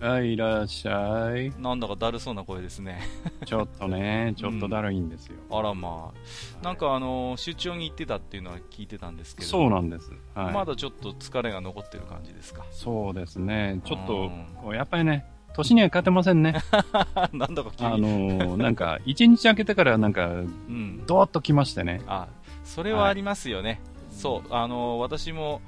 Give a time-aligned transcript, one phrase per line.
[0.00, 1.52] はい、いらっしゃい。
[1.58, 3.00] なんだかだるそうな声ですね
[3.46, 5.36] ちょっとね、ちょっとだるいんですよ。
[5.50, 10.12] あらまあなんかあの出張に行ってたっていうのは聞いてたんですけどそうなんです。
[10.34, 10.52] はい。
[10.52, 13.80] まだちょっと疲れが残ってる感じですかそうですね。
[13.84, 15.24] ちょっとうん、こうやっぱりね、
[15.54, 16.56] 年には勝てませんね。
[17.32, 22.02] なんだか急あにのー、なんか、一日空けてからなんか、うんドワッと来ましてね。
[22.06, 22.28] あ
[22.64, 25.62] それはありますよね、そうあの私も、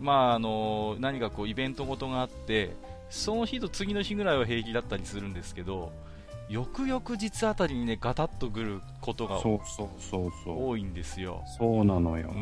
[0.00, 2.74] まあ、あの何かこうイベントごとがあって
[3.10, 5.92] その日と次の日ぐらいは平気だったりするんですけど
[6.48, 10.68] 翌々日あたりにねガタッとくることがそうそうそうそう。
[10.70, 12.32] 多いんですよそうなのよう。
[12.32, 12.36] ー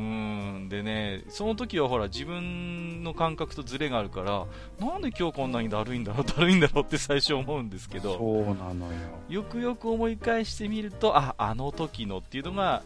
[0.61, 4.47] んでねその時はほら自分の感覚とズレがあるから
[4.81, 8.93] なんで今日こんなにだるいんだろうだるいんだろうって最初思うんですけどそうなのよ。
[9.29, 12.83] よくよく思い返してみるとああの時のっていうのが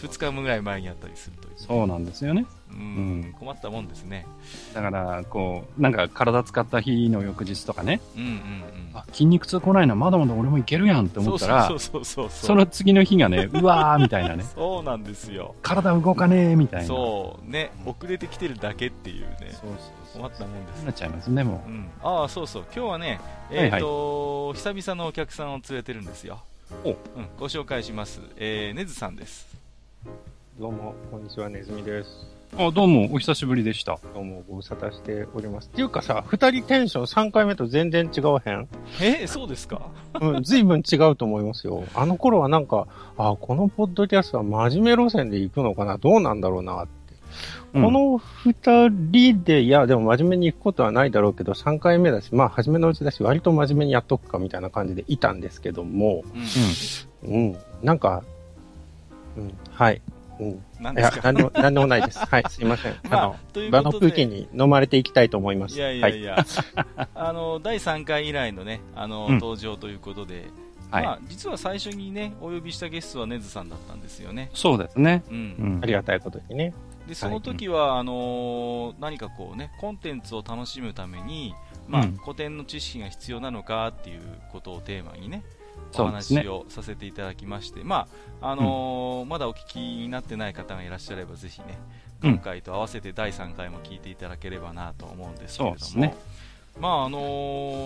[0.00, 2.46] 2日ぐらい前にあったりするというそうなんですよね。
[2.72, 2.78] うん。
[2.78, 2.82] う
[3.28, 4.26] ん困ったもんですね。
[4.74, 8.40] だから、こう、なんか体使った日の翌日とかね、うんうんうん。
[8.94, 15.54] あ、筋肉痛来ないな、まだまだ俺もいけるやんって思ったらそ、うそうそうそうその次の日がね、 うわーみたいなね、そうなんですよ。
[15.62, 16.86] 体動かねえみたいな。
[16.86, 17.70] そうね。
[17.86, 19.36] 遅れてきてるだけっていうね。
[19.40, 19.78] そうそう
[20.12, 20.22] そう。
[20.22, 20.84] 困ったもんです。
[20.84, 21.70] なっちゃいますね、もう。
[21.70, 22.64] ん、ああそうそう。
[22.74, 26.40] 今日はねえっ、と、久々のお客さんを連れてるんですよ。
[26.84, 26.90] お。
[26.90, 26.96] うん、
[27.38, 28.20] ご紹介します。
[28.36, 29.48] えー、ねずさんです。
[30.58, 32.39] どうも、こんにちは、ねずみです。
[32.58, 32.62] う。
[32.62, 33.98] あ、どうも、お久しぶりでした。
[34.14, 35.68] どうも、ご無沙汰しております。
[35.68, 38.68] っていうかさ、二人テンション3回目と全然違わへん？
[39.00, 39.82] えそうですか？
[40.20, 41.84] うん、随分違うと思いますよ。
[41.94, 45.98] あの頃はなんか、あ、このポッドキャストは真面目路線で行くのかな？
[45.98, 46.90] どうなんだろうなって。
[47.72, 56.24] うんこの二人で、いや、でも真面目に行くことはないだろうけど、3回目だし、まあ、初めのうちだし、割と真面目にやっとくかみたいな感じでいたんですけども、
[57.24, 57.50] うんうん。
[57.50, 58.24] うん、なんか、
[59.36, 60.02] うん、はい。
[60.40, 60.64] うん。
[60.80, 61.20] いや何です、か？
[61.22, 62.18] なんでも、なんでもないです。
[62.24, 62.96] はい、すいません。
[63.08, 65.76] まああの、という場の空気に飲まれていきたいと思います。
[65.76, 66.44] いやいやいや、
[67.14, 70.48] あの第3回以来のねあの、うん登場ということで、
[70.90, 71.04] はい。
[71.04, 75.22] まあ、実は最初にねお呼びしたゲストはねずさんだったんですよね、そうですね。
[75.30, 75.38] うんう
[75.78, 75.86] んあ。
[75.86, 76.74] りがたいことにね。
[77.06, 81.54] でその時は、あのー何かこうねコンテンツを楽しむために、
[81.88, 84.20] まあうん古典の知識が必要なのかっていう
[84.52, 85.42] ことをテーマにね
[85.98, 88.06] お話をさせていただきまして、ま
[88.40, 91.78] ああのーまだお聞きになってない方がいらっしゃればぜひね
[92.22, 92.30] うん。
[92.34, 96.16] 今回と合わせて第3回も聞いていただければなと思うんですけれども、ね。
[96.80, 97.18] まああの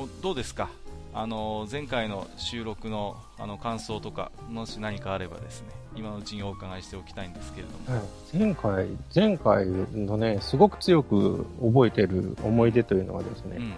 [0.06, 0.70] ーどうですか、
[1.12, 13.72] あのー前回の収録のあの感想とかもし何かあればですね今のうちにお伺いしておきたいんですけれども、前回、前回のね、すごく強く覚えてる思い出というのはですね、うんうん。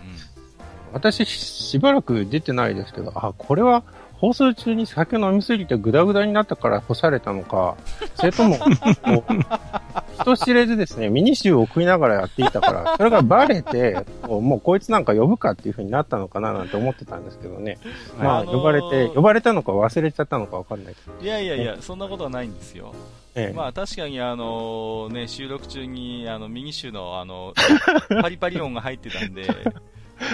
[0.93, 3.83] 私しばらく出てないですけど、あ、これは
[4.19, 7.77] 放送中に酒飲みすぎてグダグダになったから干されたのか、
[8.17, 17.79] それとも、こう人知れずですね、ミニシューを食いながらやっていたから、それがバレて、もうこいつなんか呼ぶかっていう風になったのかななんて思ってたんですけどね。
[18.19, 21.23] まあ、あのー呼ばれて、呼ばれたのか忘れちゃったのかわかんないけど。
[21.23, 22.95] いやいやいや、そんなことはないんですよ。
[23.35, 27.53] ええまあ確かにあのね、収録中にあの右手のあの、
[28.23, 29.47] パリパリ音が入ってたんで、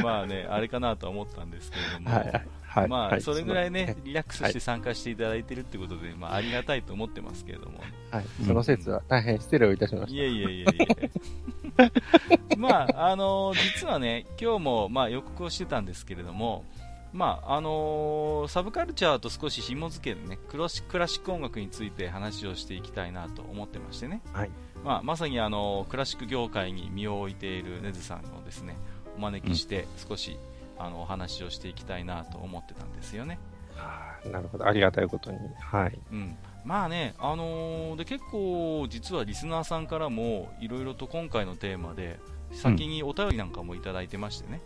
[0.05, 2.83] まあね、あれかなとは思ったんですけれども、はいはい。
[2.83, 2.89] はい。
[2.89, 3.23] まあはい。
[3.23, 7.81] それぐらいねリラックスして参加していただいてるってことで、まあありがたいと思ってますけれども。
[8.11, 8.27] はい。
[8.47, 11.91] その説は大変失礼をいたしましいやいやいやいや
[12.57, 16.65] まあ、あの実はね、今日も、まあ、予告をしてたんですけれども、
[17.13, 24.51] まああのサブカルチャーと少し紐付けてねクラシクラシック音楽について話をしていきたいなと思ってましてね、はい。
[24.85, 28.77] まあ、まさにあのクラシック業界に身を置いているネズさんをですね
[29.17, 30.39] お招きして少し、
[30.79, 33.39] あのお話をしていきたいなと思ってたんですよね。
[33.77, 33.83] た。
[33.83, 34.67] はあなるほど。
[34.67, 35.39] ありがたいことに。
[35.61, 35.99] はい。
[36.11, 42.19] うん、まあね、あのーで結構、実はリスナーさんからもいろいろと今回のテーマで
[42.53, 44.61] 先にお便りなんかもいただいてましてね、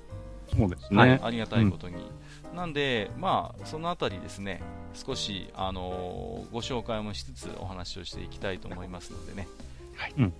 [0.56, 1.20] そうですはいね。
[1.23, 1.97] ありがたいことに、
[2.55, 4.62] なんで、まあ、そのあたりですね
[4.94, 9.49] 少し、あのーご紹介もしつつお話をしていきたいと思いますのでね。
[9.97, 10.32] はいうんはい、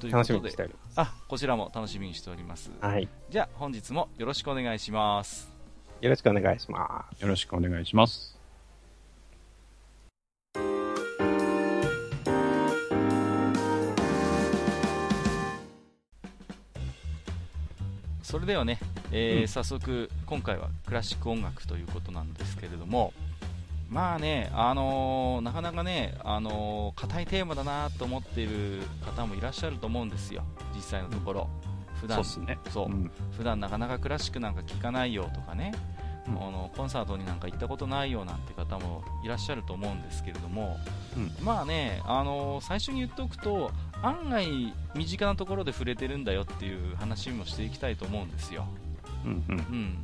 [0.00, 1.00] ということで楽しみにしております。
[1.00, 2.70] あこちらも楽しみにしております。
[2.80, 3.08] はい。
[3.28, 5.52] じゃあ本日もよろしくお願いします。
[6.00, 7.22] よろしくお願いします。
[7.22, 8.38] よろしくお願いします。
[18.22, 18.78] それではね、
[19.10, 23.12] えーうん早速、今回はクラシック音楽ということなんですけれども、
[23.90, 30.44] まあね、あのーなかなかね、あのー硬いテーマだなと思っている方もいらっしゃると思うんですよ、
[30.74, 31.48] 実際のところ。
[32.00, 32.18] 普段。
[32.70, 33.10] そうん。
[33.36, 35.74] 普段なかなかクラシックなんか聴かないよとかね、
[36.28, 36.34] うん。
[36.36, 40.78] あのコンサートになんか行ったことないよなんて方もいらっしゃると思うんですけれども、
[41.16, 41.44] うん。
[41.44, 43.72] まあね、あの最初に言っておくと
[44.02, 48.66] 案外身近なところで触れてるんだよっていう話もしていきたいと思うんですよ、
[49.24, 49.58] うんうん。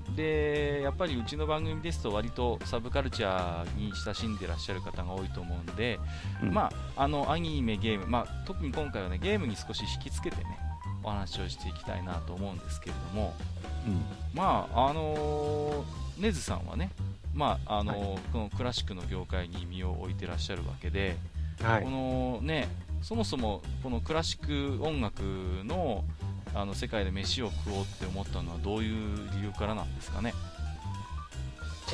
[0.08, 5.98] うん、でやっぱりうちの番組ですと割とサブカルチャーに親しんでらっしゃる方が多いと思うんで、
[6.42, 6.52] うん。
[6.52, 10.58] まあ、あのアニメ、ゲーム、まあ、特に今回はねゲームに少し引きつけてね
[11.02, 13.34] お話をしていきたいなと思うんですけれども、
[13.86, 14.02] うん。
[14.34, 15.84] まああのー
[16.18, 16.90] ネズさんはね、
[17.34, 21.16] まああのーこのクラシックの業界に身を置いてらっしゃるわけで、
[21.62, 21.82] はい。
[21.82, 21.90] こ。
[21.90, 22.68] のね
[23.02, 25.20] そもそもこのクラシック音楽
[25.64, 26.04] の
[26.56, 30.32] あの世界で飯を食おうって思ったのはどういう理由からなんですかね？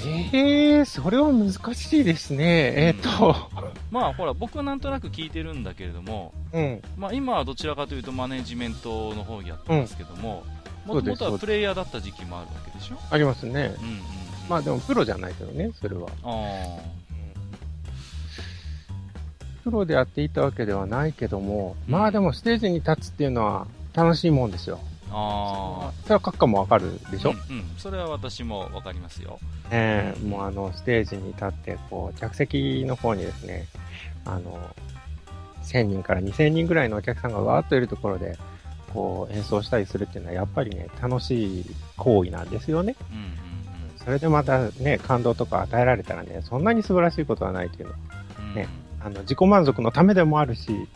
[0.07, 2.73] ええそれは難しいですね。
[2.77, 3.37] えっ、と、
[3.91, 6.83] まあほら僕はなんとなく聞いてるんだけれども、うん。
[6.97, 10.45] まあ、今はどちらかというとマネジメントの方やってますけども、
[10.87, 12.97] もともとはプレイヤーだった時期もあるわけでしょ？
[13.11, 13.53] ありますね。
[13.53, 14.01] うんうんうん、
[14.49, 16.09] まあでもプロじゃないけどね、それは。
[16.23, 16.79] あ
[19.65, 24.81] プロでやっていたわけではないけども、まあでもステージに立つっていうのは楽しいもんですよ。
[25.11, 29.39] ーあそれは閣下もわかるでしょ、うんうん、それは私もわかりますよ。
[29.71, 33.67] ええもうあの、ステージに立って、こう、客席の方にですね、
[34.25, 34.75] あの、
[35.65, 38.39] 1000人から2000人ぐらいのお客さんがわーっといるところで、
[38.93, 41.67] こう、演奏したりするっていうのは、やっぱりね、楽しい
[41.97, 42.97] 行為なんですよね。
[43.11, 43.53] うんうん
[44.05, 47.99] それでまたね、感動とか与えられたらね、そんなに素晴らしいことはないっていうのは、
[48.41, 48.69] うんうんね
[49.01, 50.89] あの、自己満足のためでもあるし、うん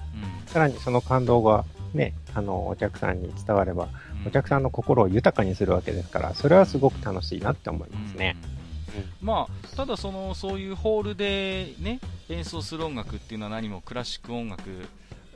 [0.46, 3.88] さらにその感動がね、あの、お客さんに伝われば、
[4.22, 4.28] うん。
[4.28, 8.36] お客さんの心を豊かにするわけですから、それはすごく楽しいなって思いますね。
[8.40, 8.44] うん。
[8.44, 8.52] うん。
[8.52, 8.56] うん
[9.20, 12.00] まあ、ただそのそういうホールで、ね、
[12.30, 14.62] 演奏する音楽っていうのは何もクラシック音楽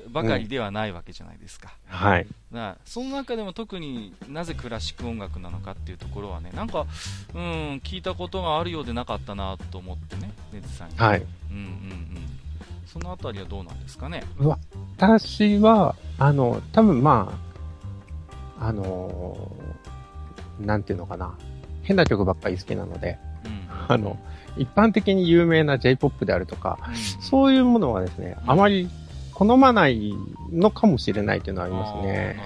[0.08, 2.24] ばかりではないわけじゃないですか、はい。
[2.24, 6.86] だからその中でも特になぜクラシック音楽なのかっていうところはねなんか、
[7.34, 11.22] うん、聞いたことがあるようでなかったなと思ってね、ネズさんに、はい。
[11.50, 12.28] うんうんうん、
[12.92, 14.24] そのあたりはどうなんですかね？
[14.98, 17.32] 私は、あの、多分ま
[18.58, 21.38] あ、あのーなんていうのかな。
[21.82, 24.18] 変な曲ばっかり好きなので、うんあの、
[24.58, 28.88] 一般的に有名な J-POP であるとか、うんそういうものはですね、うんあまり
[29.34, 30.12] 好まない
[30.52, 32.36] のかもしれないというのはありますね。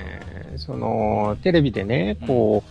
[0.58, 2.62] その、テレビでね、こ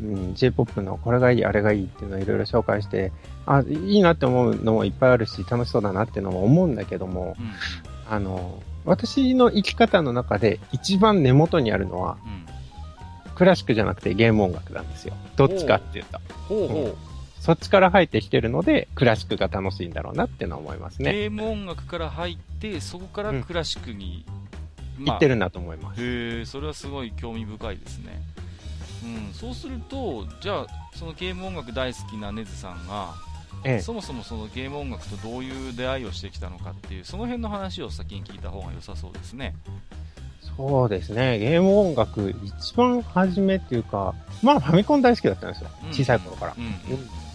[0.00, 3.10] う、うん、J-POP のこれがいい、あれがいいっていうのをいろいろ紹介して、
[3.56, 7.52] あ、いいなって思うのもいっぱいあるし、楽しそうだなっていうのも思うんだけども、うん。
[8.10, 13.34] あの、私の生き方の中で一番根元にあるのは、うん。
[13.34, 15.14] クラシックじゃなくてゲーム音楽なんですよ。
[15.36, 16.20] どっちかっていうと。
[16.48, 16.68] ほう。
[16.68, 17.08] ほう
[17.40, 21.12] そっちから入ってきてるので、クラシックが楽しいんだろうなっていうのは思いますね。
[21.12, 24.26] ゲーム音楽から入ってそこからクラシックに、
[24.98, 26.02] 言ってるんだと思います。
[26.02, 28.20] へえそれはすごい興味深いですね、
[29.04, 33.14] うん、そうするとじゃあそのゲーム音楽大好きなネズさんが、
[33.64, 33.80] ええ。
[33.80, 39.54] そもそもそのゲーム音楽とどういう出会いをしてきたのかっていうその辺の話を先に聞いた方が良さそうですね
[40.56, 41.38] そうですね。
[41.38, 45.70] ゲーム音楽、一番初めっていうか、まあファミコン大好きだったんですよ。
[45.84, 46.54] うん小さい頃から。
[46.58, 46.74] うん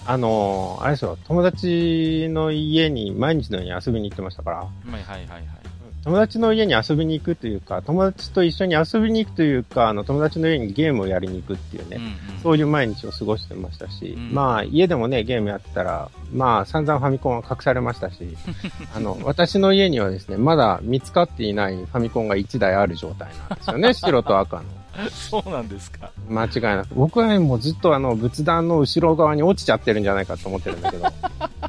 [0.05, 5.62] あのーあれですよ、友達の家に毎日のように遊びに行ってましたから、はいはいはいはい
[6.03, 18.17] 友達の家に遊びに行くというか、友達と一緒に遊びに行くというか、あの、友達の家にゲームをやりに行くっていうね、うんうんそういう毎日を過ごしてましたし、うんまあ、家でもね、ゲームやってたら、まあ、散々ファミコンは隠されましたし、
[18.93, 24.63] あの、私の家にはですね、まだ見つかっていないファミコンが1台ある状態なんですよね、 白と赤の。
[25.09, 26.93] そうなんですか間違いなく。
[26.95, 31.05] 僕はね、もうずっとあの、仏壇の後ろ側に落ちちゃってるんじゃないかと思ってるんだけど、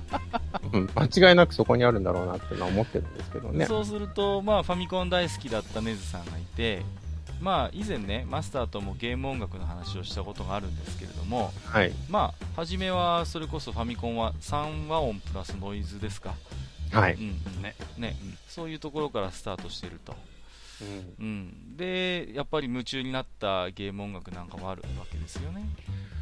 [0.75, 3.67] うん、間違いなくそこにあるんだろうなっていうのは思ってるんですけどね。
[3.67, 6.83] そうすると、まあ、ファミコン大好きだったネズさんがいて、
[7.41, 11.93] まあ、以前ねマスターともゲーム音楽の話をしたことがあるんですけれども、はい。
[12.11, 16.35] まあ、初めはそれこそファミコンは3和音プラスノイズですか、
[16.91, 17.15] はい。
[17.15, 20.15] うんうんねねうんそういうところからスタートしてると、
[20.81, 25.65] うんうん、でやっぱり夢中になったゲーム音楽なんかもあるわけですよね、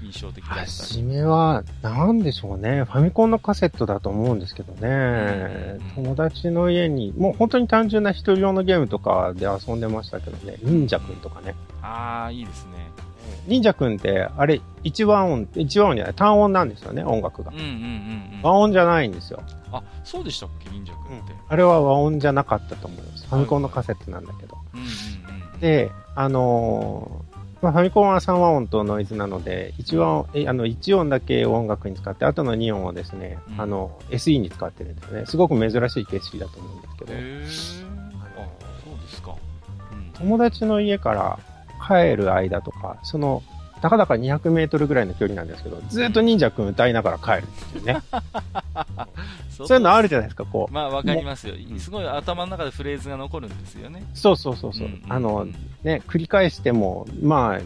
[0.03, 1.03] 印象的だった初り。
[1.05, 2.85] めは、なんでしょうね。
[2.85, 5.79] ファミコンのカセットだと思うんですけどね。
[5.97, 10.57] うん友達の家に、もう本当に単純な一人用のゲームとかで遊んでましたけどね。
[10.63, 11.55] 忍者くんとかね。
[11.83, 12.73] ああ、いいですね。
[13.47, 17.59] 忍者くんって、あれ、一和音、一和音じゃない、単音なんですよね、音楽がうん。
[17.59, 18.41] うんうんうん。
[18.43, 19.43] 和音じゃないんですよ。
[19.73, 21.35] あ、そうでしたっけ、忍者くんって。
[21.49, 23.27] あれは和音じゃなかったと思います。
[23.27, 24.57] ファミコンのカセットなんだけど。
[24.75, 25.61] うんうんうんうん。
[25.61, 27.32] で、あのー
[27.63, 35.27] まあ、ファミコンは3和音とノイズなので、1音、えあの、1音だけ音楽に使って、あとの2音をですね、うんあの、SE に使ってるんですね。
[35.27, 37.45] すごく珍しい形式だと思うんですけど、へえ。
[38.37, 38.45] あ、
[38.85, 39.37] そうですか。
[39.93, 40.11] うん。
[40.13, 41.39] 友達の家から
[41.87, 43.45] 帰る間とか、その、
[43.83, 48.01] たかだか200メートルぐらいの距離なんですけど、ずっと忍者くん歌いながら帰るっていうね。
[49.51, 50.73] そ そういうのあるじゃないですか、こう。
[50.73, 51.75] まあ、わかりますよう。
[51.75, 54.05] んすごい頭の中でフレーズが残るんですよね。
[54.15, 54.89] そうそうそうそう。
[54.89, 55.47] んんんあの、
[55.83, 57.61] ね、繰り返しても、まあ、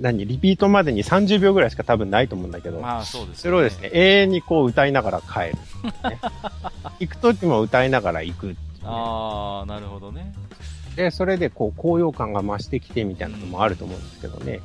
[0.00, 3.90] 何、リピートまでに30秒ぐらいしか多分ないと思うんだけど、まあ、そうですそれをですね、。
[3.92, 5.52] 永遠にこう歌いながら帰る、
[6.10, 6.18] ね。
[7.00, 10.32] 行く時も歌いながら行くね、ああ、なるほどね。
[10.98, 14.60] で、それでこう高揚感が増してきてみたいなのもあると思うんですけどね。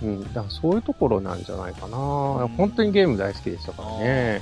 [0.00, 1.96] うん、だからそういうところなんじゃないかな。
[2.56, 4.40] 本当にゲーム大好きでしたからね。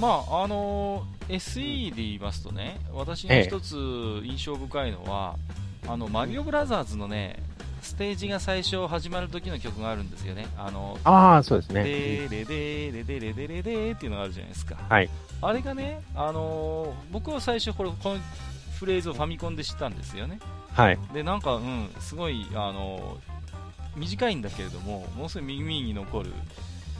[0.00, 3.76] まあ、あのー SE で言いますとね、私が一つ
[4.24, 5.36] 印象深いのは、
[5.86, 7.36] あの、マリオブラザーズのね、
[7.80, 10.48] ステージが最初始まる時の曲があるんですよね。
[10.58, 11.84] あの、ああ、そうですね。
[11.84, 14.76] でーれでーれでれでれでーっていうのがあるじゃないですか。
[14.88, 15.08] はい。
[15.40, 18.16] あれがね、あのー僕は最初これ、この
[18.80, 20.40] フレーズをファミコンで知ったんですよね。
[20.74, 20.98] はい。
[21.12, 23.32] で、なんか、うん、すごい、あのー
[23.96, 26.30] 短いんだけれども、ものすごい耳に残る、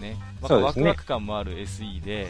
[0.01, 2.29] ね、またそうですねワクワク感もある SE で、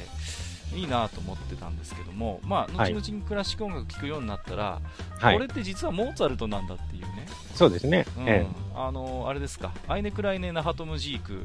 [0.74, 4.80] いいなと思ってたんですけども、まあ、はい後々にクラシック音楽聴くようになったら、
[5.18, 8.06] はいこれって実はモーツァルトなんだっていうね、そうですね。
[8.18, 11.40] うんええあのーあれですか、アイネ・クライネ・ナハトムジークの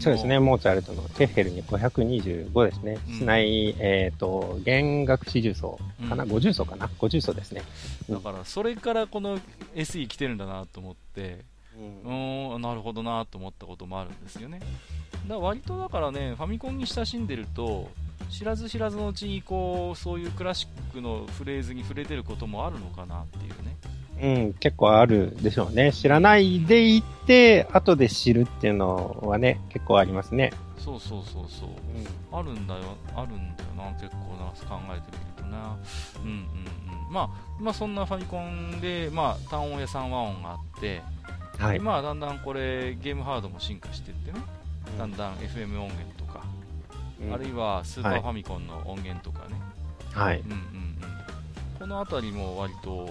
[0.00, 0.38] そうですね。
[0.38, 2.98] モーツァルトのテッヘルに525ですね。
[3.20, 7.62] うんえっ、と、弦楽四重奏かな、うん ?50 奏かな ?50 奏ですね。
[8.08, 9.38] だから、それからこの
[9.74, 11.44] SE 来てるんだなと思って、
[12.04, 14.60] うーん、なるほどなと思ったこともあるんですよね。
[15.28, 17.90] だ割とだからね、ファミコンに親しんでると、
[18.28, 23.76] 知らず知らずのうちにこう、そういうクラシックのフレーズに触れてることもあるのかなっていうね。
[24.22, 25.92] うん、結構あるでしょうね。
[25.92, 30.52] 知らないでいて、後で知るっていうのはね、結構ありますね。
[30.78, 31.68] そうそうそうそう。
[32.32, 32.82] あるんだよ、
[33.14, 35.78] あるんだよな、結構な、考えてみるとな。
[36.22, 36.34] うんうん
[37.06, 37.12] うん。
[37.12, 41.00] まあ、まあそんなファミコンで、まあ単音や3和音があって、
[41.58, 41.78] はい。
[41.78, 44.40] まあだんだんこれゲームハードも進化していってね、
[44.98, 46.19] だんだん FM 音源
[47.32, 49.54] あるいはスーパーファミコンの音源とかね、
[50.12, 50.40] はい。
[50.40, 50.96] うんうんうん、
[51.78, 53.08] この辺りも割と、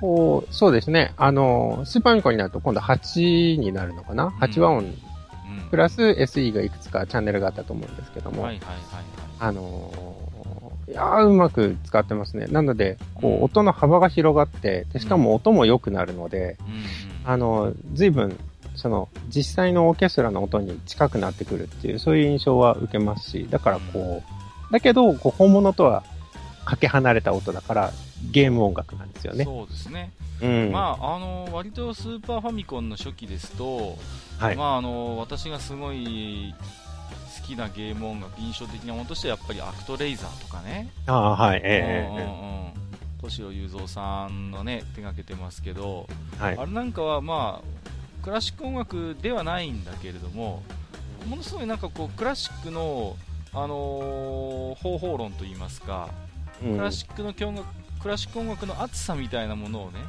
[0.00, 1.14] こう、そうですね。
[1.16, 4.94] あの、スーパーミコンになると今度8になるのかな ?8 和音
[5.48, 9.04] うん、プラス SE がいくつかチャンネルがあったと思うんですけども、はいはいはいはい。
[9.38, 10.26] あのー
[10.88, 12.46] いやーうまく使ってますね。
[12.46, 16.82] なので、こうんう、音の幅が広がって、でしかも音も良くなるので、うんうん、
[17.24, 18.38] あの、随分、
[18.86, 24.22] その、実際のオーケストラの音に近くなってくるっていう、そういう印象は受けますし、だからこ
[24.70, 26.04] う、だけど、こう、本物とは
[26.64, 27.92] かけ離れた音だから、
[28.30, 29.44] ゲーム音楽なんですよね。
[29.44, 30.12] そうですね。
[30.40, 30.70] うん。
[30.70, 33.98] まあ、あの、割とスーパーファミコンの初期ですと、
[34.38, 34.56] はい。
[34.56, 36.54] まああの、私がすごい
[37.40, 41.60] 好きなゲーム音楽、印象的なものとしてはやっぱりアクトレイザーとかね、ああ、はい。
[41.64, 42.86] ええうん
[43.22, 46.58] 小城雄三さんのね、手がけてますけど、ええはい。
[46.58, 47.95] あれなんかはまあ、
[48.26, 50.64] クラシック音楽ではないんだけれども、
[51.28, 53.16] ものすごいなんかこう、クラシックの、
[53.54, 56.10] あのー方法論といいますか、
[56.60, 57.68] うんクラシックの音楽、
[58.02, 60.00] クラシック音楽の熱さみたいなものをね、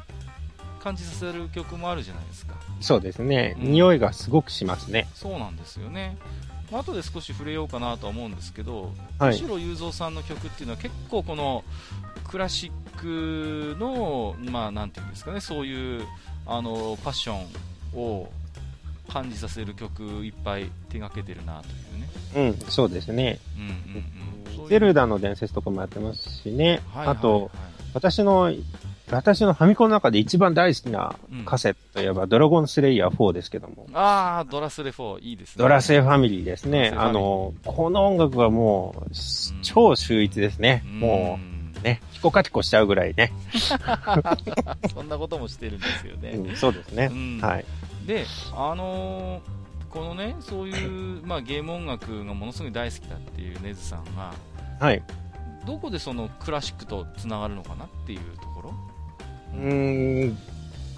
[0.82, 2.56] 感じさせる曲もあるじゃないですか。
[2.80, 3.54] そうですね。
[3.60, 5.06] うん匂いがすごくしますね。
[5.14, 6.18] そうなんですよね。
[6.72, 11.62] まあ後で少し触れようかなとは思うんですけど、はい小城雄三さんの曲っていうのは結構この
[12.28, 13.00] クラシッ
[13.76, 16.04] クの、まあなんていうんですかね、そういう
[16.46, 17.46] あのパッション
[17.94, 18.28] を
[19.08, 21.70] 感じさせる曲いっぱい手がけてるなとい
[22.42, 22.52] うね。
[22.60, 23.38] うん、そうですね。
[23.56, 24.68] うんうんうん。
[24.68, 26.82] ゼルダの伝説とかもやってますしね。
[26.92, 27.50] はいはいあと、
[27.94, 28.52] 私の、
[29.10, 33.86] 私のファミコンの中で一番大好きなうんカセットといえば、ドラゴンスレイヤー4ですけども。
[33.94, 35.62] ああ、ドラスレ4、いいですね。
[35.62, 36.92] ドラセファミリーですね。
[36.94, 40.82] あの、この音楽はもう、ん超秀逸ですね。
[40.84, 41.40] うんも
[41.80, 43.32] う、ね、ヒコカチコしちゃうぐらいね。
[44.92, 46.30] そんなこともしてるんですよね。
[46.30, 47.14] うんそうですねう。
[47.14, 47.64] んはい。
[48.08, 49.40] で、あのー
[49.90, 54.34] このね、そういう、まあ、ゲーム音楽がものすごい大好きだっていうネズさんが、
[54.78, 55.02] はい。
[55.66, 58.74] どこでそのクラシックとつながるのかなっていうところ？
[59.54, 60.38] うーん、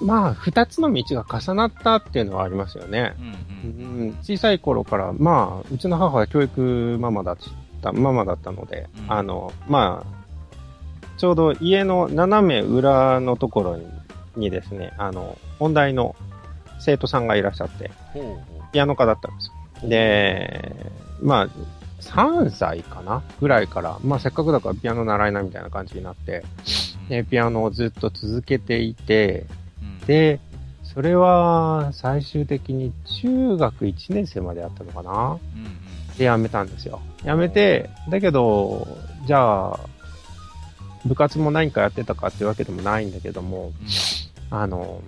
[0.00, 3.14] まあ、二つの道が重なったっていうのはありますよね。
[3.18, 4.08] うんううん。
[4.08, 7.38] ん、小さい頃から、まあ、うちの母は教育ママだっ
[7.80, 9.12] た、ママだったので、うん。
[9.12, 13.86] あの、まあ、ちょうど家の斜め裏のところに
[14.36, 16.16] にですね、あの、音大の
[16.80, 17.90] 生徒さんがいらっしゃって、
[18.72, 19.50] ピアノ科だったんです
[19.84, 19.88] よ。
[19.88, 20.74] で、
[21.22, 21.48] まあ、
[22.00, 23.22] 3歳かな？
[23.40, 26.44] ぐらいから、まあせっかくだからピアノ習いなみたいな感じになって、
[27.06, 27.10] う。
[27.10, 29.46] で、ピアノをずっと続けていて、
[29.82, 30.40] うん、で、
[30.82, 35.38] それは最終的に中学1年生までやったのかな？
[36.18, 37.00] で辞めたんですよ。
[37.22, 38.86] 辞めて、だけど、
[39.26, 39.80] じゃあ、
[41.06, 43.72] 部活も何かやってたかっていうわけでもないんだけども、
[44.50, 45.00] あの、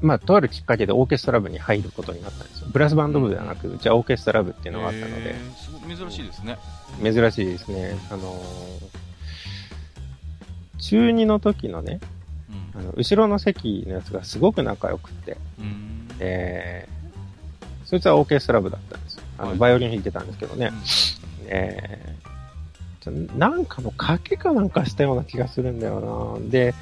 [0.00, 2.68] まあ、とあるきっかけでオーケストラ部に入ることになったんですよ。
[2.70, 5.34] ブラスバンド部ではなく、うちはオーケストラ部っていうのがあったので
[5.88, 6.58] 珍しいですね。
[7.02, 7.96] 珍しいですね。
[8.10, 8.40] あの、
[10.78, 12.00] 中2の時のね、
[12.74, 16.08] うんあの、後ろの席のやつがすごく仲良くって、うん。
[16.20, 19.22] えー、そいつはオーケストラ部だったんですよ。
[19.38, 20.74] あの、はいバイオリン弾いてたんですけどねうん。
[21.48, 26.74] えー、なんかの賭けかなんかしたような気がするんだよなで、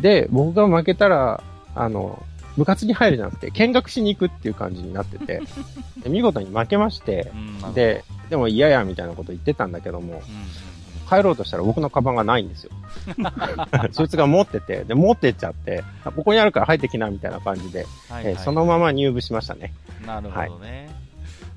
[0.00, 1.42] で、僕が負けたら、
[1.74, 2.22] あの、
[2.56, 5.42] 部活に入るじゃなくて、見学しに行くっていう感じになってて、
[6.02, 7.30] で見事に負けまして
[7.74, 10.22] で、でも嫌やみたいなこと言ってたんだけども、うんうん
[11.08, 12.72] 帰ろうとしたら僕のカバンがないんですよ。
[13.92, 19.72] そいつが持ってて、で、持ってっちゃって、あここにあるから入ってきなみたいな感じで、はいはいえーそのまま入部しましたね。
[20.04, 20.90] なるほどね。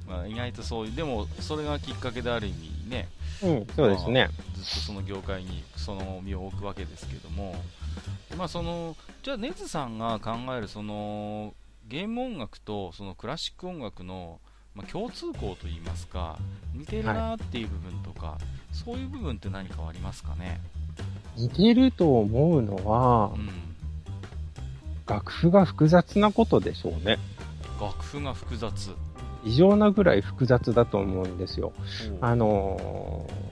[0.07, 3.07] まあ、意外とそういう、でも、それがきっかけである意味ね、
[3.43, 4.29] うん、そうですね。
[4.55, 7.55] ずっとその業界にその身を置くわけですけども、
[8.37, 11.53] まあその、じゃあネズさんが考えるその、
[11.87, 14.39] ゲーム音楽とそのクラシック音楽の、
[14.75, 16.37] まあ、共通項といいますか、
[16.73, 18.37] 似てるなっていう部分とか、
[18.71, 20.61] そういう部分って何かありますかね？
[21.35, 23.49] 似てると思うのはう、ん。
[25.07, 27.17] 楽譜が複雑なことでしょうね。
[27.81, 28.91] 楽譜が複雑。
[29.43, 31.71] 異常なぐらい複雑だと思うんですよ。
[32.21, 33.48] あのー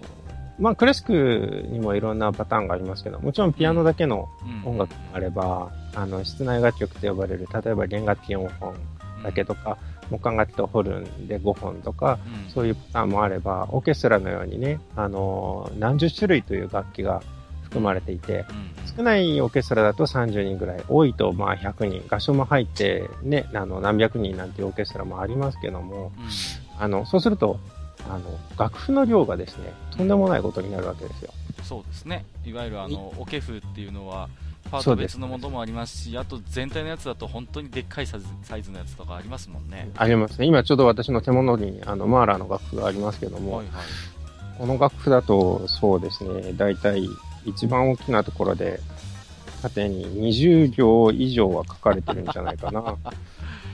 [0.60, 4.28] まあ、クラシックにもいろんなパターンがありますけど、もちろんピアノだけの
[4.66, 4.72] うん。
[4.72, 8.76] 音楽もあれば、あの、室内楽曲と呼ばれる、例えば弦楽器4本
[9.24, 9.78] だけとか、
[10.10, 17.22] 木管楽器とホルンで5本とか、うん、そういうパターンもあれば、オーケストラのようにね、あのー何十種類という楽器が
[17.64, 18.98] 含まれていて、うん。
[18.98, 26.84] 少ないオーケストラだと30人ぐらい、多いとまあ100人、合唱も入ってね、あの何百人なんていうオーケストラもありますけども、うん。
[26.84, 27.60] あの、そうすると、
[28.06, 31.34] あの、楽譜の量がですね、とんでもないことになるわけですよ。
[31.64, 32.26] そうですね。
[32.46, 34.30] いわゆるあの、オケフっていうのは、
[34.70, 38.18] パート別のものもありますし、あと全体のやつだと本当にでっかいサ
[38.58, 39.90] イズのやつとかありますもんね。
[39.96, 40.46] ありますね。
[40.46, 43.76] 今ちょうど私の手元に、あの、マーラーの楽譜がありますけども、はいはい。
[44.58, 47.08] この楽譜だと、そうですね、だいたい
[47.46, 48.80] 一番大きなところで、
[49.62, 52.96] 縦に20行以上は書かれてるんじゃないかな。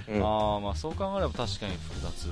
[0.09, 2.27] うん、ああ、まあそう考えれば確かに複雑。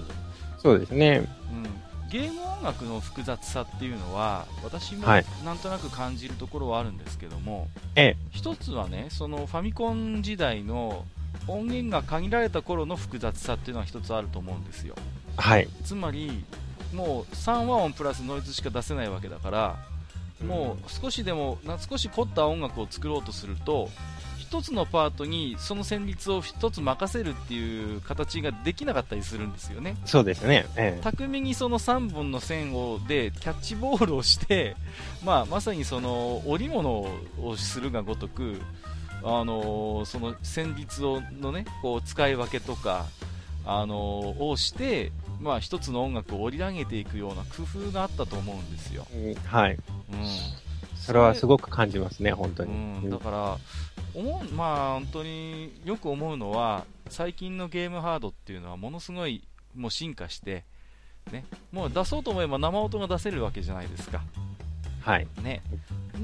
[0.61, 1.27] そうですね。
[1.51, 2.09] うん。
[2.09, 11.05] ゲーム音楽の複雑さっていうのは、私もはいなんとなく感じるところはあるんですけども、ええ、一つはね、そのファミコン時代の
[11.47, 14.95] 音源が限られた頃の複雑さっていうのは一つあると思うんですよ。
[15.37, 15.67] はい。
[15.83, 16.43] つまり、
[16.93, 19.79] もう3和音プラスノイズしか出せないわけだから、
[20.45, 23.89] もう少しでもな少し凝った音楽を作ろうとすると
[24.51, 30.65] 一つのパートにその旋律を一つ任せるっていう形ができなかったりするんですよねそうですね。
[30.75, 34.75] ええ、巧みにその3本の線をでキャッチボールをして、
[35.23, 36.89] まあ、まさにその織物
[37.41, 38.61] をするがごとく
[39.23, 43.05] あのその旋律をのねこう使い分けとか
[43.65, 49.07] あのをして、まあ、一つの音楽を織り上げていくような工夫があったと思うんですよ。
[49.15, 49.71] うんはい。
[49.71, 49.81] うん
[51.01, 52.71] それはすごく感じますね、本当に。
[52.71, 52.75] う
[53.07, 53.57] ん、だから、
[54.13, 59.43] 思う、まあ、本当によく思うのは、最近のゲームハードっていうのはものすごい
[59.75, 60.63] もう進化して、
[61.31, 64.21] ね、もう出そうと思えば生音が出せるわけじゃないですか。
[65.01, 65.27] はい。
[65.41, 65.61] ね。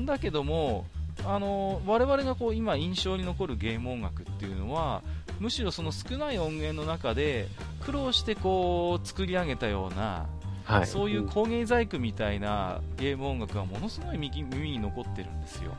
[0.05, 0.85] だけども、
[1.25, 5.01] あの、我々がこう今印象に残るゲーム音楽っていうのは、
[5.39, 7.47] むしろその少ない音源の中で
[7.81, 10.27] 苦労してこう作り上げたような、
[10.63, 10.87] はい。
[10.87, 15.75] そういう工芸細工みたいなゲーム音楽がものすごい耳耳に残ってるんですよ。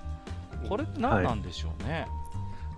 [0.68, 2.06] これって何なんでしょうね？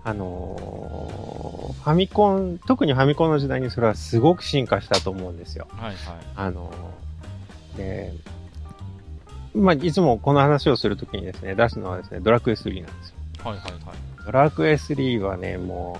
[0.03, 5.67] あのーファミコン、特にファミコンの時代にそれはすごく進化したと思うんですよ。
[5.77, 5.95] はいはい。
[6.35, 8.13] あのーで、
[9.53, 13.15] まあ、いつもこの話をするときにですね、出すのはですね、ドラクエ3なんですよ。
[13.43, 13.81] はいはいはい。
[14.25, 15.99] ドラクエ3はね、も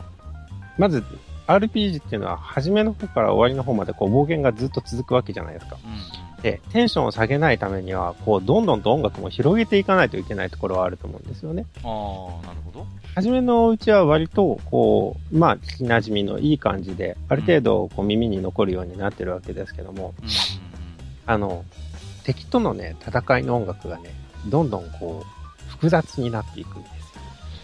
[0.78, 1.04] う、まず、
[1.48, 5.78] RPG っていうのは、初めの方から終わりの方まで、こう、冒険がずっと続くわけじゃないですか。
[5.84, 11.66] うんで、テンションを下げないためには、こう、どんどんと音楽も広げていかないといけないところはあると思うんですよね。
[11.84, 11.90] うん。
[11.90, 12.88] ああ、なるほど。
[13.14, 20.32] 初めのうちは割と、こう、まあ、聞き馴染みのいい感じで、ある程度、こう、耳に残るようになってるわけですけども、うんうん
[21.28, 21.64] あの、
[22.24, 24.10] 敵とのね、戦いの音楽がね、
[24.48, 26.90] どんどんこう、複雑になっていくんで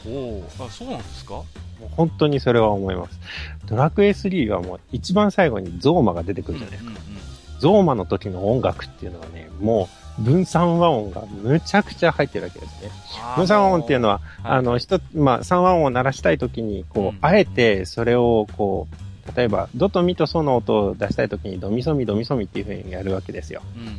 [0.04, 0.13] すよ。
[0.60, 1.34] お、あ、そうなんですか？
[1.34, 1.44] も
[1.86, 3.20] う本当にそれは思います。
[3.66, 6.90] ドラクエ3はもう一番最後にゾーマが出てくるじゃないですか。
[6.92, 7.27] うんうんうん
[7.60, 9.89] ゾーマの時の音楽っていうのはね、も
[10.20, 12.89] 分散和音がむちゃくちゃ入ってるわけですね。
[13.36, 14.58] 分散和音っていうのは、はい。
[14.58, 17.17] あの、一つ、まあ、三和音を鳴らしたいときに、こう、うん。
[17.22, 23.62] あえてそれを、こう、例えば、ドとミとソの音を出したいときに、ドミソミドミソミっていう風にやるわけですよ。
[23.76, 23.98] うんうんうん。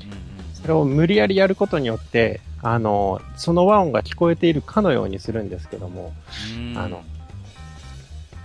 [0.54, 6.12] それを無理やりやることによって、あの、その和音が聞こえているかのようにするんですけども、
[6.56, 6.78] うん。
[6.78, 7.02] あの、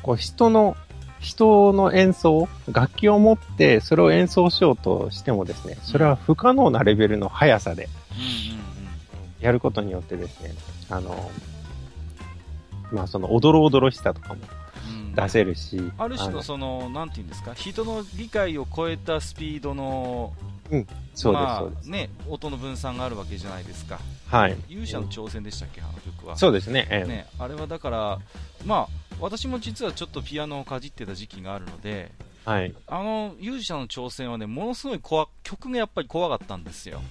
[0.03, 0.75] こう人の、
[1.23, 8.63] 人の演奏、楽器を持ってそれを演奏しようとしてもですね、それは不可能なレベルの速さでうんうん
[9.39, 10.53] やることによってですね、
[10.89, 11.31] あの、
[12.91, 14.41] まあその、おどろおどろしさとかも
[14.87, 20.33] うんうん出せるし、ある種ののその、なんていうんですか、人の理解を超えたスピードの、
[20.69, 21.87] そうです、まそうです。
[21.87, 23.99] あね、音の分散があるわけじゃないですか。
[24.27, 24.57] はい。
[24.69, 26.37] 勇者の挑戦でしたっけ、あの曲は。
[26.37, 28.19] そうですね、ええね、あれはだから、
[28.65, 32.11] まあ、私も実はちょっとピアノをかじってた時期があるので、
[32.45, 32.75] はい。
[32.87, 37.01] あの勇者の挑戦はね、ものすごい怖曲がやっぱり怖かったんですよ。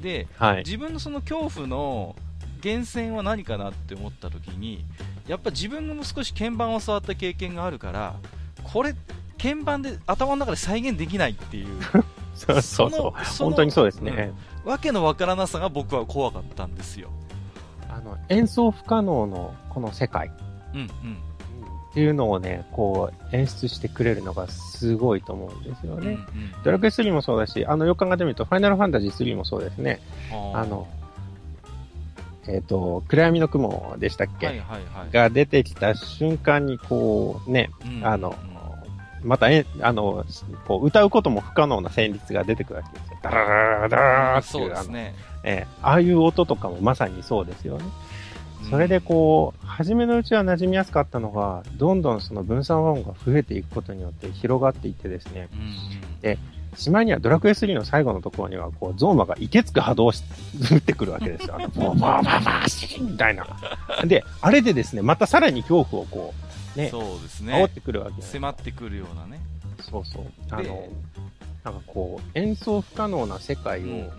[0.00, 0.58] で、はい。
[0.58, 2.14] 自分のその恐怖の
[2.62, 4.84] 源泉は何かなって思った時に、
[5.26, 8.16] やっぱ自分も少し鍵盤を触った経験があるから、
[8.62, 8.94] これ、
[9.40, 11.66] 鍵盤で頭の中で再現できないっていう、
[12.34, 12.90] そうそう
[13.24, 14.32] そ本当にそうですね。
[14.64, 17.10] わけのわからなさが僕は怖かったんですよ。
[17.88, 20.30] あの、演奏不可能のこの世界
[20.74, 21.18] うんうん。
[21.96, 26.08] っていうのをね、こう演出してくれるのがすごいと思うんですよね。
[26.08, 26.26] うんうん
[26.62, 30.00] ドラクエ3もそうだし、あの、よく考えてみると、ファイナルファンタジー3もそうですね。
[30.30, 30.86] ーあの、
[32.48, 35.10] えっ、と、暗闇の雲でしたっけ、はいはいはい。
[35.10, 38.34] が出てきた瞬間に、こう、ね、うんあの、
[39.22, 40.26] またえ、あの、
[40.68, 43.18] こう、歌うことも不可能な旋律が出てくるわけですよ。
[43.22, 45.14] ダラララダラーっていう、あの、そうですね。
[45.44, 47.84] ええああいう音とかもまさにそうですよね。
[48.68, 56.38] それでこう、初めのうちは馴染みやすかったのが、どんどんその分散和音が増えていくことによって広がっていってですね、うんうん
[56.76, 60.22] しまいにはドラクエ3の最後のところには、こう、ゾーマがいけつく波動し、
[60.70, 61.54] 打ってくるわけですよ。
[61.56, 63.46] あの、ボーバーバーバーシーンみたいな。
[64.04, 66.34] で、あれでですね、またさらに恐怖をこ
[66.76, 67.68] う、ね、そうです煽っね。
[67.70, 69.40] てくるわけです迫ってくるようなね。
[69.80, 70.24] そうそう。
[70.50, 70.86] あでの、
[71.64, 74.10] なんかこう、演奏不可能な世界を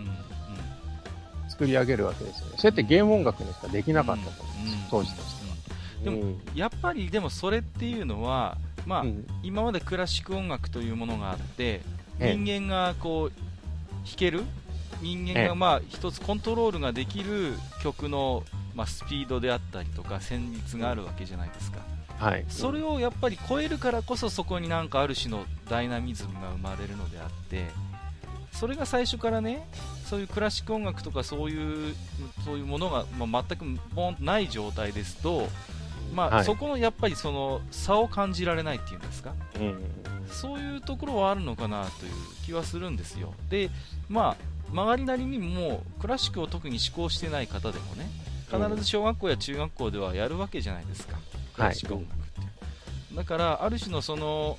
[1.48, 2.54] 作り上げるわけですよね。
[2.56, 5.37] それってゲーム音楽にしかできなかったと思うんですよ、当時としては。
[6.02, 6.40] でもうん。
[6.54, 9.26] やっぱりでもそれっていうのは、まあ、うん。
[9.42, 11.80] 今までクラシック音楽というものがあって、
[12.20, 12.36] ええ。
[12.36, 13.32] 人間がこう
[14.06, 14.42] 弾ける、
[15.00, 15.48] 人間ええ。
[15.48, 21.78] がまあ一つコントロールができる曲の、まあ、スピードであったりとか旋律があるわけじゃないですか、
[22.18, 22.44] はい。
[22.48, 27.66] それをやっぱり超えるからこそそこになんかある種のダイナミズムが生まれるのであって
[28.52, 29.68] それが最初からね
[30.04, 31.94] そういうクラシック音楽とかそういう
[32.44, 35.48] そういうものが、まあ、全くボンとない状態ですと、
[36.14, 36.44] まあはい。
[36.44, 39.34] そこのやっぱりその差を感じられないっていうんですか？
[39.56, 39.78] うん。
[40.30, 42.12] そういうところはあるのかなという
[42.44, 43.34] 気はするんですよ。
[43.48, 43.70] で
[44.08, 48.06] まあ曲がりなりにもクラシックを特に思考してない方でもね
[48.50, 51.16] 必ず小学校や中学校ではやるわけじゃないですか、
[51.54, 54.58] クラシック音楽って、だからある種のその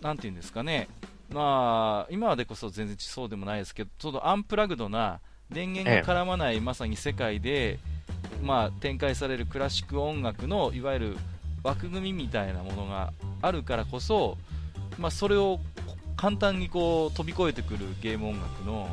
[0.00, 0.88] なんていうんですかね。
[1.30, 7.78] まあ今はでこそ全然そうでもないですけどちょっとアンプラグドな電源が絡まないまさに世界で、
[8.42, 11.16] まあ、展開されるクラシック音楽のいわゆる
[11.62, 14.36] 枠組みみたいなものがあるからこそ、
[14.98, 15.60] まあ、それを
[16.16, 18.88] 簡単にこう飛び越えてくるゲーム音楽の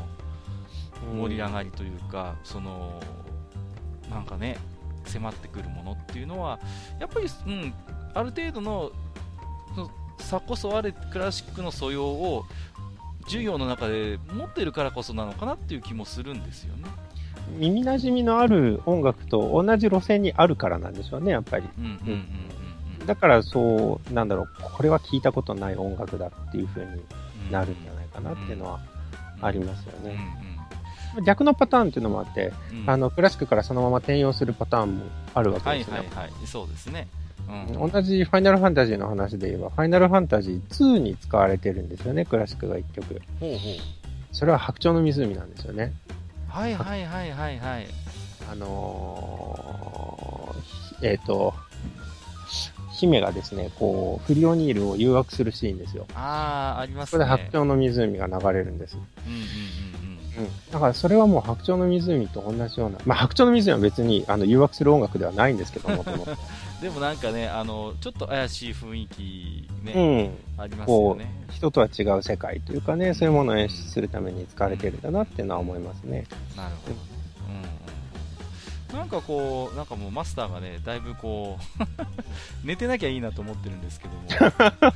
[1.16, 3.00] 盛り上がりというか、その
[4.10, 4.58] なんかね
[5.04, 6.60] 迫ってくるものっていうのは
[6.98, 7.72] やっぱり、うん、
[8.14, 8.92] ある程度の
[10.18, 12.44] 差こそあれクラシックの素養を
[13.24, 16.88] 授業の中で持っているからこそなのかなっていう気もするんですよね。
[17.58, 21.64] 耳馴染みのある音楽と同じ路線にあるからなんでしょうね、やっぱり。
[23.06, 28.80] だからそう、なんだろう、これは聞いたことない音楽だっていう風にうんなるんじゃないかなっていうのは
[29.40, 30.18] ありますよね。
[31.26, 36.08] 逆のパターンっていうのもあって、うんあの、クラシックからそのまま転用するパターンもあるわけはですよね。
[36.12, 37.08] いはいはい、そうですね。
[37.48, 43.20] うん同じファイナルファンタジーの話で言えば、ファイナルファンタジー2に使われてるんですよね、クラシックが1曲。
[43.40, 43.58] ほうほう
[44.32, 45.92] それは白鳥の湖なんですよね。
[46.50, 47.86] はい はいはいはいはい。
[48.50, 51.54] あのー、えっ、と、
[52.92, 56.06] 姫がですね、こう、フリオニールを誘惑するシーンですよ。
[56.14, 57.24] ああ、ありますね。
[57.24, 58.96] そこで白鳥の湖が流れるんです。
[58.96, 60.50] うんうんうんうん。
[60.72, 66.36] だからそれはもう白鳥の湖と同じような、まあ白鳥の湖は別にあの誘惑する音楽ではないんですけどもともと。
[66.80, 66.82] うん。
[66.82, 70.30] でもなんかね、あの、ちょっと怪しい雰囲気うね、ん。
[70.58, 71.32] ありますよこね。
[71.48, 76.24] う、人とは違う世界というかね、そういうものを演出するために使われてるんだなっていうのは思いますね。
[76.56, 77.00] なるほどね。
[78.92, 78.98] うん。
[78.98, 81.86] なんかこう、なんかもうマスターがね、だいぶこう、
[82.66, 84.90] 寝てなきゃいいなと思ってるんですけども。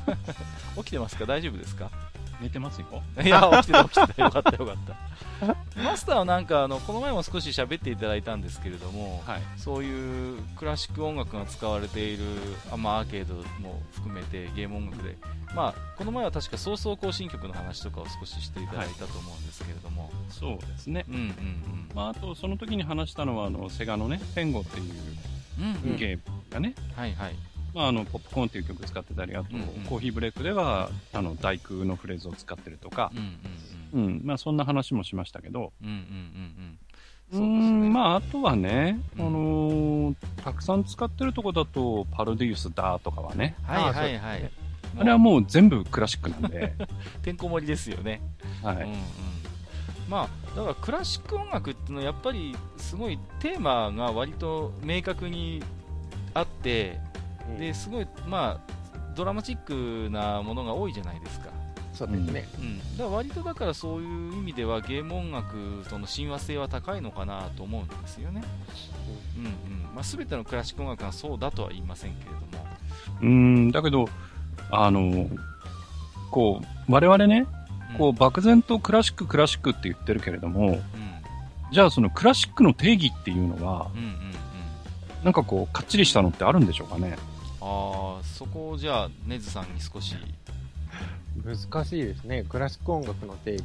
[0.82, 1.26] 起きてますか？
[1.26, 1.90] 大丈夫ですか？
[2.40, 2.86] 寝てますよ。
[3.22, 4.22] いや、 起きてた、起きてた。
[4.24, 5.82] よかった、よかった。
[5.82, 9.42] マスターはなんか、あの、この前も少し喋っていただいたんですけれども、はい。
[9.56, 12.24] そういうクラシック音楽が使われている、
[12.72, 15.16] あまあ、アーケードも含めてゲーム音楽で、
[15.54, 21.04] まあ、この前は確か早々行進曲の話とかを少ししていただいたと思うんですけれども、そうですね。
[21.08, 24.92] うんうんまあ、あと、その時に話したのは、あの、セガのね、ペンゴっていう
[25.58, 25.64] うん。
[25.64, 25.96] うんうん。
[25.96, 27.36] ゲームがね、はいはい。
[27.74, 35.88] まあ、あの、ポップコーンっていう曲使ってたり、あと、うんうんコーヒーブレイクでは、あの、大工のフレーズを使ってるとかうん、うんうん、まあ、そんな話もしましたけど、うん。
[35.88, 36.78] うんうんうん
[37.32, 37.38] ううん。
[37.38, 37.88] そうですね。
[37.88, 44.50] ん、まあ、あとはね、うんあのーたくさん使ってるとこだと、パルディウスだとかはね、はいはいはい。
[44.96, 46.74] あれはもう全部クラシックなんで、
[47.22, 48.20] てんこ盛りですよね。
[48.62, 48.76] はい。
[48.76, 48.98] うんうん、
[50.08, 55.62] まあだからクラシック音楽っていうのはやっぱりすごいテーマが割と明確に
[56.34, 57.00] あって
[57.58, 58.74] ですごいまあ
[59.14, 61.46] ドラマチックなものが多いじゃないですか、
[61.92, 62.44] そうですね。
[62.58, 68.42] うん、だから割とだからそういう意味ではゲーム音楽との親和性は高いのかなと思うんですよね、
[69.38, 69.52] うんうん。
[69.94, 72.66] まあ、全てのクラシック音楽がそうだとは言いませんけれども、
[73.22, 74.08] うん、だけど、
[74.70, 75.28] あの、
[76.32, 77.46] こう、我々ね、
[77.92, 77.98] うん。
[77.98, 80.82] こう、漠然とクラシッククラシックって言ってるけれども、うん。
[81.70, 84.14] じゃあそのクラシックの定義っていうのは、うんうんうん。
[85.22, 87.16] なんかこう、かっちりしたのってあるんでしょうかね？
[87.66, 90.14] ああそこをじゃあネズさんに少し
[91.42, 92.44] 難しいですね。
[92.44, 93.64] クラシック音楽の定義。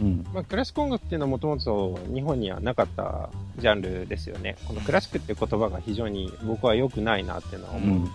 [0.00, 0.26] うん。
[0.34, 4.56] まあ、クラシック音楽っていうのはもともと日本にはなかったジャンルですよね。
[4.66, 7.88] このクラシックっていう言葉が非常に僕は良くないなっていうのは思う。
[7.88, 7.94] うん。
[7.94, 8.10] うんうん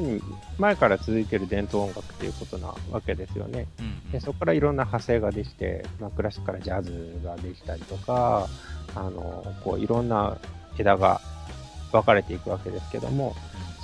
[0.00, 0.22] に
[0.58, 3.66] 前から続いてる伝統音楽っていうことなわけですよね。
[3.78, 8.46] うんうんでそこからいろんな派生ができて、まあ、クラシックからジャズができたりとか、
[8.94, 10.36] あの、こういろんな
[10.78, 11.22] 枝が
[11.92, 13.34] 分かれていくわけですけども、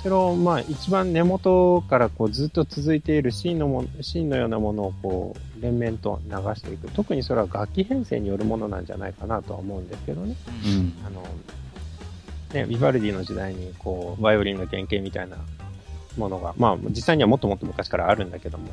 [0.01, 6.89] それをまあ一番根元からこうずっと続いている芯のも芯のようなものをこう連綿と流していく。
[6.91, 10.35] 特にそれは楽器編成によるものなんじゃないかなとは思うんですけどね。
[10.65, 10.93] うん。
[11.05, 11.23] あの、
[12.53, 15.35] ね、ビバルディの時代にこう、バイオリンの原型みたいな
[16.17, 18.69] ものが、まあ実際にはもっともっと昔からあるんだけども、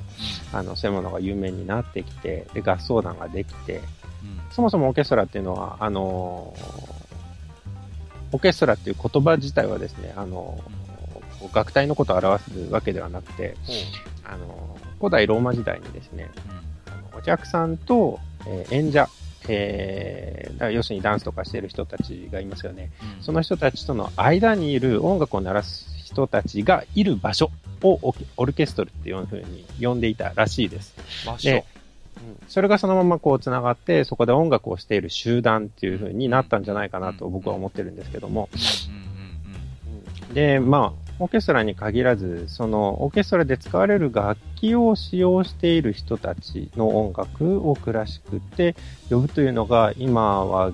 [0.53, 3.85] あの、そういうものが有名になってきて、で、合奏団ができて、うん
[4.51, 6.55] そもそもオーケストラっていうのは、あの
[8.33, 10.59] オーケストラっていう言葉自体はですね、あの
[11.47, 13.57] こう楽隊のことを表すわけではなくて、
[14.25, 16.29] あの古代ローマ時代にですね、
[17.17, 19.09] お客さんと、えー演者、
[19.49, 22.91] えー要するにダンスとかしてる人たちがいますよね。
[23.19, 23.23] うん。
[23.23, 27.51] その人たちとの間にいる音楽を鳴らす人たちがいる場所
[27.83, 30.95] をオルケストルっていうふうに呼んでいたらしいです。
[31.27, 31.51] 場所。
[31.51, 31.65] で
[32.49, 38.49] それがそのままこう繋がって、そこで音楽をしている集団っていう風になったんじゃないかなと僕は思ってるんですけども。
[40.29, 40.35] うん。
[40.35, 48.77] で、まあ、オーケストラに限らず、そのオーケストラで使われる楽器を使用している人たちの音楽をクラシックって
[49.09, 50.73] 呼ぶというのが今は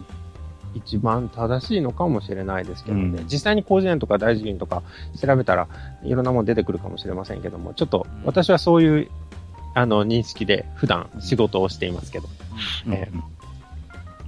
[0.74, 3.20] 一番正しいのかもしれないですけどね。
[3.20, 3.28] うん。
[3.28, 4.83] 実際に広辞苑とか大辞林とか
[5.20, 5.68] 調べたら
[6.02, 9.11] いろんなもの出てくるかもしれませんけども、ちょっと私はそういう
[9.74, 12.28] あの認識で普段仕事をしていますけど。
[12.87, 12.92] うん。
[12.94, 13.18] えうん。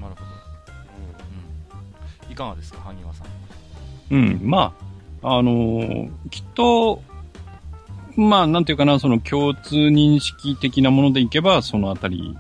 [0.00, 0.30] なるほど、
[2.26, 3.26] うん、いかがですか萩和さん。
[4.10, 4.93] うん、まあ、
[5.26, 7.02] あのーきっと、
[8.16, 12.36] まあ、なんていうかな、その共通認識的なものでいけば、そのあたり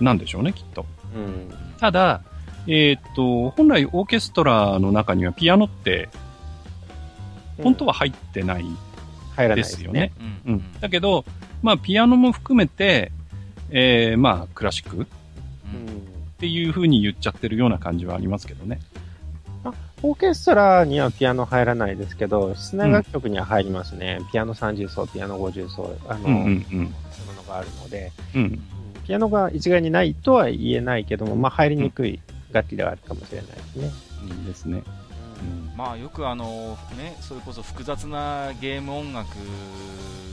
[0.00, 0.86] なんでしょうね、きっと。
[1.14, 1.52] うん。
[1.78, 2.22] ただ、
[2.66, 6.08] えーっと、本来オーケストラの中にはピアノって、
[7.62, 8.64] 本当は入ってない
[9.36, 9.82] でです。
[9.84, 10.12] よね。
[10.46, 10.80] うんうん。
[10.80, 11.24] だけど、
[11.62, 13.12] まあ、ピアノも含めて、
[13.70, 15.06] えー、まあ、クラシックっ
[16.38, 18.80] ていう風に言っちゃってるような感じはありますけどね。
[20.04, 24.20] オーケストラにはピアノ入らないですけど、室内楽曲には入りますね。
[24.32, 26.92] ピアノ30奏、ピアノ50奏、あの、うんうんそういうも
[27.34, 28.40] のがあるので、うん。
[28.40, 28.62] うんうん
[29.04, 32.20] ピアノが一概にないとは言えないけども、まあ入りにくい
[32.52, 33.90] 楽器ではあるかもしれないですね。
[34.24, 34.82] いいですね。
[35.40, 39.28] うんまあよくあのねそれこそ複雑なゲーム音楽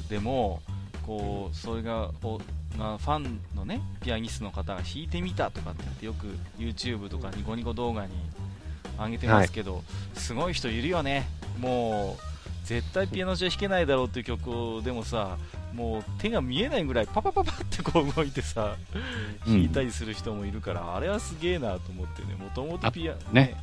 [0.08, 0.62] でも
[1.06, 2.38] こうそれがお
[2.78, 6.28] がファンのねピアニストの方が弾いてみたとかって言ってよく
[6.60, 8.14] YouTube とかニコニコ動画に
[9.06, 9.84] 上げてますけど、
[10.14, 11.28] すごい人いるよね。
[11.60, 15.38] もう絶対ピアノじゃ弾けないだろうっていう曲でもさ
[15.74, 18.76] もう手が見えないぐらいパパパパってこう動いてさ
[19.48, 19.54] うん。
[19.54, 22.36] 弾いたりする人もいるから、あれはすげえなと思ってね。
[22.36, 23.56] もともとピアノ。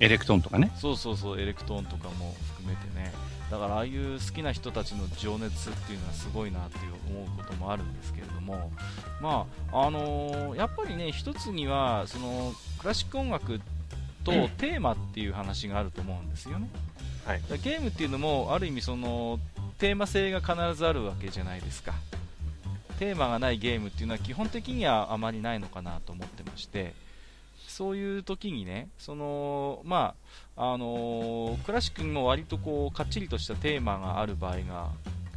[0.00, 0.72] エレクトーンとかね。
[0.76, 3.12] そうそうそうエレクトーンとかも含めてね。
[3.50, 8.70] だからああいう好きな人たちの情熱っていうのはすごいなっていう思うこともあるんですけれども。
[9.20, 13.60] まああのーやっぱりね一つにはそのクラシック音楽
[14.24, 16.68] とテーマっていう話があると思うんですよね、
[17.24, 17.40] はい。
[17.62, 19.38] ゲームっていうのもある意味その
[19.78, 21.94] テーマ性が必ずあるわけじゃないですか。
[22.98, 26.94] テーマがないゲームっていうのは基本的にはあまりないのかなと思ってまして。
[27.70, 30.14] そういう時にねそのま
[30.56, 34.90] ああのクラシックにも割とこうかっちりとしたテーマがある場合が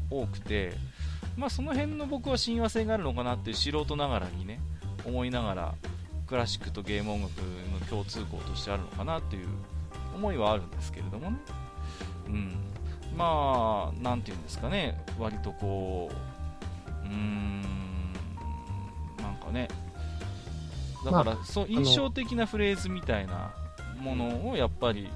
[0.10, 0.74] 多くて
[1.38, 4.60] まあその辺の僕は親和性があるのかなって素人ながらにね
[5.06, 5.76] 思いながら
[6.34, 7.32] クラシックとゲーム音楽
[7.80, 9.48] の共通項としてあるのかなという
[10.16, 11.38] 思いはあるんですけれどもね、
[12.26, 12.56] うん、
[13.16, 17.62] まあ、なんていうんですかね、割とこう、うーん、
[19.22, 19.68] なんかね、
[21.06, 23.52] だから、まあ、そう印象的なフレーズみたいな
[24.00, 25.10] ものをやっぱり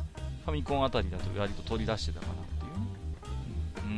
[0.46, 3.92] ファミコンあたりだと割と取り出してたかなっていう、うん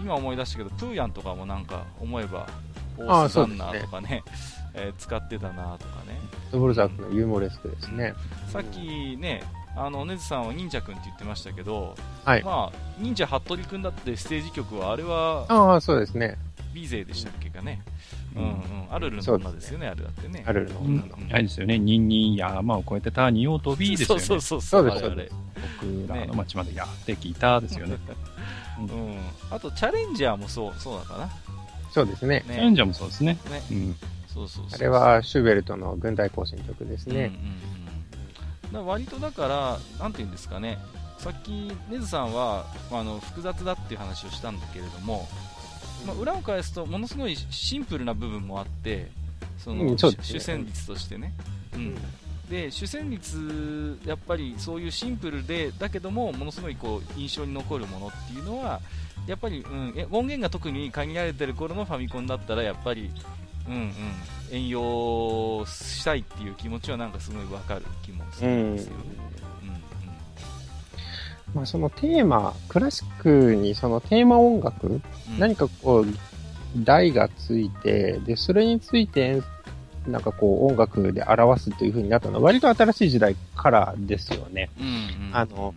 [0.00, 2.46] うん、今思い出したけど、プーヤンとかもなんか思えば、
[2.98, 4.24] オースランナーとかね、ね
[4.74, 6.20] えー、使ってたなとかね。
[6.52, 8.14] ドブルザークのユーモレスクですね。
[8.48, 9.42] さっきね、
[9.76, 16.36] あのねずさんは忍者くんって言ってましたけど、はい、まあ、忍者服部くんだってステージ曲は、あれは、ああ、そうですね。
[16.72, 17.82] ビゼでしたっけかね。
[18.36, 18.54] うんうん。
[18.90, 20.44] アルルの女ですよね、あれだってね。
[20.46, 21.16] アルルの女の。
[21.30, 21.78] あれですよね。
[21.78, 24.22] ニンニン山を越えてた仁王とビですよね。
[24.22, 24.82] そうそうそう。
[24.82, 24.90] そう。
[24.90, 27.96] 僕らの街までやってきたですよね。
[28.78, 29.18] うん。
[29.50, 31.30] あと、チャレンジャーもそう、そうだかな。
[31.92, 32.42] そうですね。
[32.46, 33.38] チャレンジャーもそうですね。
[33.50, 33.62] ね。
[33.70, 33.96] うん。
[34.34, 37.14] そうそうあれはシューベルトの軍隊行進曲ですね。
[37.14, 37.84] うんうん
[38.74, 40.78] だ割とだから、なんていうんですかね、
[41.18, 45.28] さっき、ネズさんはあの複雑だっていう話をしたんだけれども、
[46.06, 49.10] まあ、裏を返すと、ものすごいシンプルな部分もあって、
[49.58, 51.32] その、うんね、主旋律としてね。
[51.74, 51.94] うん、
[52.50, 58.80] で主旋律、やっぱりそういうシンプルで、だけども、ものすごいこう印象に残るものっていうのは、
[59.26, 63.10] やっぱり、うん、音源が特に限られてる頃のファミコンだったら、やっぱり、
[63.68, 63.92] うんうん、
[64.50, 68.92] 遠用したいっていう気持ちはなんかすごいわかる気もするんですよ。
[68.92, 69.04] ね。
[69.62, 69.76] うん、うん、
[71.54, 75.02] まあ、そのテーマ、クラシックにそのテーマ音楽、うん、
[75.38, 76.06] 何かこう、
[76.76, 79.42] 台がついて、で、それについて、
[80.06, 84.68] なんかこう音楽で表すという風になったのは割と新しい時代からですよね。
[84.78, 84.88] うんう
[85.30, 85.74] ん、あの、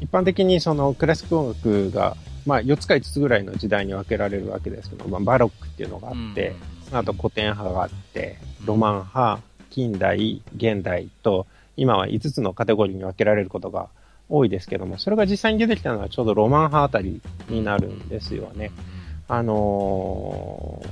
[0.00, 13.88] 一般的にそのクラシック音楽が、まあ4つか5つぐらいの時代に分けられるわけですけど、まあバロックっていうのがあって、うんあと古典派があって、ロマン派、近代、現代と、今は5つのカテゴリーに分けられることが
[14.28, 18.70] 多いですけども、それが実際に出てきたのはちょうどロマン派あたりになるんですよね。
[19.28, 20.82] あの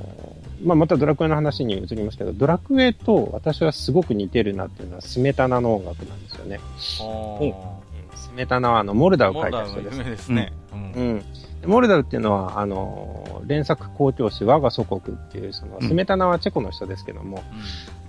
[0.63, 6.59] ー、まあ、またドラクエの話に移りますけど、ドラクエと私はすごく似てるなっていうのはスメタナの音楽なんですよね。
[8.15, 10.03] スメタナはあの、モルダを書いた人です。
[10.03, 10.53] ですね。
[10.71, 10.91] うん。
[10.93, 11.23] うん
[11.65, 17.43] モルダルっていうのは、あの、連作校長誌我が祖国っていう、その、スメタナはチェコの人ですけども、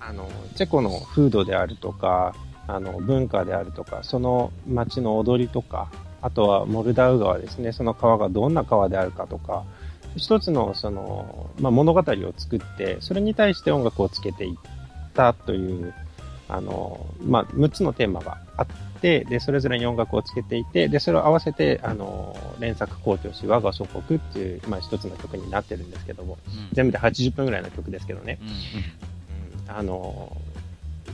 [0.01, 2.35] うん、あの、チェコの風土であるとか、
[2.67, 5.91] あの、文化であるとか、その街の踊りとか、
[6.23, 9.65] あとはモルダウ川ですね、その川がどんな川であるかとか、
[10.17, 12.05] 一つの、その、まあ、物語を
[12.37, 14.57] 作って、それに対して音楽をつけていっ
[15.15, 15.95] たという、
[16.49, 28.39] あの、まあ、6つのテーマがあって、で、それぞれに音楽をつけていて、で、それを合わせて、あの、連作校長し、我が祖国っていう、まあ、一つの曲になってるんですけども、うん、全部で80分ぐらいの曲ですけどね。
[29.69, 30.37] うん、あの、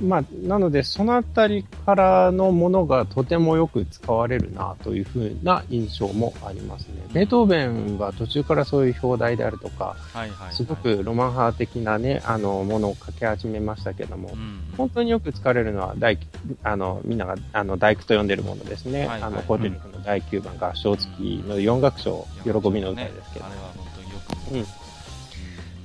[0.01, 7.07] まあ、なので、そのあたりからのものがとてもよく使われるなというふうな印象もありますね。
[7.13, 16.19] ベートーベンは途中からそういう表題であるとか、はいはいはい、すごくロマン派的なね、あの、ものを書き始めましたけども、うん、本当によく使われるのは、大、
[16.63, 19.01] あの、みんなが、あの、大工と呼んでるものですね。
[19.01, 23.47] はいはい、あの、コーテリフの第9番、合唱付きの4楽章、喜びの歌ですけど。
[23.47, 24.81] あれは本当によく。
[24.81, 24.86] うん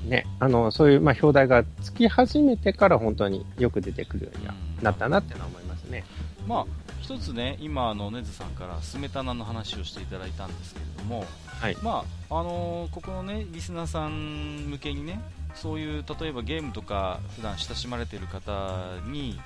[0.06, 4.48] ね、あの、そういう、まあ、表題がつき始めてから本当によく出てくるように
[4.84, 6.04] なったなっていうのは思いますね。
[6.48, 6.66] まあ、
[7.02, 11.78] 一つね、今、あの、ネズさんからスメタナの話をしていただいたんですけれども、はい。
[11.84, 15.20] まあ、あのー、ここのね、リスナーさん向けにね、
[15.56, 19.40] そういう例えばゲームとか普段親しまれている方に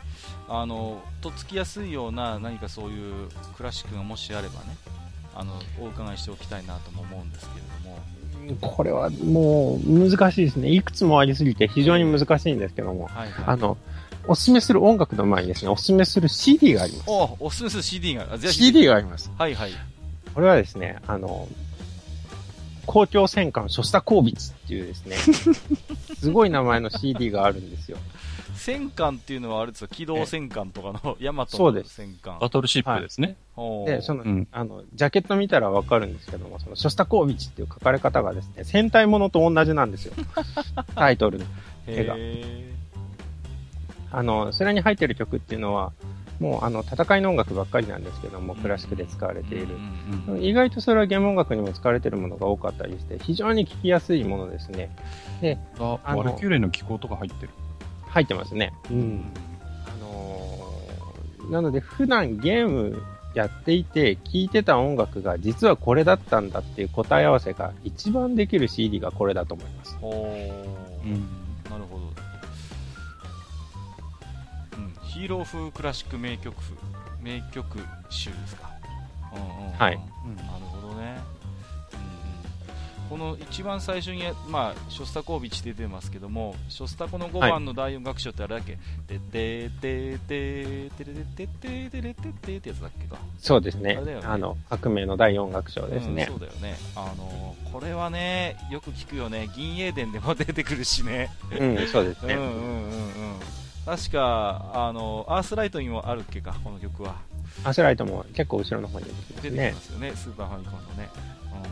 [0.48, 4.78] あのとっつきやすいような何かそういうクラシックがもしあればね
[5.34, 8.00] あのお伺いしておきたいなとも思うんですけれども
[8.62, 10.70] これはもう難しいですね。
[10.70, 13.78] いくつもありすぎて非常に難しいんですけども、はいはい、あの、
[14.28, 17.04] おすすめする音楽の前にですね、おすすめする CD があります。
[17.08, 19.32] おおすすめする CD が、CD があります。
[19.38, 19.72] はいはい。
[20.34, 21.48] これはですね、あの、
[22.86, 25.16] 公共戦艦ショスタコービツっていうですね、
[26.20, 27.98] すごい名前の CD があるんですよ。
[28.56, 32.40] 戦艦っていうのはあれですよ、機動戦艦とかの、ヤマトの戦艦。
[32.40, 33.36] バトルシップですね。
[33.56, 40.14] はい、で、その、うん、あの、ジャケット見たらわかるんですけども、その、ショスタコービチっていう書かれ方がですね、戦隊ものと同じなんですよ。
[40.96, 41.46] タイトルの
[41.88, 42.16] 絵が。
[44.12, 45.92] あの、それに入ってる曲っていうのは、
[46.40, 49.76] もうあの戦いの音楽ばっかりなんですけども、クラシックで使われている。
[50.28, 54.90] うんうん意外とそれはゲーム音楽にも使われているものが多かったりして、非常に聴きやすいものですね。
[55.80, 57.52] あ、あのワルキューレの気候とか入ってる。
[58.16, 58.72] 入ってますね。
[58.90, 59.26] うん。
[59.86, 63.04] あのーなので普段ゲーム
[63.36, 69.96] やっていて聴いてた音楽が実はこれだったんだっていう答え合わせが一番できる CD がこれだと思います。
[69.98, 71.12] ほーうん。
[71.70, 72.06] なるほど、
[74.78, 76.76] うん、ヒーロー風クラシック名曲風
[77.22, 78.72] 名曲集ですか、
[79.36, 81.18] うんうんうんはいうんなるほどね、
[83.10, 88.78] この一番最初に、まあ、ショスタコービッチ出てますけどもショスタコの5番の第4楽章ってあれだっけ
[89.08, 93.98] 「てててててれててててれてて」ってやつだっけかそうですね。
[94.02, 96.40] あねあの、革命の第4楽章ですねうん、。
[96.40, 102.34] そうだよねあのこれはねよく聞くよね銀英伝でも出てくるしねうん、そうですね。
[102.36, 102.96] うんうんうんうん
[103.86, 107.18] 確かあのアースライトにもあるっけかこの曲は
[107.64, 109.82] アスライトも結構後ろの方に出てきますね出てきま。
[109.82, 111.10] すよねスーパーファミコンのね、
[111.54, 111.70] うんうんうん、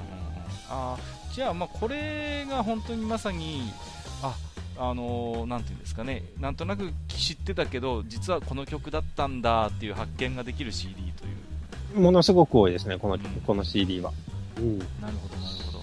[0.69, 3.63] あーじゃあまあこれが本当にまさに
[4.21, 4.35] あ
[4.77, 14.11] あのーなんていうんですかねなんとなく知ってたけど実はこの曲だったんだっていう発見ができる CD というものすごく多いですね、この、うんこの CD は。
[14.57, 14.79] うん。
[14.79, 14.89] なる
[15.21, 15.81] ほどなるほどあ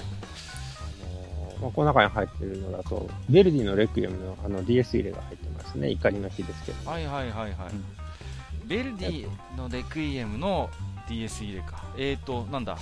[1.57, 5.91] のまあ、この中に入っているのだと、ヴェルディのレクイエムのあの DS 入れが入ってますね。
[5.91, 6.91] 怒りの日ですけど。
[6.91, 10.69] はいはいはいはい、ベルディのレクイエムの
[11.09, 12.77] DS 入れかえーとなんだ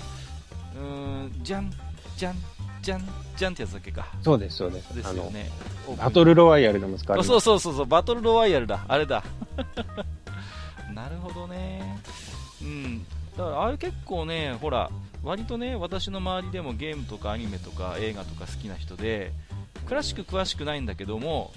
[0.74, 1.70] うーんじゃん
[2.16, 2.36] じゃん
[2.82, 3.02] じゃん
[3.36, 4.06] じゃんってやつだっけか。
[4.22, 4.94] そうです、そうです。
[4.94, 5.50] ですよね。
[5.96, 7.28] バトルロワイヤルでも使われあます。
[7.28, 8.84] そうそうそうそうバトルロワイヤルだ。
[8.88, 9.22] あれだ。
[10.94, 12.00] なるほどね。
[12.62, 13.06] うん。
[13.38, 14.90] だからあれ結構ねほら
[15.22, 19.32] 割とね私の周りでもゲームとかアニメとか映画とか好きな人で
[19.86, 21.52] クラシック詳しくないんだけども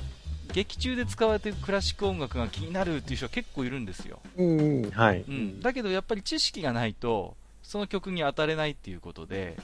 [0.53, 5.23] 劇中で使われてるクラシック音楽が気になるっていう人は結構いるんですよ、うん、うん、はい。
[5.27, 9.57] うん、だけどやっぱり知識がないとその曲に当たれないっていうことで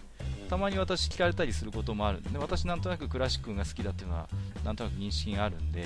[0.48, 4.28] たまに私聞かれたりすることもあるんで私なんとなくクラシックが好きだっていうのは
[4.64, 5.86] なんとなく認識があるんで。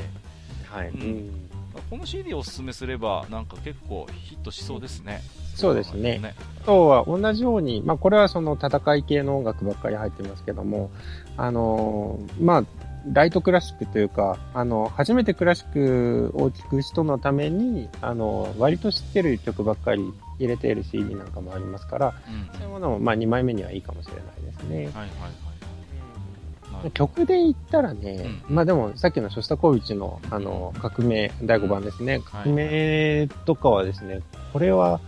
[0.66, 0.89] はい。
[0.89, 1.01] うん。
[1.01, 1.49] うん。
[1.89, 5.22] この CD をおすすめすればなんか結構ヒットしそうですね。
[5.55, 6.22] そうですね。
[6.62, 10.91] あとは同じように、まあこれはその戦い系の音楽ばっかり入ってますけども、
[11.38, 12.64] あのーまあ、
[13.12, 22.58] ライトクラシックというか、あの、初めてクラシックを聴く人のために、あの、割と知ってる曲ばっかり入れている CD なんかもありますから、うん。
[22.58, 24.24] そういうものも、まあ2枚目にはいいかもしれない
[24.54, 24.76] ですね。
[24.76, 26.92] はいはいはい。
[26.94, 28.56] 曲で言ったらね、うん。
[28.56, 34.22] まあでもさっきのショスタコービッチのあの革命第5番ですね、はい革命とかはですね、
[34.54, 35.00] これは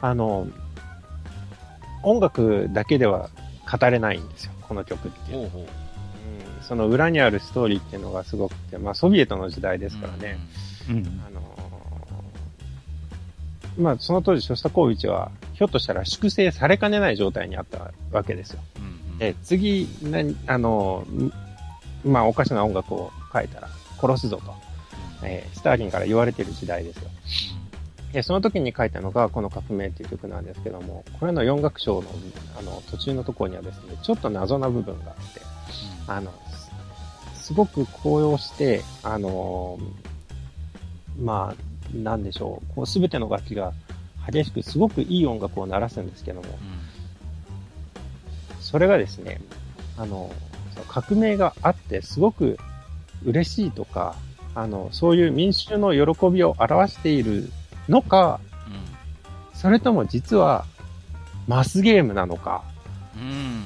[0.00, 0.48] あの
[2.02, 3.30] 音楽だけでは
[3.70, 5.38] 語れないんですよ、この曲っていう。
[5.38, 5.70] のはほうほう。
[6.58, 6.62] うん。
[6.62, 10.38] その裏にあるストーリーっていうのがすごくて、まあソビエトの時代ですからね、
[10.90, 11.22] うん。
[11.26, 11.41] あの
[13.78, 18.60] まあその当時ショスタコービッチはひょっとしたら粛清されかねない状態にあったわけですよ。
[18.78, 19.18] うんうん。
[19.18, 21.32] で、次、何、あの、ん
[22.04, 23.68] まあ、おかしな音楽を書いたら
[24.00, 24.54] 殺すぞと、
[25.24, 27.10] えースターリンから言われてる時代ですよ。
[28.12, 32.08] で、その時に書いたのが、この革命っていう曲なんですけども、これの4楽章の、
[32.58, 35.40] あの、途中のところにはですね、ちょっと謎な部分があって、
[36.06, 36.32] あの、
[37.34, 39.78] すすごく高揚して、あの、
[41.18, 43.72] まあ、なんでしょう、こう、すべての楽器が
[44.30, 46.48] 激しく、すごくいい音楽を鳴らすんですけども、
[48.60, 49.40] それがですね、
[49.98, 50.30] あの、
[50.88, 52.58] 革命があってすごく
[53.24, 54.14] 嬉しいとか、
[54.54, 57.50] あの、そういう民衆の喜びを表している
[57.88, 58.40] のか、
[59.54, 60.64] それとも実は
[61.46, 62.64] マスゲームなのか、
[63.16, 63.22] うん。
[63.22, 63.64] うん。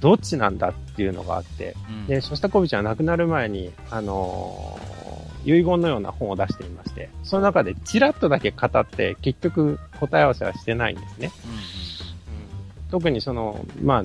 [0.00, 2.06] どっちなんだっていうのがあって、うん。
[2.06, 4.91] で、ショスタコビッチは亡くなる前に、あのー
[5.44, 11.30] 遺言のような本を出していまして、その中でチラッとだけ語って、結局答え合わせはしてないんですね。
[12.90, 14.04] 特にその、ま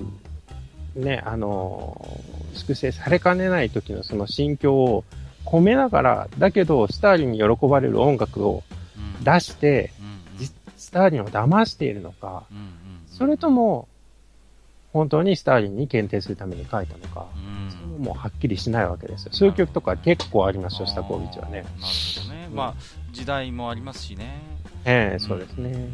[0.96, 5.04] あ、ね、あのー、粛清されかねない時のその心境を
[5.46, 8.64] 込めながら、だけど、スターリンに喜ばれる音楽を
[8.98, 9.24] うん。
[9.24, 10.04] 出して、う
[10.36, 12.68] んじスターリンを騙しているのか、うんうん。
[13.08, 13.88] それとも、
[14.98, 17.48] 本当にスターリンに検定するために書いたのか、うん
[17.98, 19.32] ももうはっきりしないわけですよ。
[19.34, 21.52] そういう曲とか結構あります、ショスタコービッチはね。
[21.52, 22.50] なるほどね。
[22.54, 22.74] まあ、
[23.12, 24.42] 時代もありますしね。
[24.86, 25.72] ええそうですね。
[25.72, 25.88] なる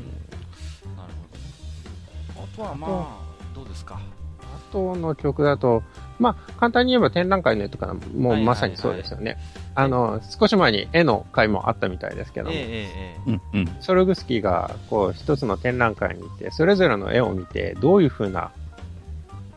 [2.36, 2.44] ほど。
[2.44, 4.00] あとはまあ、どうですか？
[4.42, 5.82] あとの曲だと、
[6.20, 9.38] まあ、簡単に言えば展覧会の絵とかもはいはいまさにそうですよね。
[9.74, 13.62] あの、少し前に絵の会もあったみたいですけども、えええええうん。
[13.62, 13.78] うん。
[13.80, 18.52] ソルグスキーがこう一つの展覧会に行って、それぞれの絵を見て、どういうふうな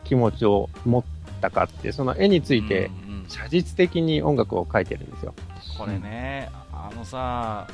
[0.07, 1.03] 気持ちを持っ
[1.41, 2.89] たかって、その絵につえいて、
[3.27, 5.33] 写実的に音楽を描いてるんですよ。
[5.77, 7.67] これね、あのさ、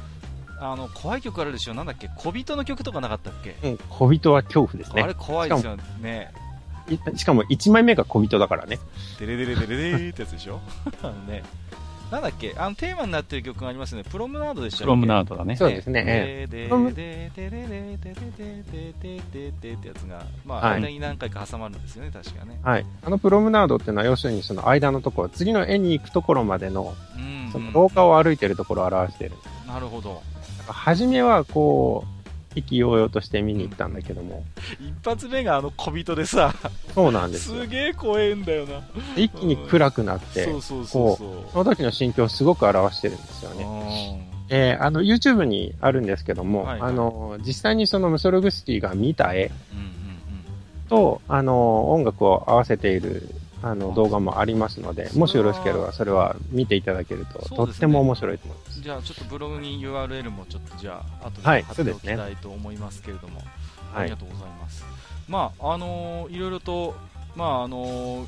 [0.59, 5.13] あの怖い曲あるでしょ、なんだっけ、小人の曲とかなかったっけ、うん、小人は恐怖ですあれね。
[5.17, 6.31] 怖いですよね、
[6.88, 8.79] いしかも1枚目が小人だからね。
[9.19, 10.59] デレデレデレデレってやつでしょ、
[11.27, 11.43] ね、
[12.14, 14.84] なんだっけ、あのテーマになってる曲がありますね、プロムナードでしたっけ？
[14.84, 15.55] プロムナードだね。
[15.55, 16.03] そうですね。
[16.05, 22.59] えででプロムででででででででででってやつが、まあ、はい間に何回か挟まるんですよね、確かね。
[22.64, 22.86] えはい。
[23.03, 29.36] あのプロムナードっていうのは要するにその間のところ、次の絵に行くところまでの、うんその廊下を歩いてるところを表している。
[29.68, 30.22] なるほど。
[30.68, 32.12] 初めはこう、
[32.55, 34.43] 意気揚々として見に行ったんだけども、
[34.79, 36.53] 一発目があの小人でさ、
[36.93, 37.67] そうなんですよす。
[37.67, 38.81] げえ怖えんだよな。
[39.15, 41.51] 一気に暗くなって、そうそうそうそう。
[41.51, 44.29] その時の心境をすごく表してるんですよね。
[44.49, 49.93] えーあの、YouTube にあるんですけども、はいはいあの、実際にそのムソルグスキーが見た絵うんうん
[50.89, 53.29] と、あの、音楽を合わせている、
[53.64, 58.78] あの、動画もありますので、もしよろしければそれは見ていただけると、とっても面白いと思います。
[58.78, 58.84] うん。
[58.84, 63.41] じゃあちょっとブログに URL もちょっとじゃあ後ではい貼っておきたいと思いますけれども、
[63.93, 64.18] あはいりが。
[64.18, 64.86] とうございます。
[65.28, 66.93] まああのーいろいろと
[67.36, 68.28] まああの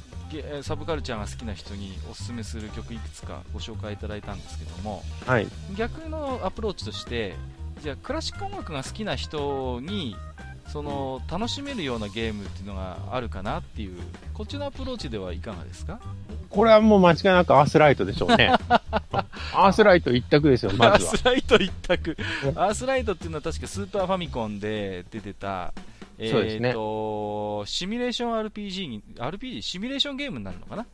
[0.63, 5.47] サブカルチャーが好きな人におすすめする曲いくつかご紹介いただいたんですけども、はい。
[5.77, 7.35] 逆のアプローチとして
[7.81, 10.15] じゃあクラシック音楽が好きな人に
[10.75, 13.97] その楽しめるようなゲームっていうのがあるかなっていう
[14.33, 16.01] こっちのアプローチではいかがですか？
[16.49, 18.51] これはもう間違いなくアースライトでしょうね。
[19.55, 21.11] アースライト一択ですよ、まアーずは。
[21.17, 25.73] スライト一択うんアースライトっていうのは確かスーパーファミコンで出てた
[26.17, 30.85] えー、そうですねとシミュレーション RPG に RPG シミュレーションゲームになるのかな？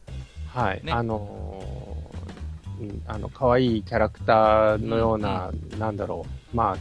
[0.53, 0.81] はい。
[0.83, 6.55] ねあのーうんあの、可愛いキャラクターのような、なんだろう。
[6.57, 6.77] まあ、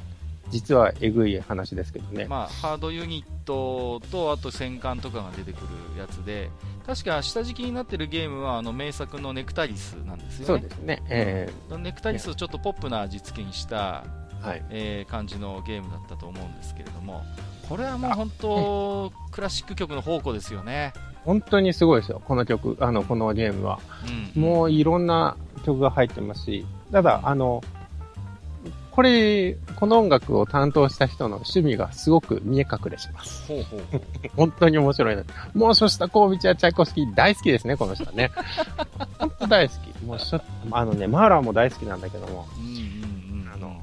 [0.51, 2.27] 実はえぐい話ですけどね。
[2.27, 6.51] まあ、ハードユニットとあと戦艦とかが出てくるやつで
[6.87, 10.47] 確か下敷きになってるゲームはあの名作のネクタリスなんですよね。
[10.47, 11.03] そうですね。
[11.09, 11.49] え
[11.79, 14.65] ネクタリスをちょっとポップな味付けにした、ーはい。
[14.71, 17.23] えー感じのゲームだったと思うんですけれども。
[17.69, 20.93] これはもう本当クラシック曲の宝庫ですよね、
[21.25, 23.79] 本当にすごいですよ、この曲、あの、このゲームは。
[24.35, 27.63] うん、もういろんな曲が入ってますし、ただ、あの、
[29.01, 33.47] これ、この音楽を担当した人の趣味がすごく見え隠れします。
[33.49, 33.81] ほうほう
[34.37, 35.25] 本当に面白いな。
[35.55, 38.31] もうショスタコービチやチャイコフスキー大好きですね、この人はね。
[39.19, 40.05] 本当大好き。
[40.05, 43.81] もうしょ、あのね、マーラーも大好きなんだけども、うんうんうんあの、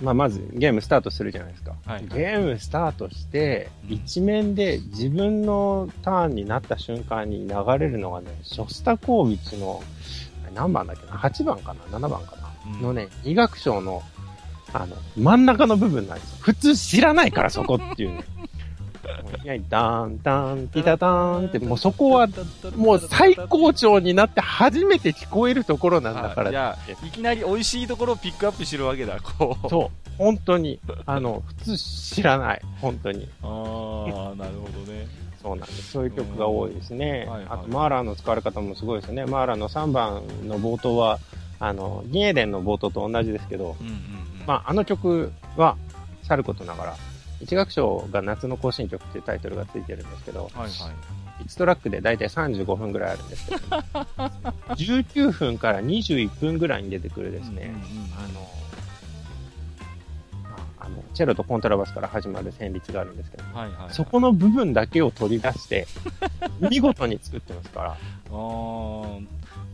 [0.00, 1.74] まあ、まずゲームスタートするじゃないですか。
[1.84, 9.82] はいゲームスタートして、うん一面で自分のターンになった瞬間に流れるのがね、ショスタコービチの、
[10.54, 14.02] 何番だっけな ?8 番かな ?7 番かな、うんのね、二楽章の、
[14.74, 16.36] あの、真ん中の部分なんですよ。
[16.40, 18.24] 普通知らないから、そこっていうね。
[19.22, 22.26] もういきなり、ダーン、ダーン、ティタターンって、もうそこは、
[22.74, 30.10] もう最高潮になって初めて聞こえるところなんだからあじゃあいきなり美味しいところをピックアップしてるわけだこうそう。
[30.18, 32.62] 本当に、あの、普通知らない。
[32.80, 33.28] 本当に。
[33.42, 35.06] ああなるほどね
[35.40, 35.92] そうなんです。
[35.92, 37.24] そういう曲が多いですね。
[37.26, 39.24] うんはいはいあと、マーラーの使われ方もすごいですね。
[39.26, 41.20] マーラーの3番の冒頭は、
[41.60, 43.96] あの、ギエデンの冒頭と同じですけど、うんうんう
[44.30, 45.76] んまあ、あの曲は、
[46.22, 46.96] さることながら、
[47.40, 50.70] 一楽章が夏の行進曲っていうタイトルがついてるんですけど、はいはい。
[51.44, 53.60] 1トラックでだいたい35分ぐらいあるんですけど、
[54.74, 58.12] 19分から21分ぐらいに出てくるですね、うんうんうん。
[58.14, 58.50] あの、
[60.80, 63.94] ああの、チェロとコントラバスから始まる旋律があるんですけど、はいはいはい。
[63.94, 65.86] そこの部分だけを取り出して、
[66.60, 67.96] 見事に作ってますから、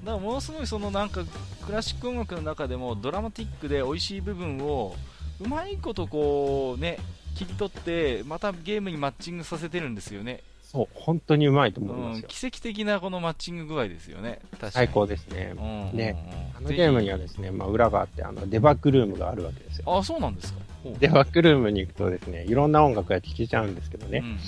[0.05, 1.23] だからものすごいそのなんか
[1.67, 4.97] クラシック音楽の中でもドラマティックで美味しい部分を
[5.41, 6.99] うまいことこうね
[7.37, 12.29] 切り取ってまたゲームにマッチングさせてるんですよね、そう、本当にうまいと思いうん、ますよ。
[12.29, 14.39] 奇跡的なこのマッチング具合ですよね。
[14.71, 15.53] 最高ですね。
[15.57, 15.97] うんうんうん。
[15.97, 16.53] ね。
[16.57, 19.99] あのゲームにはですね、まあ裏があって、あの、デバッグルームがあるわけですよ。
[19.99, 20.61] あそうなんですか。
[21.01, 24.41] デバッグルームに行くとですね、いろんな音楽が聴けちゃうんですけどね、うんうんうんうん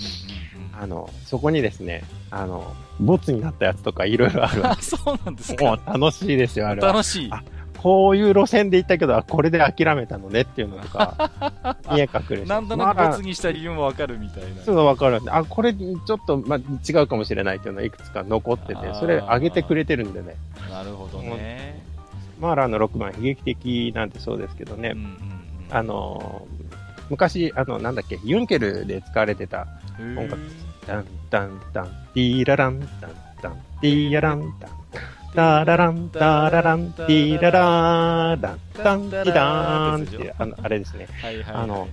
[0.78, 5.64] あの、そこにですね、あの、ボツになったやつとかいろいろあるわあ そうなんですけ。
[5.64, 6.92] もかう楽しいですよ、あれは。
[6.92, 7.28] 楽しい。
[7.30, 7.42] あ
[7.82, 12.44] こういう路線で行ったけど、あこれで諦めたのねっていうのとか、 見え隠れ。
[12.44, 14.62] なんとなくまあボツにした理由もわかるみたいな。
[14.62, 20.36] すぐわかるあ、これちょっと、まあ、違うかもしれないっていうのがいくつか残っててそれ上げてくれてるんでね。
[20.70, 21.82] なるほどね。
[22.38, 25.76] マーラーの6番、悲劇的なんてそうですけどね、うんうんうん。
[25.76, 26.62] あのー
[27.12, 29.66] 昔、あの、なんだっけ、ユンケルで使われてた、
[29.98, 30.38] 音楽
[30.86, 33.10] ダン、ダン、ダン、ディーララン、ダン、
[33.40, 34.70] ダン、ディーララン、ダン、
[35.34, 41.06] ダララン、ダララン、ディーララー、ダン、ダン、ディダーンって、あの、あれですね。
[41.22, 41.88] はいはいあの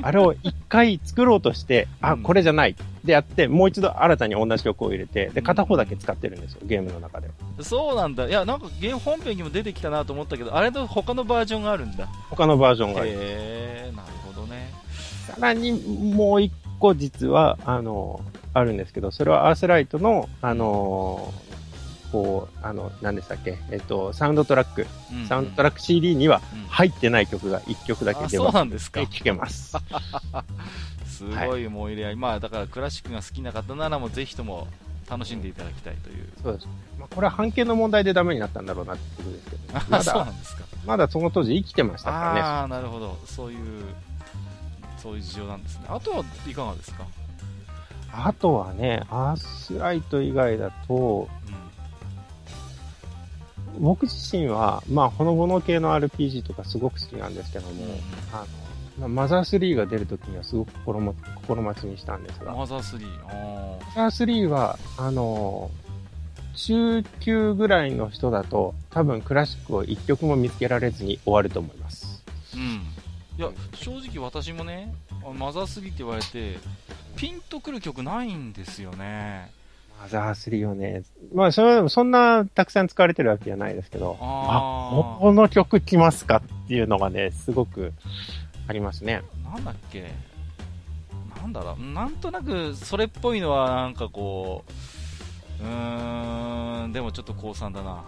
[0.00, 2.74] あれを一回作ろうとして、あ、これじゃない。
[3.04, 7.28] でやって、もう一度新たに同じ曲を入れて、で、片方だけ使ってるんですよ、ゲームの中で。
[7.60, 8.26] そうなんだ。
[8.26, 12.06] いや、なんかゲーム本編にも出てきたなと思ったけど、あれと他のバージョンがあるんだ。
[12.30, 13.10] 他のバージョンがある。
[13.10, 14.70] へえ、なるほどね。
[15.26, 16.52] さらにもう一
[16.82, 18.20] 個実は、あの、
[18.54, 21.32] あるんですけど、それはアースライトの、あの、
[22.10, 28.52] こう、あの、何でしたっけ、えっと、サウンドトラック、うんサウンドトラック CD にはうん入ってない曲が一曲だけあ、そう。
[28.52, 29.00] なんですか？
[29.06, 29.76] 聴けます。
[31.06, 32.16] すごい思い入れ合い。
[32.16, 34.66] まあ、だからクラシックが好きな方ならもうぜひとも
[35.08, 36.28] 楽しんでいただきたいという。
[36.42, 36.66] そうです。
[36.98, 40.62] まあ、これは半径の問題でダメになったんだろうなってことですけど、あ、まだそうな、んですか。
[40.86, 42.40] まだその当時生きてましたからね。
[42.40, 43.18] ああ、なるほど。
[43.26, 43.84] そういう、
[45.02, 45.86] そういう事情なんですね。
[45.88, 47.06] あとはいかがですか？
[48.14, 51.28] あとはね、アースライト以外だと、
[53.80, 57.90] 僕自身は、まあ、ほのぼの系の RPG とかすごく好きなんですけども、うん。
[57.90, 57.96] うん
[58.32, 58.46] あの、
[59.00, 63.06] まあマザー3が出るときにはすごく心も心待ちにしたんですが、ママザー3。
[63.28, 65.70] あザー3は、あの、
[66.54, 72.22] 中級ぐらいの人だと、多分クラシックを一曲も見つけられずに終わると思います。
[72.54, 72.82] ーうん。
[73.38, 76.58] いや、正直私もね、あマザー3って言われて、
[77.16, 79.50] ピンとくる曲ないんですよね。
[80.00, 81.02] マザー3をね、
[81.34, 85.16] まあ、それでもそんなたくさん使われてるわけじゃないですけど、あー。
[85.16, 87.92] あ、この曲来ますかっていうのがね、すごく
[88.68, 89.22] ありますね。
[89.44, 90.10] なんだっけ？
[91.40, 91.82] なんだろう。
[91.92, 94.64] なんとなくそれっぽいのはなんかこ
[95.60, 97.90] ううーんでもちょっと高3だな。
[97.90, 98.02] あの、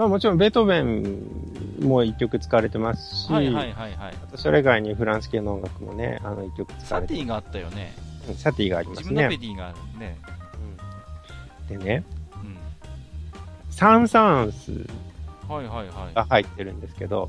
[0.00, 4.14] まあもちろんベートーベンも一曲使われてますし、はいはいはいはい。
[4.14, 7.94] あとそれ以外にフランス系の音楽もね、あの一曲使われてサティがあったよね。
[8.26, 9.02] うんサティがありますね。
[9.02, 9.36] 自分のペ。
[9.36, 10.18] ディがあるね。
[11.70, 11.78] うん。
[11.78, 12.04] でね、
[12.42, 12.56] うん。
[13.70, 14.72] サンサンス
[15.46, 16.14] はいはいはい。
[16.14, 17.28] が入ってるんですけど、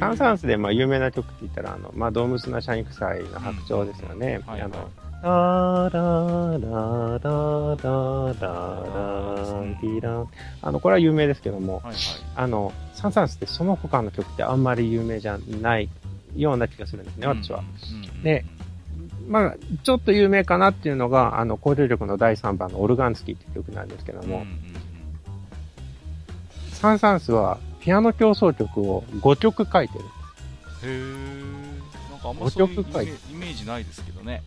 [0.00, 4.40] サンサンスでまあ有名な曲って言ったら、あの、まあ、ドームスなシャインクサイの白鳥ですよね。
[4.46, 4.62] はいはい。
[4.62, 4.88] あの、
[5.22, 10.28] ララララララランティラン。
[10.62, 11.94] あの、これは有名ですけども、はいはい
[12.34, 15.88] あの、サンサンスってその他の曲ってあんまり有名じゃない
[16.36, 17.62] ような気がするんですね、私は。
[18.22, 18.44] で
[19.28, 24.46] まあ、ちょっと有名かなっていうのが、あの、交流力の第3番のオルガンスキーっていう曲なんですけども、
[26.72, 30.04] サンサンスはピアノ競争曲を5曲書いてる。
[30.04, 30.08] へ
[30.84, 32.80] えなんかあんまそういう
[33.32, 34.42] イメージないですけどね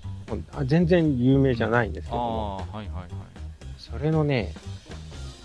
[0.65, 3.09] 全然有名じゃないんですけども、はいはいはい
[3.77, 4.53] それのね、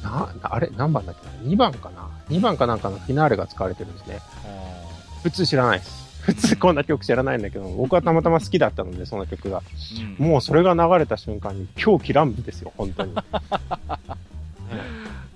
[0.03, 4.19] な、なあれ何番だっけな ?2 番かな ?2 番かなんかのフィナーレが使われてるんですね。
[4.45, 6.05] あ普通知らないです。
[6.21, 9.63] 普通こんな曲知らないんだけど、僕はたまたま好きだったので、その曲が。
[9.63, 13.15] ーうんもうそれが流れた瞬間に狂気乱舞ですよ、本当に。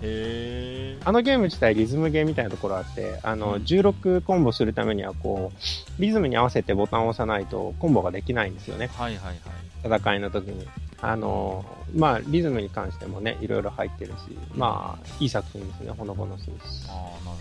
[0.00, 0.67] へえ
[1.04, 8.88] あのゲーム自体リズムゲーみたいなところあって、あの、うん16コンボするためにはこう、リズムに合わせてボタンを押さないとコンボができないんですよね。
[8.88, 9.38] はいはいはい
[9.84, 10.66] 戦いの時に。
[11.00, 16.88] あの、まあ、リズムに関してもね、いろいろ入ってるし、まあ、いい作品ですね、ほのぼのするし。
[16.88, 17.38] ああなるほどね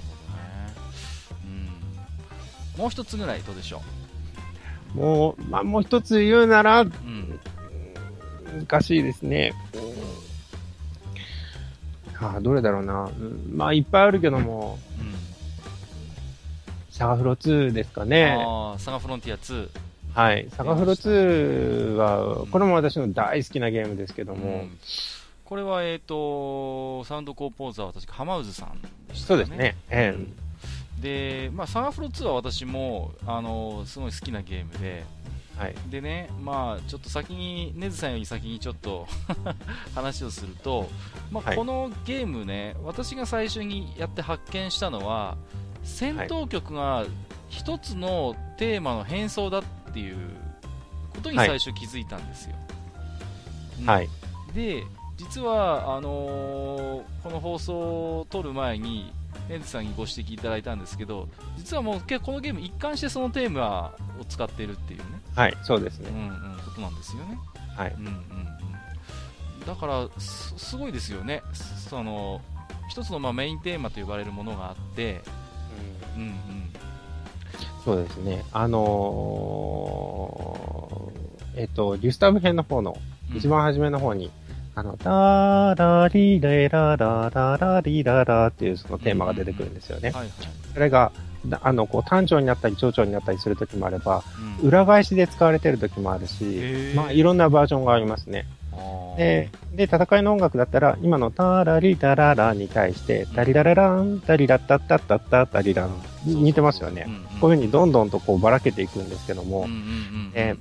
[2.75, 3.81] うんもう一つぐらいどうでしょ
[4.93, 7.39] もう、まあ、もう一つ言うなら、ううん
[8.67, 9.53] 難しいですね。
[12.19, 13.03] ああ、どれだろうな。
[13.03, 15.07] うんまあ、いっぱいあるけども、うん
[16.89, 18.35] サガフロ2ですかね。
[18.39, 19.69] ああサガフロンティア2
[20.15, 20.47] はい。
[20.49, 24.77] サガフロ2は、これも私の大好きなゲームですけども、うん
[25.45, 29.77] これは、えっ、と、サウンドコーポーザーは確か浜渦さんでしたよそうですね。
[29.89, 30.13] え
[30.99, 35.05] で、まあ、サガフロ2は私も、あの、すごい好きなゲームで、え
[35.57, 35.75] はい。
[35.89, 39.07] でね、まあ、ちょっと先に、ネズさんより先にちょっと
[39.95, 40.87] 話をすると、
[41.31, 45.37] まあ、はいこのゲームね、私が最初にやって発見したのは、
[45.83, 47.05] 戦闘曲が
[47.49, 50.17] 一つのテーマの変装だっていう
[51.15, 52.55] ことにはい最初気づいたんですよ。
[53.81, 54.09] うんはい。
[54.53, 54.83] で、
[55.17, 57.73] 実は、あのーこの放送
[58.19, 59.11] を撮る前に、
[59.49, 61.27] ネズさんにご指摘いただいたんですけど、
[61.57, 65.57] 実はもう結構このゲーム一貫してそのテーマを使っているっていうね、はい。
[65.63, 66.09] そうですね。
[66.11, 67.37] うんうん、ことなんですよね。
[67.75, 67.93] はい。
[67.97, 69.65] うんうんうん。
[69.65, 71.41] だから、すすごいですよね。
[71.89, 72.41] その、
[72.89, 75.21] 一つのまあメインテーマと呼ばれるものがあって、
[76.15, 76.33] うんうん。
[77.83, 78.43] そうですね。
[78.51, 82.95] あのーえっと、ギュスタブ編の方の、
[83.31, 84.31] うん一番初めの方に、
[84.77, 90.11] あの、ダーラリレララララリララっていうそのテーマが出てくるんですよね。
[90.11, 90.31] はいはい。
[90.71, 91.11] それが、
[91.47, 94.23] だあの、こう単調になったり長調になったりする時もあれば、
[94.61, 98.45] うん裏返しで使われてる時もあるし、まあ、いろんなバージョンがありますね。
[98.71, 105.89] あで、で、戦いの音楽だったら、今のタラリタララに対して、タリラララン、タリラッタッタッタッタタリラン、
[106.23, 107.07] 似てますよね。
[107.41, 109.67] こういうふうにどんどんとこうばらけていくんですけども、
[110.35, 110.55] え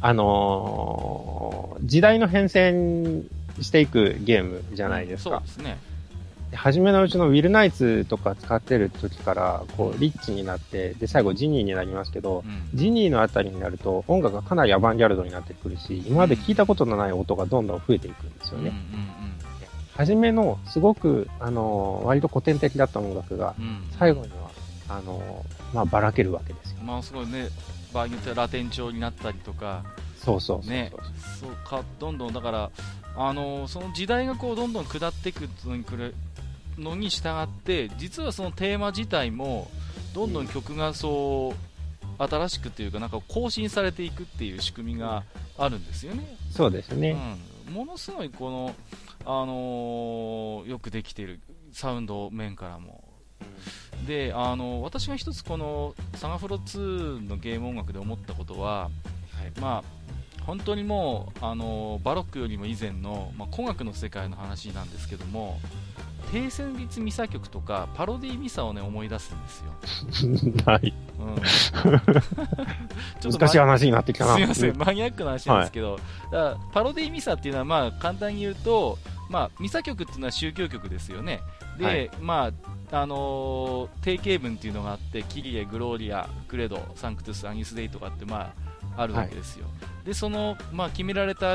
[0.00, 3.24] あのー、時代の変遷
[3.62, 5.30] していくゲームじゃないですか。
[5.30, 5.78] そうですね。
[6.52, 18.72] 初めのうちのウィルナイツとか使ってる時から、こう、リッチになって、で、最後ジニーになりますけど、うん、ジニーのあたりになると、音楽がかなりアバンギャルドになってくるし、今まで聞いたことのない音がどんどん増えていくんですよね。
[19.94, 23.54] 初めの、すごく、あの、割と古典的だった音楽が、
[23.98, 24.50] 最後には、
[24.88, 25.44] あの、
[25.74, 26.78] まあ、ばらけるわけですよ。
[26.82, 27.48] まあ、すごいね、
[27.92, 29.84] 場合によってはラテン調になったりとか、
[30.28, 30.92] そうそうそうね、
[31.40, 32.70] そうか、どんどん、だから、
[33.16, 36.12] あのその時代がこうどんどん下っていくのにくれ
[36.78, 39.68] のに従って実はそのテーマ自体も
[40.14, 45.24] どんどん曲がそう新しくというかなんか更新されていくっていう仕組みが
[45.56, 46.36] あるんですよね。
[46.52, 47.16] そうですね、
[47.66, 48.74] うん、ものすごいこの、
[49.24, 51.40] あのー、よくできている
[51.72, 53.02] サウンド面からも。
[54.06, 58.90] であの私が一つこのサガフロ2のゲーム音楽で思ったことは、は
[59.44, 59.97] い、まあ
[60.48, 65.60] 本当にもうあのバロックよりも以前の、まあ、古楽の世界の話なんですけども
[66.32, 70.62] 低旋律ミサ曲とかパロディミサをね思い出すんですよ。
[70.64, 70.94] はい。
[71.18, 71.36] うん、
[73.30, 74.34] 難しい話になってきたな。
[74.34, 81.40] すみません、マニアックな話なんですけど、はい、だからパロディミサっていうのは、まあ、簡単に言うと、まあ、ミサ曲っていうのは宗教曲ですよね。
[81.78, 82.52] で、はい、ま
[82.90, 88.67] あ、あのー、定型文っていうのがあって、キリエ、グローリア、クレド、サンクトゥス、アニスデイとかって、まあ、
[88.98, 89.66] あるわけですよ。
[89.66, 89.70] は
[90.02, 91.54] い、で、その、まあ、決められた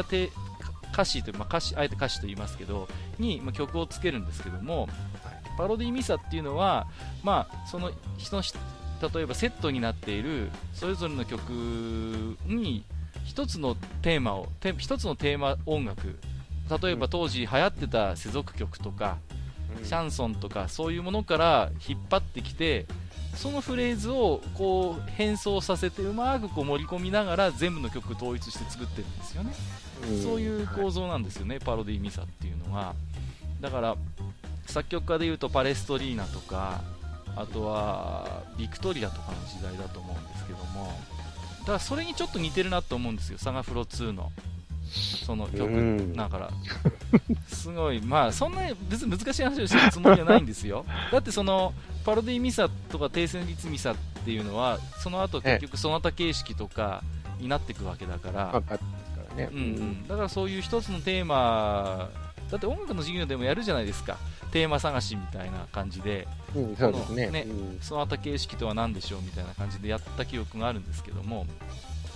[0.94, 2.88] 歌詞という、まあ、歌詞あえて歌詞と言いますけど
[3.20, 4.88] に、まあ、曲をつけるんですけども
[5.58, 6.88] パロディミサっていうのは、
[7.24, 11.50] まあ、その人例えばセットになっているそれぞれの曲
[12.46, 12.86] に
[13.26, 16.20] 一つのテーマを一つのテーマ音楽
[16.82, 19.18] 例えば当時流行ってた世俗曲とか、
[19.84, 22.86] シャンソンとかそういうものから引っ張ってきて
[23.36, 29.54] そのフレーズをこう変装させてうまくこう盛り込みながら全部の曲統一して作ってるんですよね。
[30.22, 32.94] そういう構造なんですよね、パロディミサっていうのは。
[33.62, 33.96] だから、
[34.66, 36.82] 作曲家でいうとパレストリーナとか、
[37.36, 41.00] あとはビクトリアとかの時代だと思うんですけども、
[41.62, 44.32] だからそれにちょっと似てるなと思うんですよ、サガフロ2の。
[44.94, 46.50] その曲、だから、
[47.48, 50.86] すごい、まあ、そんな別に難しい話をしてるつもりはないんですよ。
[51.12, 51.74] だってその、
[52.06, 57.04] パロディミサとか低旋律ミサっていうのは、その後結局その他形式とか
[57.40, 58.62] になっていくわけだから、
[59.36, 62.10] ね、うん、うん、だからそういう一つのテーマ
[62.52, 64.18] だって音楽の授業でもやるじゃないですか。
[64.52, 67.32] テーマ探しみたいな感じで、うん、そうですね。
[67.32, 71.48] ね、うん、その他形式とは何でしょうみたいな感じでやった記憶があるんですけども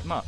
[0.06, 0.24] まあ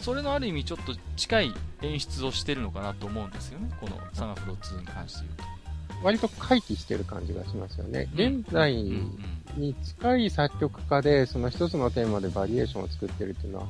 [0.00, 3.70] それのある意味ちょっと近い演出をしてるのかなと思うんですよね。
[3.80, 5.54] このサガフロ2に関して言うと。
[6.02, 13.66] 割と回帰してる感じがしますよね、現在に近い作曲家で、その一つのテーマでバリエーションを作ってるっていうのは、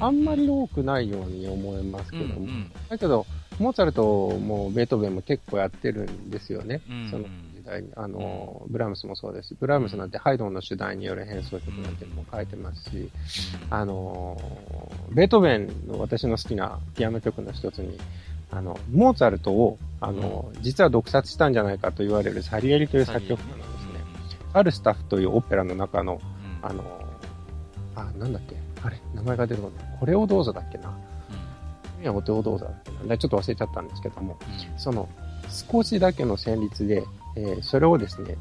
[0.00, 2.48] あんまり多くないように思えますけども、
[2.88, 3.24] だけど、
[3.60, 6.80] モーツァルトもベートーベンも結構やってるんですよね、
[7.10, 7.26] その
[7.80, 7.88] に。
[7.96, 13.10] あの、ブラームスもそうですし、ブラームスなんてハイドンの主題による変奏曲なんていうのも書いてますし、
[13.70, 14.40] あの、
[15.10, 17.98] ベートーベンの私の好きなピアノ曲の一つに、
[18.50, 23.72] あの、モーツァルトを、あの、実は毒殺したんじゃないかと言われるサリエリという作曲家なんですね。
[24.52, 26.20] ファルスタッフというオペラの中の、
[26.62, 26.84] あの、
[27.96, 28.56] あ、なんだっけ？
[28.82, 29.96] あれ名前が出てこない。
[29.98, 30.96] これをどうぞだっけな？
[31.98, 32.02] うん。
[32.02, 33.18] いや、お手をどうぞだっけな。
[33.18, 35.08] ちょっと忘れちゃったんですけども、うん、その、
[35.70, 37.02] 少しだけの旋律で、
[37.36, 38.36] えー、それをですね、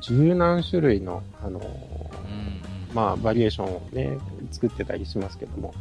[0.00, 4.18] 十何種類の、あのーうん、まあ、バリエーションをね、
[4.50, 5.72] 作ってたりしますけども、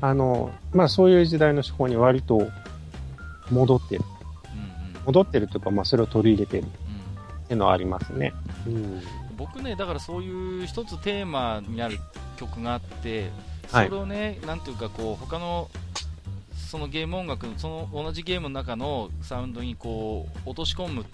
[0.00, 2.48] あのー、まあ、そういう時代の手法に割と
[3.50, 4.04] 戻ってる。
[5.06, 6.64] 戻ってるというか、まあ、それを取り入れてる。
[6.64, 8.32] っていうのはありますね。
[8.66, 9.02] うん、
[9.36, 11.98] 僕ね、だからそういう一つテーマにある
[12.36, 13.30] 曲があって、
[13.68, 15.68] それをね、はい、なんていうかこう、他の
[16.72, 21.04] そのゲーム音楽その同じゲームの中のサウンドにこう落とし込む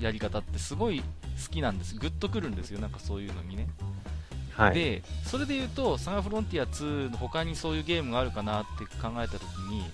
[0.00, 1.04] やり方ってすごい好
[1.50, 3.68] きなんです、グッとくるんですよ、なんかそういうのにね。
[4.52, 9.84] はい、でそれで言うと、サガフロンティア2の他にそういうゲームがあるかなって考えたときに、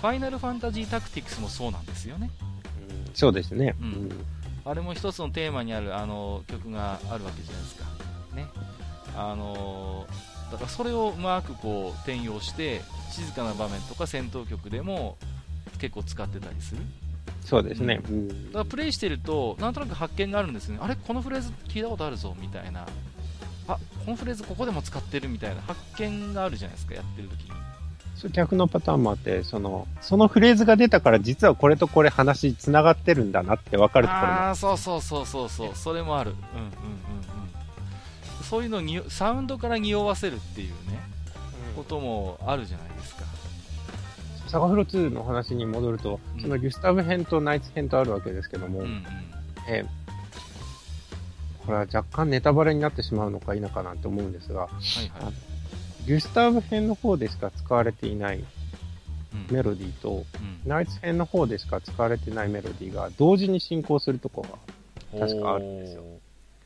[0.00, 2.30] ファイナルファンタジータクティクスもそうなんですよね。
[3.06, 3.76] うん、そうですね。
[3.78, 4.10] うん、
[4.64, 7.84] あれも一つのテーマにあるあの曲があるわけじゃないですか。
[8.34, 8.46] ね。
[9.14, 10.06] あの
[10.50, 15.16] だからそれをうまくこう転用して静かな場面とか戦闘曲でも
[15.78, 16.82] 結構使ってたりする。
[17.44, 20.78] そうですね、うん、だからプレイしてるとなんとなく発見があるんですね。
[20.80, 22.86] あれこのフレーズ聞いたことあるぞみたいな。
[23.68, 25.62] あこのフレーズここでも使ってるみたいな。
[25.62, 27.50] 発見があるじゃないですかやってる時に。
[28.16, 34.32] そう逆のパターンもあって、その、そのフレーズが出たから実はこれとこれ話繋がってるんだなって分かるところも。
[34.32, 35.70] ああそうそうそうそうそう。
[35.74, 36.32] それもある。
[36.32, 37.29] うんうんうんうん
[38.50, 40.74] そういうのにサウンドから匂わせるっていうね
[41.76, 43.22] こともあるじゃないですか。
[44.48, 46.42] サガフロ2の話に戻ると、うん。
[46.42, 49.04] そのギュスタブ編とナイツ編とあるわけですけども、うんうん。
[49.68, 50.00] えー
[51.64, 56.06] これは若干ネタバレになってしまうのか否かなんて思うんですが、はいはい。
[56.06, 59.54] ギュスタブ編の方でしか使われていないうん。
[59.54, 60.24] メロディーと、うん。
[60.68, 64.44] ナイツ編の方でしか使われてないメロディーが同時に進行するとこ
[65.12, 66.02] が、確かあるんですよ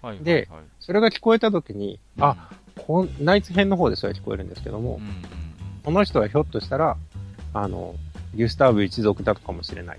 [0.04, 0.24] はいはいはい。
[0.24, 0.48] で
[0.80, 2.24] それが聞こえた時に、うん。
[2.24, 2.50] あ、
[2.86, 5.44] こんナイツ編の方でそれは聞こえるんですけども、うんうん
[5.84, 6.96] この人はひょっとしたら、
[7.52, 7.94] あの、
[8.34, 9.98] ギュスターブ一族だとかもしれない。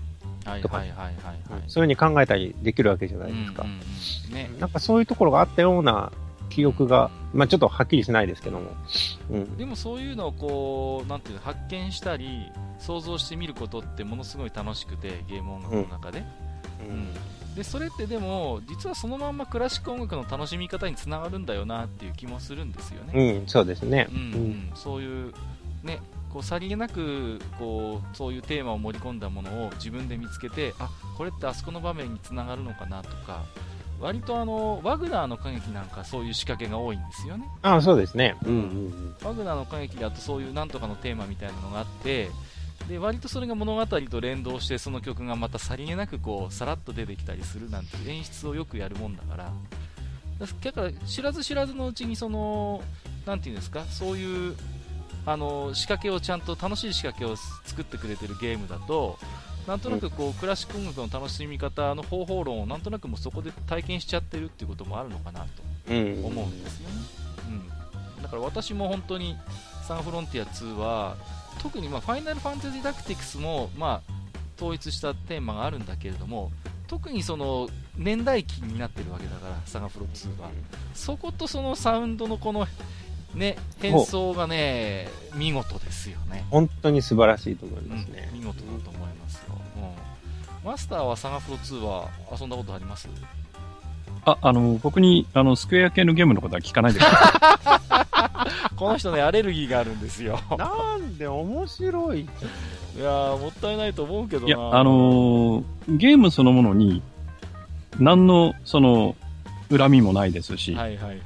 [0.62, 1.62] とかはいはいはいはい。
[1.68, 3.62] そういうふうに考えたりできるわけじゃないですか。
[3.62, 4.34] うんうんうん。
[4.34, 4.50] ね。
[4.58, 6.10] なんかそういうところがあったような
[6.50, 8.72] 記憶が、まあちょっとはっきりしないですけども。
[9.30, 9.56] うん。
[9.56, 12.50] でもそういうのをこうなんていうの発見したり
[12.80, 16.24] 想像してみることってものすごい楽しくてゲーム音楽の中で、
[16.80, 17.08] うん
[17.56, 24.06] でそれってでも実はそのまんまクラシック音楽の楽しみ方につながるんだよなっていう気もするんですよね、うん、そうですね。
[24.10, 24.70] うんうん。
[24.74, 25.32] そういう
[25.82, 26.00] ね
[26.32, 33.46] こうさりげなくこうそういうテーマを盛り込んだものを自分で見つけてあこれってあそこの場面につながるのかなとか
[33.98, 37.48] 割とあのワグナーの歌劇なんかそういう仕掛けが多いんですよね。
[37.62, 38.36] ああ、そうですね。
[38.44, 42.28] うんうんワグナーの歌劇だとそういうなんとかのテーマみたいなのがあって
[42.88, 49.52] で割とそれが物語と連動してその曲がまたさりげなくこうさらっと出てきたりするなんて演出をよくやるもんだから
[50.38, 52.82] だから知らず知らずのうちにその
[53.24, 54.54] なんていうんですかそういう
[55.24, 59.18] あの仕掛けをちゃんと楽しい仕掛けを作ってくれてるゲームだと
[59.66, 65.66] なんとなくこうクラシック音楽の楽しみ方の方法論をなんとなくもうそこで体験しちゃってるっていうこともあるのかなと。
[65.88, 66.94] 思うんですよね、
[68.16, 69.36] うん、だから私も本当に
[69.86, 71.16] サンフロンティア2は
[71.62, 74.12] 特にまあファイナルファンタジータクティクスもまあ
[74.56, 76.50] 統一したテーマがあるんだけれども
[76.86, 80.50] 特にその年代記になってるわけだからサガフロ2は。
[80.94, 82.66] そことそのサウンドのこの
[83.34, 88.30] ね変装がね見事ですよね、本当に素晴らしいと思いうんますね。
[88.32, 89.42] 見事だと思いますよ、
[90.62, 93.08] うん、マスターはサガフロ2は遊んだことあります？
[94.26, 98.46] あ、あの、僕に、あの、スクエア系のゲームのことは聞かないでくださ
[98.76, 100.38] この人ねアレルギーがあるんですよ。
[100.58, 102.20] なんで面白い。
[102.20, 102.26] い
[102.98, 104.50] やーもったいないと思うけどい。
[104.50, 105.64] や、あのー
[105.96, 107.02] ゲームそのものに、
[107.98, 109.14] 何の、その、
[109.70, 111.20] 恨みもないですし、はいはいはい。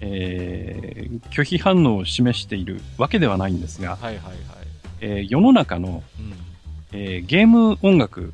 [0.00, 4.36] えー拒否反応を示しているわけではないんですが、はいはいはい。
[5.00, 6.32] えー世の中の、うん。
[6.92, 8.32] えーゲーム音楽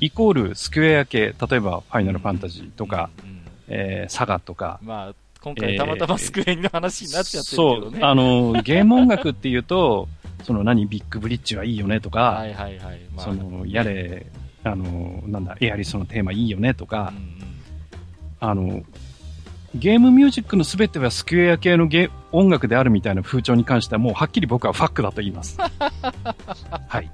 [0.00, 3.38] イコールスクエア系、例えばファイナルファンタジーとか、うんうん
[3.68, 10.08] えーサガとか、まあ今回たまたまスクエニの話になっちゃってるそうけどね、あの、ゲーム音楽っていうと、
[10.42, 14.26] その何、ビッグブリッジはいいよねとか、はいはいはい、まあ、その、やれ、
[14.64, 17.12] あの、なんだ、エアリスのテーマいいよねとうんか、
[18.40, 18.82] あの、
[19.74, 25.58] ゲームミュージックのすべてはスクエア系のゲ音楽であるみたいな風潮に関してはもうはっきり僕はファックだと言います。
[25.60, 27.10] はい。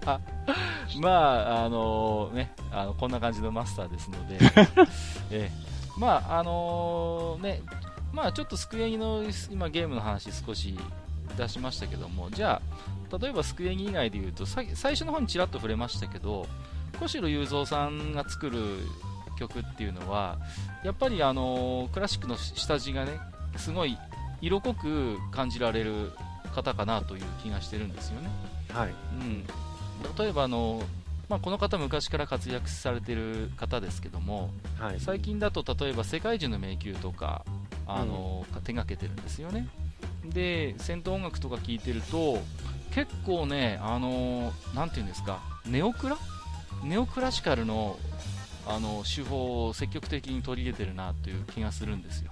[0.97, 4.39] うん、まああのねあのこんな感じのマスターですので、
[5.31, 7.61] ええまああのね
[8.13, 10.79] まあちょっとスクエニの今ゲームの話少し
[11.37, 12.63] 出しましたけどもじゃ
[13.11, 16.47] あ例えばスクエニ以外で言うとさ最初の方にちらっと触れましたけど
[17.01, 18.59] 小城雄三さんが作る
[19.35, 20.39] 曲っていうのは
[20.85, 23.19] やっぱりあのクラシックの下地がね
[23.57, 23.99] すごい
[24.41, 26.13] 色濃く感じられる
[26.55, 28.29] 方かなという気がしてるんですよね。
[28.73, 28.91] はい。
[28.91, 29.45] うん、
[30.19, 30.83] 例えばあの、
[31.29, 35.01] まあ、この方昔から活躍されている方ですけどもはい。
[35.01, 37.45] 最近だと例えば「世界中の迷宮」とか
[37.87, 39.69] あの、手がけてるんですよね
[40.25, 42.39] で戦闘音楽とか聴いてると
[42.95, 46.17] 結構ねあのなんていうんですかネオクラ？
[46.83, 47.97] ネオクラシカルの
[48.67, 52.31] あの手法を積極的に取り入れてるなという気がするんですよ。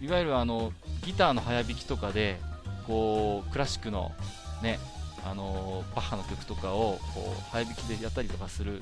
[0.00, 0.72] いわゆるあの
[1.04, 2.38] ギターの早弾きとかで
[2.86, 4.12] こうクラシックの
[4.62, 4.78] ね
[5.24, 8.80] あのバッハの曲とかをこう早弾きでやったりとかする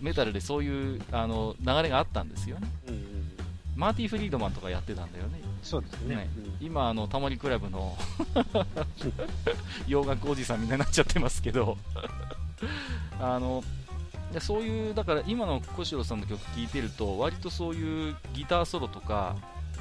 [0.00, 2.68] メタルでそういうあの流れがあったんですよね。
[2.88, 3.14] うんうん
[3.76, 5.40] マーティ・フリードマンとかやってたんだよね。
[5.62, 6.16] そうですね。
[6.16, 6.30] ね。
[6.60, 6.66] うん。
[6.66, 7.96] 今あのタモリクラブの
[9.88, 11.76] 洋楽おじさんみたいになっちゃってますけど。
[13.20, 13.64] あの
[14.34, 19.36] でそういうだから今の小城さんの曲聴いてると割とそういうギターソロとか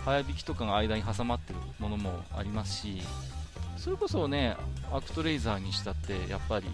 [0.05, 3.01] 早弾きとかが間に挟まってるものもありますし
[3.77, 4.55] それこそね
[4.91, 6.67] アクトレイザーにしたってやっぱり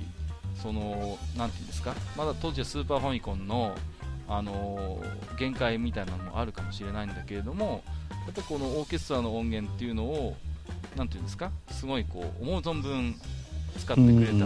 [0.61, 3.73] そのなんていうんですかまだ当時はスーパーファミコンの
[4.27, 5.01] あの
[5.39, 10.35] 限界みたいなのもあるかもしれないんだけれどもやっぱこのオーケストラの音源っていうのを
[10.95, 13.15] なんていうんですかすごいこう思う存分
[13.77, 14.45] 使ってくれた。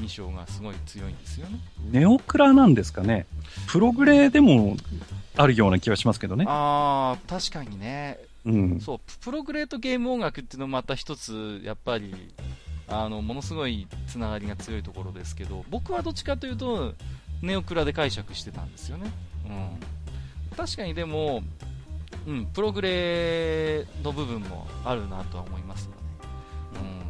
[0.00, 1.58] 印象がすごい強いんですよね。
[1.90, 3.26] ネオクラなんですかね。
[3.68, 4.76] プログレでも
[5.36, 6.44] あるような気はしますけどね。
[6.48, 8.18] ああ、確かにね。
[8.44, 8.80] うん。
[8.80, 12.14] そう、プログレートゲーム音楽っていうのもまた一つ、やっぱり、
[12.88, 16.94] あの、ものすごいつながりが強いところですけど、僕はどっちかというと、
[17.42, 19.10] ネオクラで解釈してたんですよね。
[19.46, 19.48] う
[20.54, 20.56] ん。
[20.56, 21.42] 確かにでも、
[22.26, 25.96] うん、プログレの部分もあるなとは思いますよね。
[26.74, 27.05] うん。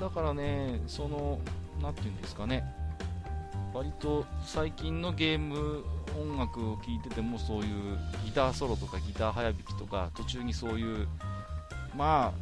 [0.00, 1.38] うんだからね、その、
[1.82, 2.64] なんていうんですかね、
[3.72, 5.84] 割と最近のゲーム
[6.18, 11.06] 音楽を聴いててもそういうギターソロとかギター早弾きとか途中にそういう
[11.96, 12.32] ま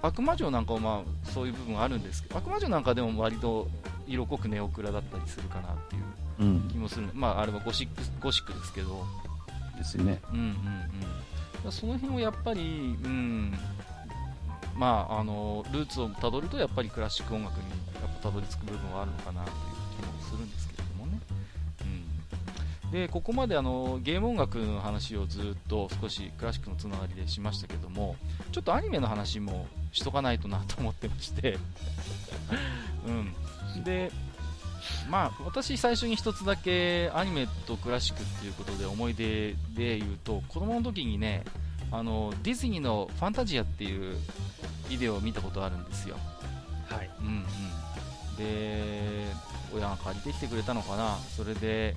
[0.00, 3.68] あ悪魔城なんかもまあそういう部分はあるんですけど悪魔城なんかでも割と
[4.06, 6.02] 色濃くネオクラだったりするかなっていう
[6.40, 6.78] うん気。
[6.78, 9.04] もするまああれはゴシックゴシックですけど
[9.76, 10.20] ですね。
[10.32, 10.54] うんうんうん
[11.70, 13.52] その辺をやっぱりうん
[14.80, 17.68] まああのルーツをたどるとやっぱりクラシック音楽に
[18.00, 19.54] やっぱたどり着く部分はあるのかなという
[20.00, 21.20] 気もするんですけれどもね、
[22.84, 28.16] うん、でここまであのゲーム音楽の話をずっと少しクラシックのつながりでしましたけども
[28.52, 31.58] ちょっとアニメの話もしとかないとなと思ってまして、
[33.76, 34.10] うん、で
[35.10, 41.44] まあ私最初に一つだけアニメとクラシックっていうことで思い出で言うと子供の時にね
[41.92, 44.16] あのディズニーのファンタジアっていう
[44.88, 46.16] ビデオを見たことあるんですよ。
[46.88, 47.10] はい。
[47.20, 49.26] うんうん、で
[49.74, 51.96] 親が借りてきてくれたのかな、それで、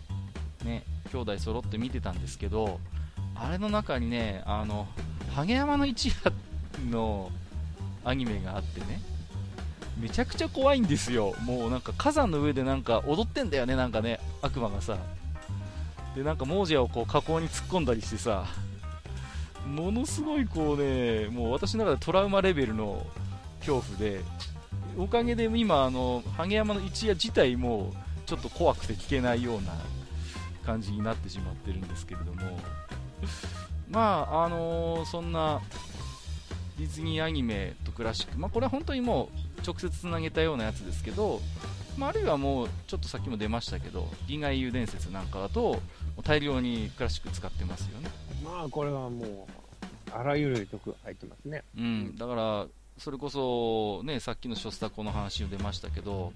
[0.64, 2.80] ね、兄弟揃って見てたんですけど、
[3.36, 4.88] あれの中にね、あの
[5.36, 6.32] 影山の一夜
[6.92, 7.32] の
[8.06, 9.02] アニメがあってね、
[10.00, 14.98] めちゃくちゃ怖いんですよ、もうなんか火山の上でなんか踊ってんだよね、なんかね、悪魔がさ、
[16.16, 18.46] でなんか亡者をこう火口に突っ込んだりしてさ、
[19.68, 23.06] ものすごいこうね、もう私の中でトラウマレベルの
[23.60, 24.22] 恐怖で、
[24.98, 27.94] おかげで今、あの萩山の一夜自体も
[28.26, 29.74] ちょっと怖くて聞けないような
[30.66, 32.60] 感じになってしまってるんですけれども、
[33.90, 35.62] まあ、あのそんな
[36.78, 41.42] ディズニーアニメとクラシック、まあ、これは本当にもう直接つなげたようなやつですけど、
[41.98, 45.80] まあ、あるいはもうちょっとさっきも出ましたけど、銀河英雄伝説なんかだと、
[46.24, 48.10] 大量にクラシック使ってますよね。
[48.44, 51.64] まあ、これはもう、あらゆる曲入ってますね。
[51.78, 52.68] うん、だから、
[52.98, 56.34] それこそ、ね、さっきのショスタコの話も出ましたけど、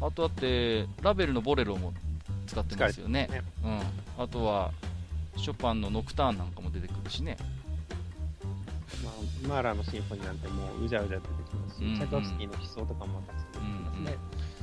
[0.00, 1.92] あとあって、ラベルのボレロも
[2.46, 3.28] 使ってますよね。
[3.30, 4.72] 使ってうん、あとは、
[5.36, 7.36] ショパンのノクターンなんかも出てくるしね。
[9.02, 14.16] まあ、マーラーのシンフォニーなんてもううじゃうじゃ出てきますし、うんうんチャイコフスキーの悲壮とかもまた出てきますね。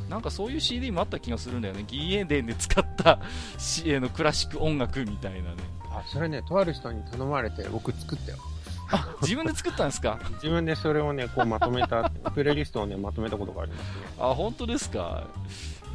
[0.10, 1.84] なんかそういう CD もあった気がするんだよね。
[1.88, 3.20] ギーエーデンで使った
[3.58, 5.58] C のクラシック音楽みたいなね。
[5.92, 8.38] あ、それね、とある人に頼まれて僕作ったよ。
[8.92, 10.20] あ、自分で作ったんですか？
[10.42, 13.86] 自分でそれをね、こうまとめた、プレイリストをね、まとめたことがありますね。
[14.20, 15.24] あ、本当ですか？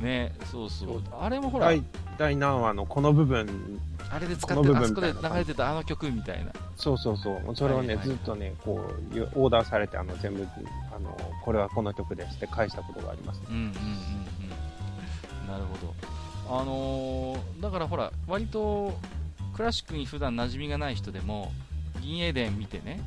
[0.00, 1.02] ね、そうそう。
[1.20, 1.82] あれもほら、第、
[2.18, 3.80] 第何話のこの部分、
[4.10, 6.50] あれで使ってあそこで流れてたあの曲みたいな。
[6.76, 8.80] そうそうそう、それをね、はいはいずっとね、こ
[9.14, 10.46] う、オーダーされて、あの、全部、
[10.94, 13.40] あの、これはこの曲ですって返したことがあります。
[13.48, 13.74] うんうんうんうん
[15.48, 15.94] なるほど
[16.60, 18.92] あのーだからほら割と
[19.54, 21.52] クラシックに普段馴染みがない人でも
[22.00, 23.00] 銀英伝見てね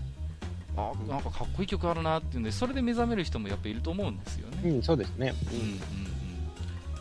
[0.75, 5.33] あなんかかっこいい曲あるなっていうんでそれで目覚める人もやっぱいると思うんですよねうん、そうですね。
[5.51, 5.79] うんうんうん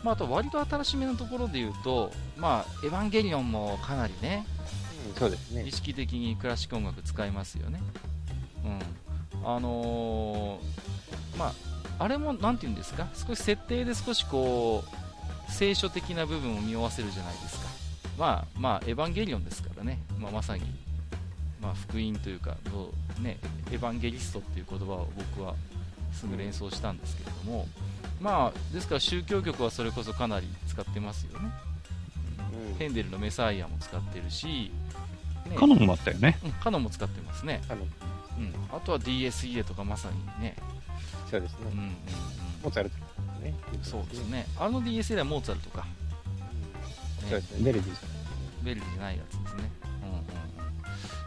[0.03, 4.45] まあ、あと割と新しめのところで言うと、まあ、エヴァンゲリオンもかなりね
[5.09, 5.71] うん、そうですね意。
[5.71, 7.81] 識的にクラシック音楽使いますよね。
[8.63, 8.79] うん。
[9.43, 11.47] あのーま
[11.99, 14.83] あ、あれも、なんて言うんですか、少し設定で少しこ
[15.49, 17.66] う、聖書的な部分を匂わせるじゃないですか。
[18.17, 19.99] まあ、まあ、エヴァンゲリオンですからね。
[20.19, 20.63] まあ、まさに、
[21.61, 23.37] まあ、福音というか、どうね、
[23.71, 25.55] エヴァンゲリストっていう言葉を僕は
[26.13, 27.67] すぐ連想したんですけれども、
[28.19, 31.45] まあ、ですから宗教曲はそれこそかなり使ってますよね。
[31.71, 31.77] うん
[32.79, 34.71] ヘンデルのメサイアも使ってるし、
[35.49, 36.37] ねカノンもあったよね。
[36.43, 40.55] うん、カノンも使ってますね、あの、うん、あとは DSEA とかまさにね、
[41.29, 41.57] そうですね。
[41.61, 41.91] うんうんうん、
[42.63, 42.95] モーツァルト
[43.43, 43.53] ね。
[43.83, 45.85] そうですね、あの DSEA はモーツァルトか、
[47.35, 47.37] うん。
[47.37, 47.65] そうですね。
[47.65, 48.17] ベルディさん。
[48.63, 49.71] ベルディじゃないやつですね、
[50.03, 50.23] うんうんうん、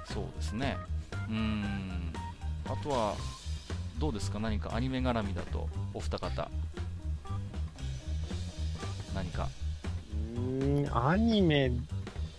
[0.04, 0.76] そうですね、
[1.28, 2.12] うーん、
[2.66, 3.14] あとは
[3.98, 6.50] どうですか、何かアニメ絡みだと、お二方、
[9.14, 9.48] 何か、
[10.36, 11.72] うーん、アニメ、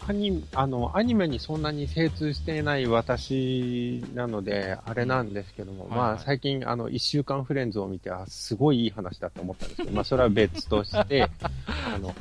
[0.08, 5.98] アニあの、アニメにそんなに精通していない私なので、あれなんですけども、はいはい。
[5.98, 11.30] まあ最近、あの、一週間フレンズを見て、あ、すごいいい話だと思ったんですけど、まあそれは別として、
[11.96, 12.14] あの、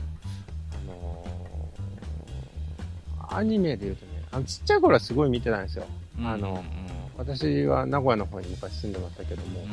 [3.31, 5.85] アニメで言うとね、あのちっちゃい頃はすごい見てたんですよ。
[6.23, 6.63] あのうんうん
[7.19, 9.69] 私は名古屋の方に昔住んでましたけども、うん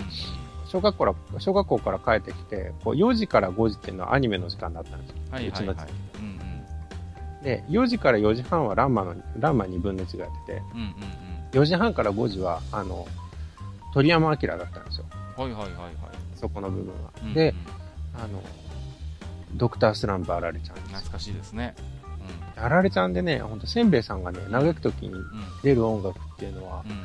[0.70, 5.16] 小学校から、小学校から帰ってきて、こう4時から5時っていうのはアニメの時間だったんですよ。
[5.32, 5.80] はいはいはいうちの地。
[6.20, 10.96] うんうんで、4時から4時半はランマの、ランマ2分の1がやってて、うんうん
[11.54, 13.08] 4時半から5時は、あの、
[13.94, 15.06] 鳥山明だったんですよ。
[15.38, 15.44] うん。
[15.44, 15.94] はいはいはいはい。
[16.36, 17.12] そこの部分は。
[17.22, 17.54] うんうんで、
[18.14, 18.44] あの、
[19.54, 20.88] ドクタースランプあられちゃんです。
[20.90, 21.76] 懐かしいですね。
[22.60, 25.18] あられちゃんでね、ほんとせんべいさんがね、嘆く時にうん。
[25.18, 25.26] うん。
[25.64, 27.00] 出る音楽っていうのは、うん。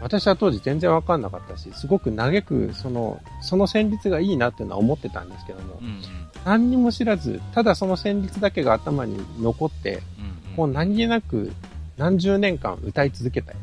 [0.00, 6.02] 私は当時全然わかんなかったし、すごく嘆く、その、その旋律がいいなっていうのは思ってたんですけども、うんうん。
[6.44, 11.50] 何にも知らず、ただその旋律だけが頭に残って、うんもう何気なく
[11.96, 13.54] 何十年間歌い続けたい。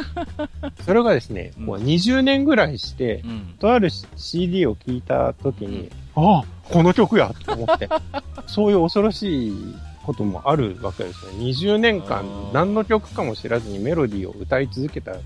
[0.86, 3.54] それがですね、うんこう20年ぐらいして、うん。
[3.58, 7.88] とある CD を聴いた時に、ああ、この曲やと思って、
[8.46, 9.74] そういう恐ろしい
[10.04, 11.38] こともあるわけですよね。
[11.46, 15.18] 20年間何の曲かも知らずにメロディーを歌い続けた、は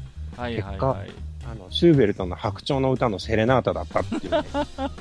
[0.49, 1.11] いはいはい。
[1.51, 4.39] あの、シューベルトの白鳥の歌のセレナータだったっていうね。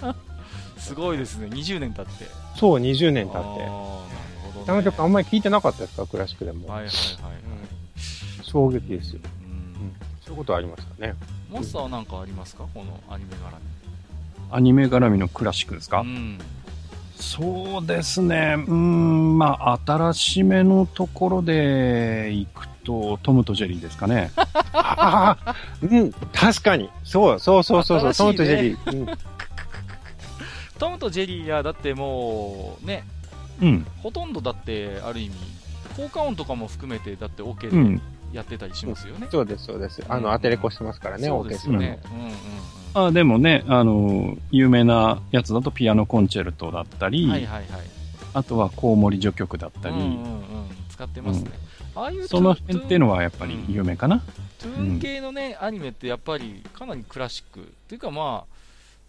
[0.78, 1.48] すごいですね。
[1.48, 2.26] 20年経って。
[2.56, 3.40] そう、20年経って。
[3.40, 4.04] ほ
[4.56, 4.66] ど、ね。
[4.68, 6.06] あの曲あんまり聴いてなかったですか？
[6.08, 6.68] クラシックでも。
[6.68, 7.40] はいはいはいはい。
[8.44, 9.22] 衝撃ですよ。
[9.44, 9.94] うん。
[10.22, 11.16] そういうことありましたね。
[11.50, 12.66] モンスターは何かありますか？
[12.74, 13.38] このアニメ絡
[14.50, 16.12] アニメ絡みのクラシックですか、み。
[16.12, 16.38] うん。
[17.20, 18.56] そうですね。
[18.58, 24.32] うーん、まあ、新しめのところで行くと、トムとジェリーですかね。
[24.36, 26.90] ああ、うん、確かに。
[27.04, 29.08] そう、そうそうそうそう、ねトムとジェリー。
[29.08, 29.18] うん
[30.78, 33.04] トムとジェリーはだってもう、ね、
[33.62, 33.88] うん。
[34.04, 35.34] ほとんどだってある意味、
[35.96, 38.02] 効果音とかも含めてだって OK でうん。
[38.34, 39.28] やってたりしますよね。
[39.32, 40.04] そうです、そうです。
[40.08, 41.80] あうんの、アテレコしてますからね、そうオーケストラの。
[41.82, 42.18] ですよね。
[42.20, 42.32] うんうん
[43.06, 47.30] あでもね、あの、有名なやつだとピアノコンチェルトだったり、うん。
[47.32, 47.66] はいはいはい。
[48.34, 50.48] あとはコウモリ序曲だったり、うんうんうん。
[50.90, 51.52] 使ってますね。
[51.96, 54.24] ああいうその辺っていうのはやっぱり有名かな？
[54.60, 57.62] トゥーン系のね、アニメってやっぱりかなりクラシック。
[57.62, 58.46] っていうかま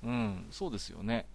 [0.04, 1.26] あ、うん、そうですよね。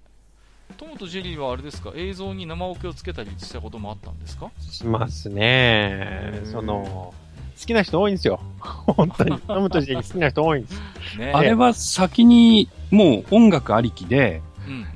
[0.78, 4.50] トムとジェリーはあれですか、映像に生オケをつけたりしたこともあったんですか？
[4.60, 7.14] しますねその、
[7.60, 8.40] 好きな人多いんですよ。
[8.60, 9.40] 本当に。
[9.40, 11.18] トムとジェリー好きな人多いんです。
[11.18, 14.88] ねあれは先にもう音楽ありきで、うんうん。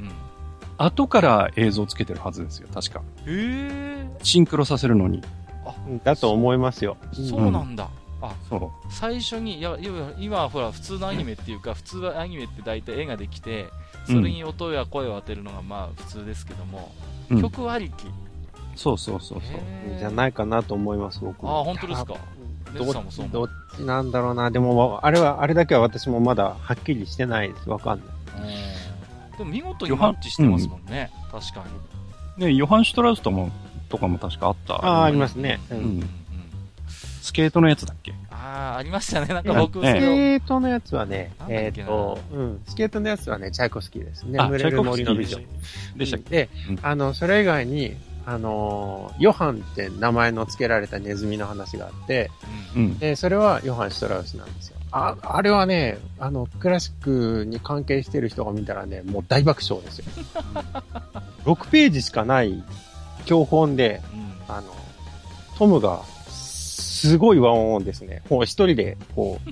[0.77, 2.99] 後から映像つけてるはずですよ、確か。
[2.99, 5.21] へえ、シンクロさせるのに。
[6.03, 6.97] だと思いますよ。
[7.13, 7.89] そうなんだ。
[8.21, 8.71] あ、そう。
[8.91, 13.67] 最初に、いや、いや今はほら、普通のアニメっていうか、普通はアニメって大体絵ができて、
[14.05, 16.91] それに音や声を当てるのがまあ普通ですけども、
[17.29, 18.05] うん曲ありき。
[18.75, 19.99] そうそうそうそう。
[19.99, 21.45] じゃないかなと思います、僕。
[21.47, 22.15] あ、本当ですか。
[22.73, 24.51] ネどズさんもそう思うどっちなんだろうな。
[24.51, 27.69] でも、あれは、あれだけは私もまだはっきりしてないです。
[27.69, 28.07] わかんない。
[28.41, 31.11] うんでも見事にマッチしてますもんね。
[31.31, 31.63] 確か
[32.37, 32.45] に。
[32.45, 33.51] ね、ヨハン・シュトラウスとも、
[33.87, 34.73] とかも確かあった。
[34.75, 35.59] ああ、ありますね。
[35.69, 36.09] ううんんうん
[37.21, 38.13] スケートのやつだっけ？
[38.31, 39.27] ああ、ありましたね。
[39.27, 44.23] なんかね僕、そスケートのやつはねえっ、と、うん、スケートのやつはね、チャイコスキーです。
[44.23, 45.45] あ眠れる森の美女チャ
[45.95, 45.99] イ。
[45.99, 46.29] でしたっけ？
[46.29, 47.97] でうん、あの、それ以外に、
[48.29, 52.29] あのーヨハンって名前の付けられたネズミの話があって、
[52.75, 52.99] ううんん。
[52.99, 54.77] で、それはヨハン・シュトラウスなんですよ。
[54.91, 57.03] あ、あれはね、あの、クラシッ
[57.41, 60.05] クに関係してる人が見たらね、もう大爆笑ですよ。
[61.45, 62.61] 6ページしかない
[63.25, 64.75] 教本で、うんあの、
[65.57, 69.51] トムが、すごい和音をですね、もう一人で、こう、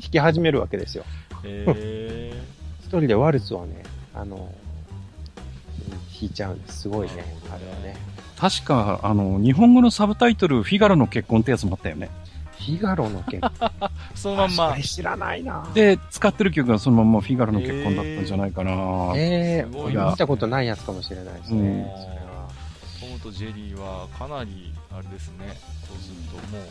[0.00, 1.04] 弾き始めるわけですよ。
[1.44, 2.32] へ
[2.82, 4.68] 一人でワルツをね、あの、うん
[6.20, 6.80] 弾いちゃうんです。
[6.80, 7.12] すごいね、
[7.48, 8.07] あれはね。
[8.38, 12.08] 確か、あの、日本語のサブタイトル、フィガロの結婚ってやつもあったよね。
[12.52, 13.50] フィガロの結婚。
[13.50, 14.78] ー そのまんま。
[14.80, 19.12] 知らないなで、使ってる曲がそのまんまフィガロの結婚だったんじゃないかな。
[19.16, 21.60] ええすごいな見たことないやつかもしれないですね。
[21.60, 22.48] うんそれは。
[23.00, 25.58] トムとジェリーはかなり、あれですね。
[25.88, 26.62] そうするとも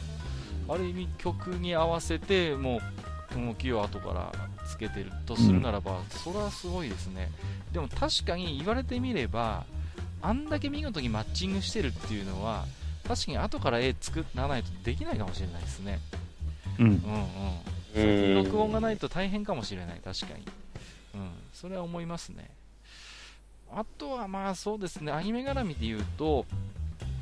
[0.73, 4.31] う、ある意味曲に合わせて、もう、動きを後から
[4.65, 7.29] つけてるとするならば、それはすごいですね。
[7.73, 9.65] でも確かに言われてみれば、
[10.21, 12.65] あんだけ見事にマッチングしてるっていうのは、
[13.07, 15.99] 確かに後から絵作らないとできないかもしれないですね。
[16.79, 16.85] うん。
[16.85, 17.01] うんうん。
[17.95, 20.45] うん録音がないと大変かもしれない、確かに。
[21.15, 22.49] うん、それは思いますね。
[23.71, 26.45] あとはまあそうですね、アニメ絡みで言うと、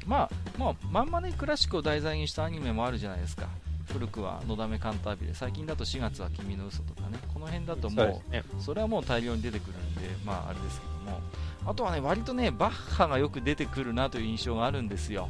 [0.06, 3.48] まあ、まあ、まんまね、クラシックを題材にしたアニメもあるじゃないですか。
[3.92, 8.44] 古くは、のだめカンタービレ、最近だと4月は君の嘘とかね、この辺だともう、そうですね。
[8.60, 11.22] それはもう大量に出てくるんで、まああれですけども、
[11.66, 15.30] あとはね、割とね、バッハがよく出てくるなという印象があるんですよ。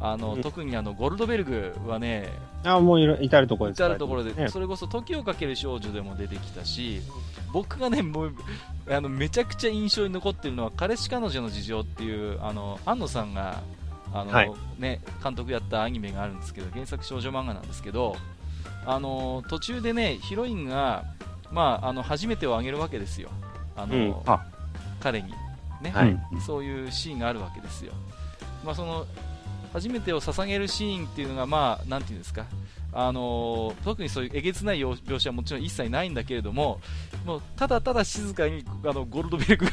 [0.00, 0.42] あの、うん。
[0.42, 2.28] 特にあの、ゴルドベルグはね、
[2.64, 4.48] あ、もう至るところで至るところで、ね。
[4.48, 7.00] それこそ時をかける少女でも出てきたし、
[7.52, 8.34] 僕がね、もう、
[8.90, 13.62] あの、めちゃくちゃ印象に残ってるのは、彼氏彼女の事情っていう、あの、安野さんが、
[14.12, 14.52] あの、はい。
[14.78, 18.16] ね、監督やったアニメがあるんですけど、原作少女漫画なんですけど、
[18.86, 21.04] あの途中でねヒロインが、
[21.50, 23.30] まあ、あの初めてをあげるわけですよ、
[23.76, 24.14] あのうん。
[24.26, 24.44] あ。
[25.00, 25.32] 彼に、
[25.84, 25.90] ね。
[25.90, 26.08] はい。
[26.32, 27.92] うんそういうシーンがあるわけですよ、
[28.64, 29.06] まあ、その
[29.72, 32.46] 初めてを捧げるシーンっていうのが、まあ、なんていうんですか、
[32.92, 36.80] あの特にそういうえげつない描写はもちろん一切ないんだけれども、
[37.26, 39.66] もうただただ静かにあのゴールドベルグ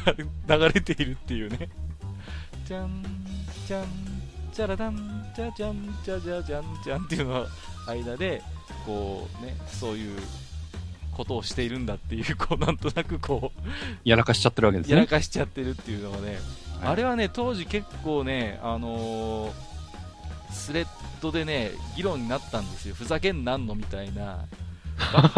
[0.48, 1.68] が流れているっていうね、
[2.66, 3.04] じゃん、
[3.66, 3.86] じゃん、
[4.52, 7.46] じゃらだん、じゃじゃん、じゃじゃじゃん、じゃんっていうのの
[7.86, 8.42] 間で、
[8.84, 10.18] こうね、そういう
[11.22, 13.60] ことをしているんだっていう、こうなんとなくこう、
[14.04, 15.06] やらかしちゃってるわけですやらね。
[15.06, 16.38] かしちゃってるっていうのがね、
[16.82, 19.72] あれはね、当時結構ね、あのー
[20.52, 20.86] スレッ
[21.22, 22.94] ドでね、議論になったんですよ。
[22.94, 24.44] ふざけんなんのみたいな。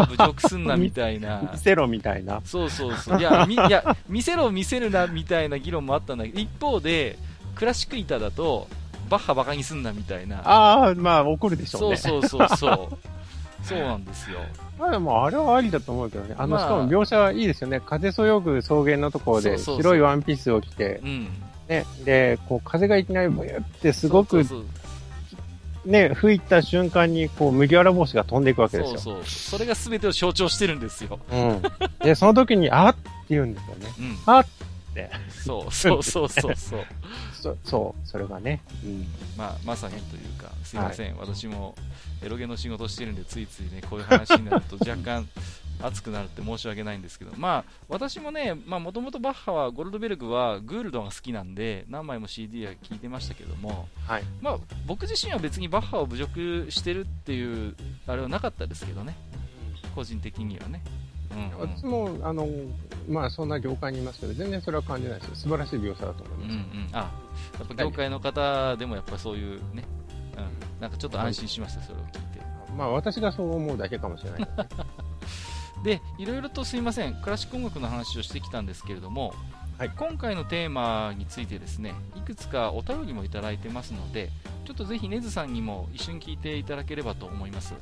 [0.09, 1.57] 侮辱すんなみたいな 見。
[1.57, 2.41] せろみたいな。
[2.43, 3.19] そうそうそう。
[3.19, 7.17] いや、みいや見せろ見せるなみたいな議論もあったんだけど、一方で、
[7.55, 8.67] クラシック板だと、
[9.09, 10.41] バッハバカにすんなみたいな。
[10.43, 11.97] ああ、まあ怒るでしょうね。
[11.97, 12.97] そうそうそうそう。
[13.65, 14.39] そうなんですよ。
[14.79, 16.35] まあでもあれはありだと思うけどね。
[16.37, 17.79] あの、まあしかも描写はいいですよね。
[17.79, 21.27] 風そよぐ草原のところでそうそうそう白いワンピースを着て、うん。
[21.67, 24.43] ね、で、こう風がいきなりブユってすごく
[25.83, 28.99] ね、吹いた瞬間にこう麦わら帽子が飛んでいくわけですよ。
[28.99, 29.25] そうそう。
[29.25, 31.19] それが全てを象徴してるんですよ。
[31.31, 31.61] うん。
[31.99, 33.87] で、その時に、あっって言うんですよね。
[33.99, 34.33] うん。
[34.33, 34.45] あっ
[34.95, 35.11] て。
[35.29, 36.85] そう そうそうそうそう。
[37.33, 38.61] そそう、それがね。
[38.83, 39.07] うん。
[39.37, 41.75] まあ、まさにというか、すいません、私も
[42.23, 45.27] エロゲの仕事してるんで、ついついね、こういう話になると 若干
[45.81, 54.23] 熱くなるって申し訳ないんですけど、まあ、私もね、まあ、もともとバッハは、ゴルドベルグはグールドが好きなんで、何枚も CD は聴いてましたけども、はい。
[54.41, 57.75] まあ、僕自身は別にバッハを侮辱してるっていう、
[58.07, 59.17] あれはなかったですけどね、
[59.93, 60.81] 個人的にはね。
[61.35, 61.69] うん、うん。
[61.77, 62.47] 私も、あの、
[63.07, 65.29] まあそんな業界にいますけど、全然それは感じないです。
[65.29, 65.35] よ。
[65.35, 66.93] 素晴らしい描写だと思いうんうます。
[66.93, 69.83] ん、あやっぱ業界の方でもやっぱそういうね、
[70.37, 72.41] うん、なんかちょっと安心しました、それを聞いて。
[72.77, 74.47] まあ私がそう思うだけかもしれない。
[75.83, 77.21] でいろいろとすいません。
[77.21, 79.33] クラシック音楽の話をしてきたんですけれども、
[79.77, 79.91] はい。
[79.95, 84.29] 今回のテーマについてですねいくつかお便りもいただいてますので
[84.65, 87.73] ちょっとぜひネズさんにも一緒に聞いていただければと思います。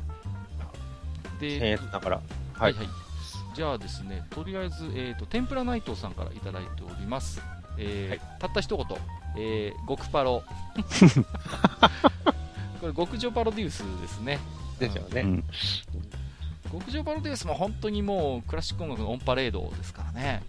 [1.40, 2.22] で、えー、だから、は
[2.56, 2.88] はいいはい
[3.54, 7.42] じゃあですねとりあえず、えー、と天ぷら内藤さんからいただいております、
[7.78, 8.86] えーたった一言、
[9.38, 10.44] えー、極パロ。
[12.82, 14.40] これ極上パロデュースですね。
[14.80, 15.22] ですよね。
[15.22, 15.44] うん。
[16.72, 20.44] 極上パロデュースも本当にもうクラシック音楽のオンパレードですからね。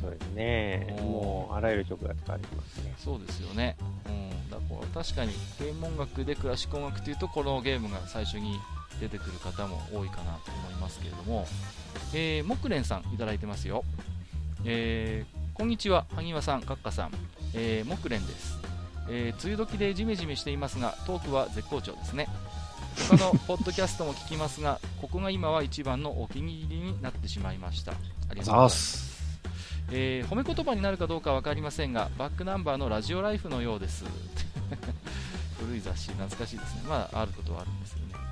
[0.00, 0.96] そうですね。
[1.00, 2.94] もう、あらゆる曲が使われてますね。
[2.98, 3.76] そうですよね、
[4.06, 4.62] うん、だか
[4.94, 8.58] ら確かにゲーム音楽でクラシック音楽というとこのゲームが最初に
[9.00, 11.46] 出てくる方も多いかなと思いますけれども、
[12.12, 13.84] えー、木蓮さんいただいてますよ、
[14.64, 16.06] えーこんにちは。
[16.14, 17.10] 萩和さん、カッカさん、
[17.52, 18.58] えー、木蓮です、
[19.10, 22.28] えー梅雨時でジメジメしていますがトークは絶好調ですね。
[23.10, 27.92] 他のポッドキャストも聞きますが ここが今は一番のお気に入りになってしまいました。
[27.92, 28.98] ありがとうございます。
[28.98, 29.24] す。
[29.90, 34.04] えー褒め言葉になるかどうか分かりませんがバックナンバーのラジオライフのようです。
[35.58, 36.82] 古い雑誌懐かしいですね。
[36.88, 38.27] まああることはあるんですよね。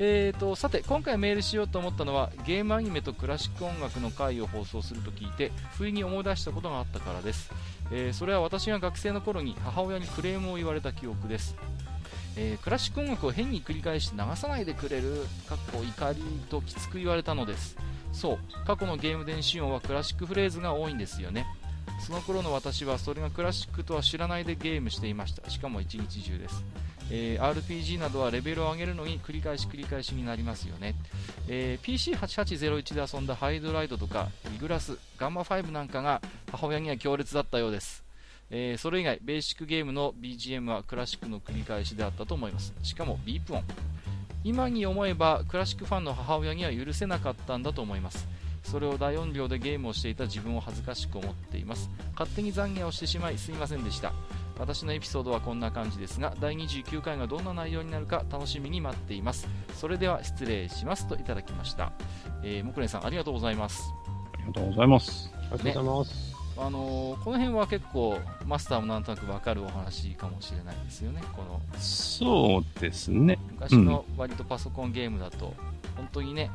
[0.00, 7.52] えーとさて今回メールしようと思ったのはゲームアニメとクラシック音楽の回を放送すると聞いて不意に思い出したことがあったからです、
[7.92, 11.56] えーそれは私が学生の頃に母親にクレームを言われた記憶です。
[12.36, 17.76] えークラシック音楽を変に繰り返して流さないでくれるかっこ怒りときつく言われたのです。
[18.12, 21.46] そう過去のゲーム電子音はクラシックフレーズが多いんですよね。
[22.00, 25.48] その頃の私はそれがクラシックとは知らないでゲームしていました。
[25.48, 26.64] しかも一日中です、
[27.10, 30.94] えー RPG などはレベルを上げるのに繰り返し繰り返しになりますよね、
[31.48, 38.04] えー PC8801 で遊んだハイドライドとかリグラスガンマ5なんかが母親には強烈だったようです。
[38.50, 42.72] えーそれ以外ベーシックゲームの BGM はクラシックの繰り返しであったと思います。
[42.82, 43.64] しかもビープ音
[44.44, 48.28] 今に思えばクラシックファンの母親には許せなかったんだと思います。
[48.62, 51.90] それを大音量でゲームをしていた自分を恥ずかしく思っています。
[52.12, 54.12] 勝手に懺悔をしてしまいすいませんでした。
[54.58, 59.48] 私のエピソードはこんな感じですが第29回がどんな内容になるか楽しみに待っています。
[59.74, 61.06] それでは失礼します。
[61.08, 61.92] といただきました、
[62.42, 63.92] えー、木蓮さんありがとうございます。
[64.34, 65.30] ありがとうございます。
[65.34, 66.34] ありがとうございます。
[66.56, 71.20] あのーこの辺は結構マスターもなんとなく分かるお話かもしれないですよね。
[71.32, 73.38] このそうですね。
[73.52, 75.54] 昔の割とパソコンゲームだと、
[75.96, 76.50] 本当にね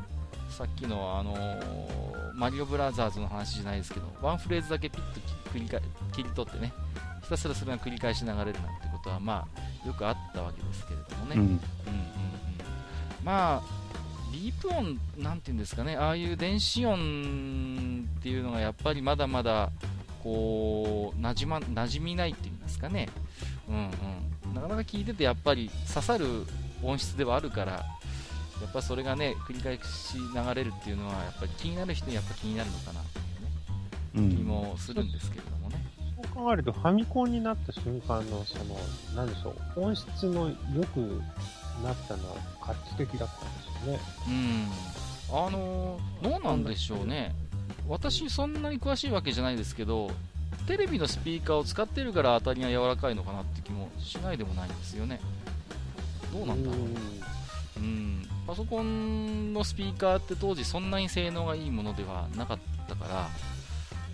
[0.48, 5.20] さっきの、あのーマリオブラザーズの話じゃないですけどワンフレーズだけピッと
[5.52, 5.78] 切りか
[6.12, 6.72] 切り取ってね
[7.30, 8.60] ひたすらそれが繰り返し流れるなんて
[8.92, 9.46] ことはま
[9.84, 11.40] あよくあったわけですけれどもね、うん。
[11.40, 11.60] うんうんうん。
[13.22, 13.80] まあ
[14.32, 19.70] ビープ音なんていうんですかねああいう電子音っていうのがやっぱりまだまだ
[20.24, 23.08] こう馴染ま馴染みないっていうんですかね、
[23.68, 23.90] うん
[24.46, 26.26] うん、なかなか聞いててやっぱり刺さる
[26.82, 33.22] 音質ではあるからやっぱそれがね繰り返し流れるっていうのはやっぱり気になる人にやっぱ気になるのかなってい
[34.20, 34.34] うね。
[34.34, 34.46] 気うん。
[34.46, 35.59] もするんですけれど
[36.22, 38.76] そう考えると、ファミコンになった瞬間の、その、
[39.14, 41.20] なんでしょう、本質の良く
[41.82, 42.36] なったのは
[42.66, 44.00] 画期的だったんですよね。
[44.28, 44.90] うん。
[45.32, 47.34] あのーどうなんでしょうね。
[47.88, 50.10] 私そんなに詳しいわけじゃないですけど
[50.66, 55.20] テレビのスピーカーを使ってるから当たりが柔らかいのかなって気もしないでもないんですよね。
[56.32, 56.80] どうなんだろう
[57.78, 63.28] うん、パソコンのスピーカーって当時そんなに性能がいいものではなかったから、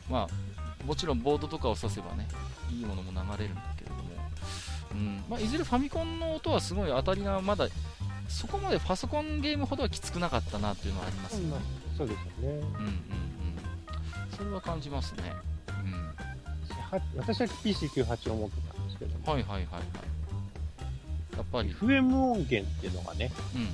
[0.08, 0.45] まあ、
[0.86, 2.28] もちろんボードとかを挿せばね
[2.70, 4.02] いいものも流れるんだけれども、
[4.92, 5.24] うん。
[5.28, 7.68] まあ、いずれファミコンの音はすごい当たりがまだ
[8.28, 11.56] そこまでパソコンゲームほどはきつくなかったなっていうのはありますよね、
[11.96, 12.32] そうですよね。
[12.40, 12.66] うんうんうん、
[14.36, 15.32] それは感じますね、
[15.68, 19.82] うん、は私は PC98 を持ってたんですけども、はいはいはいはい。
[21.36, 23.68] やっぱり、FM 音源っていうのがね、うんうん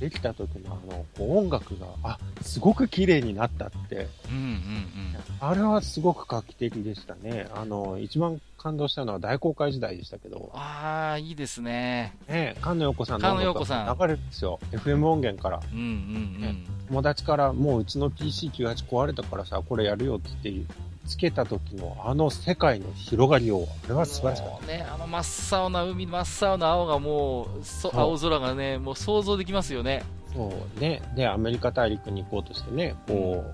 [0.00, 5.10] できた時のあの、こう音楽が、あ、すごく綺麗になったって、うんうんうん
[5.42, 7.46] あれはすごく画期的でしたね。
[7.54, 14.58] あの、一番感動したのは大公開時代でしたけど、ああいいですねね、菅野陽子さんの音楽子さんが流れるんですよ。
[14.70, 15.60] FM 音源から。
[15.72, 20.74] うんうんうん友達から、もううちの PC98 壊れたからさ、これやるよって言って、
[21.10, 30.04] つけた時のあの世界の広がりを、あれは素晴らしかっもうね、あの真っ青な海、真っ青な青がもう、そ青空がね、もう想像できますよね。
[30.28, 30.34] た。
[30.34, 31.02] そうね。
[31.16, 33.44] で、アメリカ大陸に行こうとしてね、こ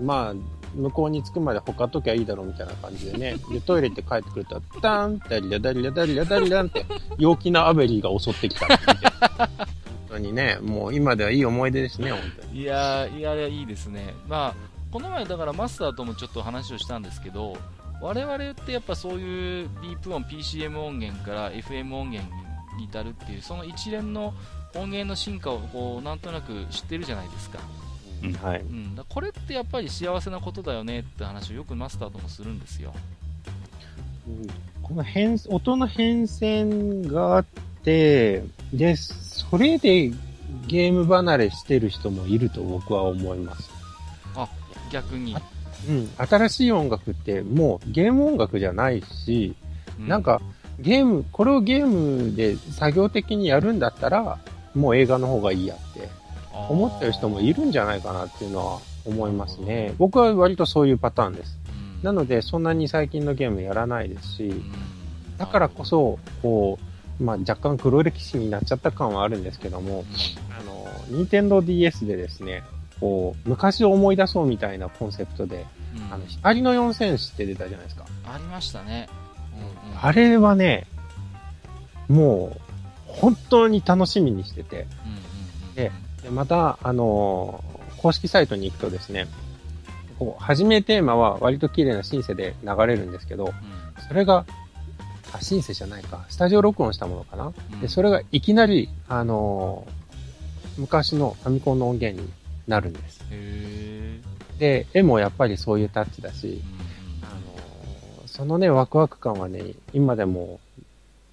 [0.00, 0.34] う、まあ、
[0.74, 3.36] 向こうに着くまで他ときゃいいだろうみたいな感じでね。
[3.52, 6.86] で、トイレ行って帰ってくると、ダンダリラダリラダリラダリランって、
[7.18, 8.76] 陽気なアベリーが襲ってきたって。
[10.08, 12.62] 本当にね、もう今ではいい思い出ですね、本当に。
[12.62, 14.14] いやー、いや、いいですね。
[14.26, 17.56] まあ、この前だからマスターともちょっと話をしたんですけど、
[18.02, 22.30] 我々ってやっぱそういうディープ音、PCM 音源から FM 音源
[22.76, 24.34] に至るっていう、その一連の
[24.74, 27.58] 音源の進化をこう、なんとなく知ってるじゃないですか。
[28.22, 28.60] うんはい。
[28.60, 32.92] うん、これってやっぱり幸せなことだよねって話をよくマスターともするんですよ。
[34.28, 34.46] うん
[34.82, 37.44] この変、音の変遷があっ
[37.82, 38.42] て、
[38.74, 40.10] で、それで
[40.66, 43.71] ゲーム離れしてる人もいると僕は思います。
[44.92, 45.36] 逆に。
[45.88, 46.10] うん。
[46.16, 49.56] 新しい音楽ってもうゲーム音楽じゃないし、
[49.98, 50.40] うなん、か
[50.78, 54.38] ゲーム、これをゲームで作業的にやるんだったら、
[54.74, 56.08] もう映画の方がいいやって
[56.68, 59.94] 思ってる人もいるんじゃないかなっていうのは思いますね。
[59.98, 61.58] 僕は割とそういうパターンです。
[61.66, 64.62] うんなので、そんなに最近のゲームやらないですし、うん
[65.38, 66.78] だからこそ、こ
[67.20, 70.04] う、まあ、若干黒歴史になっちゃった感はあるんですけども、
[70.56, 72.62] あの、任天堂 DS でですね、
[73.02, 75.66] こう、昔を思い出そうみたいなコンセプトで、
[75.96, 76.06] うん。
[76.06, 78.06] うんあの、光の四戦士って出たじゃないですか。
[78.24, 79.08] ありましたね。
[79.56, 79.98] うんうん。
[80.00, 80.86] あれはね、
[82.08, 82.60] もう、
[83.06, 85.18] 本当に楽しみにしてて、うんうん
[85.68, 85.90] うんで
[86.22, 87.64] でまた、あの
[87.96, 89.26] 公式サイトに行くとですね、
[90.20, 93.52] こう、初めテーマは割と綺麗なシンセで流れるんですけど、うん。
[94.06, 94.46] それが、
[95.32, 97.52] あ、シンセじゃないか、スタジオ録音したものかな。
[97.72, 97.80] うん。
[97.80, 99.84] で、それがいきなり、あの
[100.78, 102.28] 昔のファミコンの音源に
[102.66, 103.24] なるんです。
[103.30, 104.20] へ
[104.58, 107.28] で、絵もやっぱりそういうタッチだしー、あ
[108.20, 110.60] のそのね、ワクワク感はね、今でも、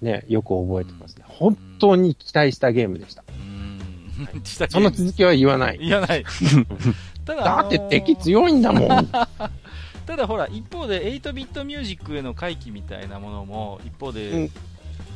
[0.00, 1.24] ね、よく覚えてますね。
[1.28, 3.22] 本当に期待したゲームでした。
[3.28, 3.80] うん
[4.34, 5.78] うんしたその続きは言わない。
[5.78, 6.24] 言わない。
[7.24, 9.08] ただ、だって敵強いんだもん。
[10.06, 14.50] ただほら、一方で8ビットミュージックへの回帰みたいなものも、一方うん、メイン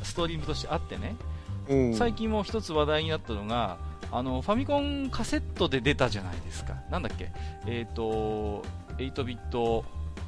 [0.02, 1.16] ストリームとしてあってね、
[1.68, 3.78] うん最近も一つ話題になったのが、
[4.12, 6.74] あの、ファミコンカセットで出たじゃないですか。
[6.90, 7.30] なんだっけ？
[7.66, 8.64] えっ、と、
[8.98, 9.84] 8ビット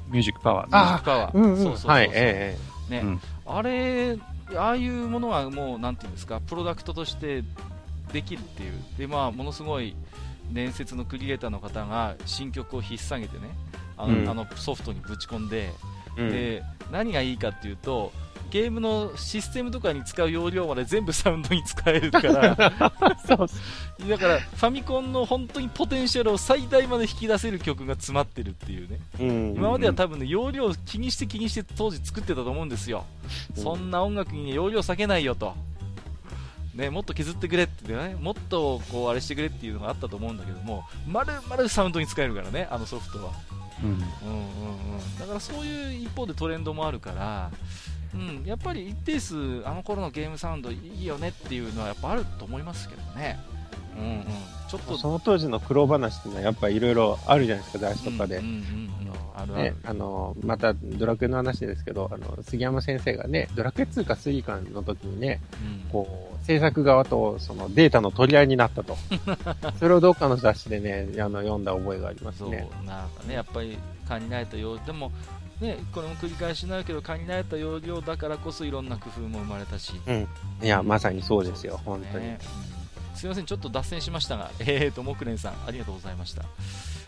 [0.09, 0.67] ミュージックパワー。
[0.67, 1.37] ミュージックパワー。
[1.37, 1.57] うんうん。
[1.57, 1.91] そうそうそうそう。
[1.91, 2.57] はい、え
[2.89, 4.19] ね、うんあれ、
[4.57, 7.43] ああいうものがもう、なんていうんですか、プロダクトとして
[8.13, 8.73] できるっていう。
[8.99, 9.95] で、まあ、ものすごい
[10.53, 13.51] 伝説のクリエイターの方が新曲を引っ提げてね、
[13.97, 15.71] あの,、うんあのソフトにぶち込んで、
[16.17, 16.63] えうんで、
[16.93, 18.13] 何がいいかっていうと、
[18.51, 22.93] ゲームのシステムとかに使う容量まで全部サウンドに使えるから、
[23.27, 28.99] そうだからファミコンの本当にポテンシャルを最大まで引き出せる曲が詰まってるっていうね。
[29.21, 33.05] うん今までは多分ね、容量気にして気にして当時作ってたと思うんですよ。
[33.57, 35.55] うんそんな音楽にね、容量避けないよと。
[36.75, 43.33] ね、もっと削ってくれってね、もっとこうあれしてくれっていうのがあったと思うんだけども、丸々サウンドに使えるからね、あのソフトは。
[43.83, 45.19] うんうんうんうん。
[45.19, 47.51] だからそういう一方でトレンドもあるから、
[48.15, 53.39] うん、やっぱり一定数あの頃のゲームサウンドいいよねっていうのはやっぱあると思いますけどね。
[53.97, 54.25] うんうん。
[54.69, 58.41] ちょっと、その当時の苦労話っていうのはやっぱいろいろあるじゃないですか、雑誌とかで。
[59.85, 68.97] あの、またドラクエの話ですけど、あの、杉山先生がね、ドラクエ2か3かの時にね、うんこう、制作側とそのデータの取り合いになったと。
[69.79, 72.69] それをどっかの雑誌でね、あの、読んだ覚えがありますそう、ね。
[72.85, 73.79] なんかね、やっぱり
[74.09, 75.13] 勘に慣れたよう、でも、
[75.61, 79.93] ね、これも繰り返しになるけど、勘に慣れた要領だからこそいろんな工夫も生まれたし。
[80.07, 80.29] うん。
[80.63, 82.27] いや、まさにそうですよ、本当に。
[82.27, 82.39] ね
[82.71, 82.77] うん
[83.17, 86.45] すいません、ちょっと脱線しましたが、 えーと、木蓮さん、ありがとうございました。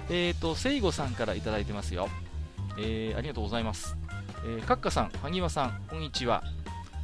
[0.09, 2.09] えーと、聖子さんからいただいてますよ。
[2.79, 3.97] えーありがとうございます。
[4.47, 6.43] えー、カッカさん、萩和さん、こんにちは。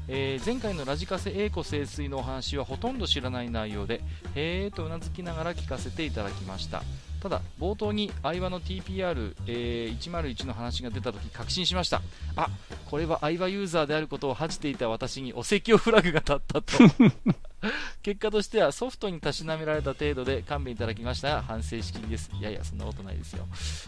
[0.09, 4.01] えー前回のラジカセ栄子清水のお話はほとんど知らない内容で、
[4.35, 6.83] へーとうなずきながら聞かせていただきました。
[7.25, 12.03] ただ、冒頭に相葉の TPR、えー101の話が出たとき確信しました。
[12.37, 12.51] あ、
[12.91, 16.65] これは相葉ユーザーであることを恥じていた私にお説教フラグが立ったと。
[18.03, 22.31] 結果としてはソフトにたしなめられた程度で勘弁いただきましたが反省しきりです。
[22.39, 23.47] いやいや、そんなことないですよ。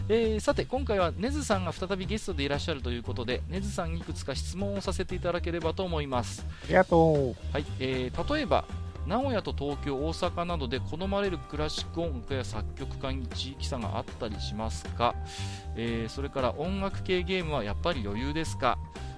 [0.09, 6.43] えーさて、今回はネズさんが再びゲストでいらっしゃるということで、ネズさんにいくつか質問をさせていただければと思います。
[6.63, 7.53] ありがとう。
[7.53, 8.65] はい、えー例えば、
[9.07, 15.15] 名古屋と東京、大阪などで好まれるクラシック音楽や作曲家に地域差があったりしますか、
[15.75, 18.77] えーそれから音楽系ゲームはやっぱり余裕ですか、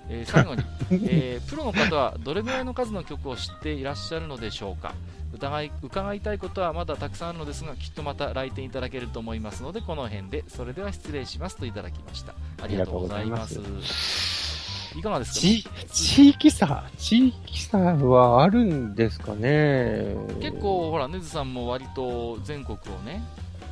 [0.09, 0.61] えー 最後に、
[0.91, 4.93] えープロの方はどれぐらいの数の曲を知っていらっしゃるのでしょうか？
[5.33, 12.33] 疑い伺いたいことはまだたくさんあるのですがきっとまた来店いただけると思いますのでこの辺でそれでは失礼しますといただきました。
[12.63, 14.48] ありがとうございます
[14.97, 20.15] いかがですかち、地域差、地域差はあるんですかね？
[20.41, 23.21] 結構ほらねずさんも割と全国をね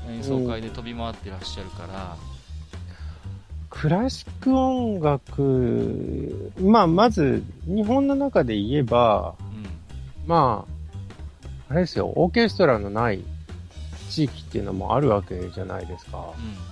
[0.09, 2.15] 演奏会で飛び回ってらっしゃるから、
[3.69, 9.67] クラシック音楽、まあ、まず、日本の中で言えば、うん。
[10.25, 13.21] まあ、あれですよ、オーケストラのない
[14.09, 16.17] 地域っていうのもあるわけじゃないですか。
[16.17, 16.66] うん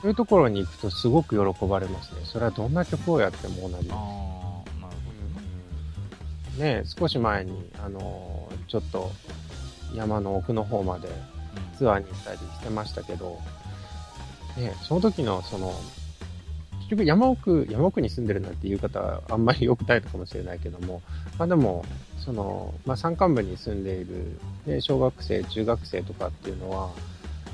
[0.00, 2.20] そういうところに行くとすごく喜ばれますね。
[2.24, 9.10] それはどんな曲をやっても同じうん、ああなるほどね、ね少し前に、あの、ちょっと
[9.94, 11.76] 山の奥の方までうん。
[11.76, 13.40] ツアーに行ったりしてましたけど、
[14.56, 15.72] ね、その時のその、
[16.78, 21.02] 結局山奥、山奥に住んでるなんていう方はあんまり良くないのかもしれないけども、
[21.38, 21.84] まあでも、
[22.18, 26.90] その、まあ山間部に住んでいる、ね、小学生、中学生とかっていうのは、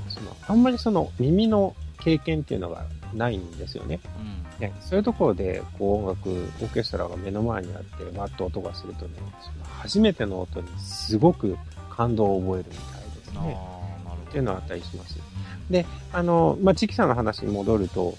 [0.09, 3.99] その、あんまりその耳の経験っていうのがないんですよね。
[4.19, 9.11] うんね、そういうところで、こう音楽、オーケストラが目の前にあって、わっと音がするとね、
[9.63, 11.57] 初めての音にすごく
[11.89, 13.39] 感動を覚えるみたいですね。
[13.39, 15.17] ほどっていうのはあったりします。
[15.17, 18.15] うんであの、まあ、地域差の話に戻ると、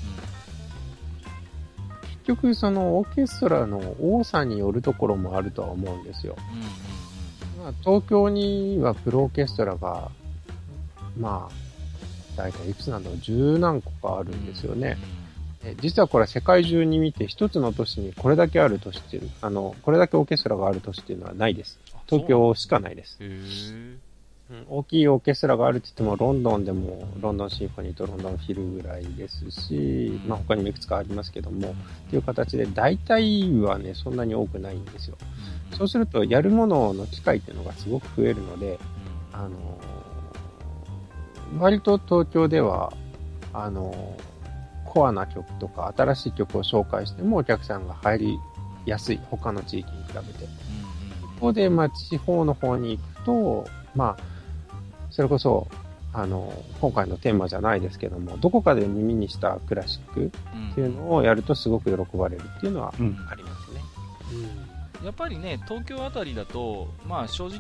[2.24, 6.36] 結局そのオーケストラの多さによるところもあるとは思うんですよ。
[6.52, 10.10] うんうんうんまあ、東京にはプロオーケストラが、
[11.18, 11.65] まあ、
[12.36, 14.96] 大体いくつなんだろう、十何個かあるんですよね。
[15.64, 21.78] え実はこれ世界中に見て一つの都市にこれだけある都市っていう、あの、これだけオーケストラがある都市っていうのはないです。
[21.92, 23.18] あ東京しかないです。
[24.68, 31.74] 大きいオーケストラがあるって言っても、ロンドンでも、ロンドンシンフォニーとロンドンフィルぐらいですし、まあ他にもいくつかありますけども、
[32.06, 35.16] っていう形で、大体はね、そんなに多くないんですよ。
[35.76, 38.78] そうすると、やるものの機会っていうのがすごく増えるので、
[39.32, 39.95] あのー
[41.58, 42.92] 割と東京では、
[43.52, 44.36] あのー
[44.96, 48.38] コアな曲とか新しい曲を紹介してもお客さんが入り
[48.86, 50.48] やすい、他の地域に比べて。
[51.34, 54.22] 一方で、まあ、地方の方に行くと、まあ、
[55.10, 55.68] それこそ、
[56.14, 56.50] あの、
[56.80, 60.32] 今回のテーマじゃないですけども、どこかで耳にしたクラシック
[60.70, 63.80] っていうのをやるとすごく喜ばれるっていうのはうんありますね。
[65.04, 67.58] やっぱりね東京あたりだと、まあ、正直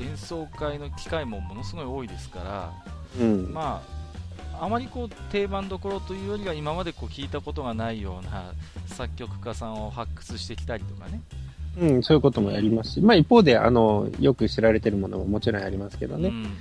[0.00, 2.72] 演奏会の機会もものすごい多いですから、
[3.20, 3.52] うん。
[3.52, 3.82] ま
[4.58, 8.52] あ、あまりこう定番どころというよりは今までこう聞いたことがないような
[8.86, 11.20] 作曲家さんを発掘してきたりとかね、
[11.78, 16.28] うん、そういうこともやりますし、まあ一方で、あの、よく知られてるものももちろんありますけどね。
[16.28, 16.54] うんうんうん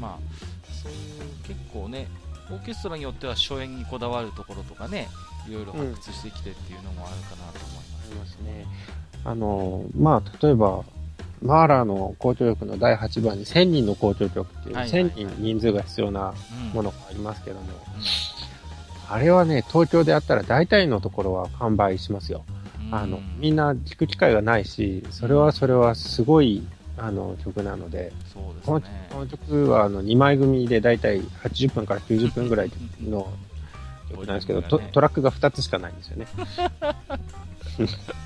[0.00, 0.98] まあ、そういう
[1.46, 2.08] 結構ね
[2.50, 5.08] オーケストラによっては初演にこだわるところとかね
[5.48, 7.77] いろいろ発掘してきてっていうのもあるかなと思
[8.08, 8.38] います。
[8.44, 8.66] ね。
[9.24, 10.84] あの、まあ、例えば、
[11.42, 17.66] マーラーの交響曲の第8番に1000人の交響曲っていう、はいはいはい1000人人数が必要なうんものがありますけども、う
[19.10, 22.44] あれはね、東京であったら大体のところは完売しますよ。
[22.90, 26.66] んあの、みんな聞く機会がないし、それはそれはすごい、
[26.96, 28.12] あの、曲なので、
[28.54, 32.70] ですねこの曲はあの2枚組で大体80分から90分ぐらい
[33.02, 33.32] の
[34.10, 36.26] 曲なんですけど、 トトラックが2つしかないんですよね。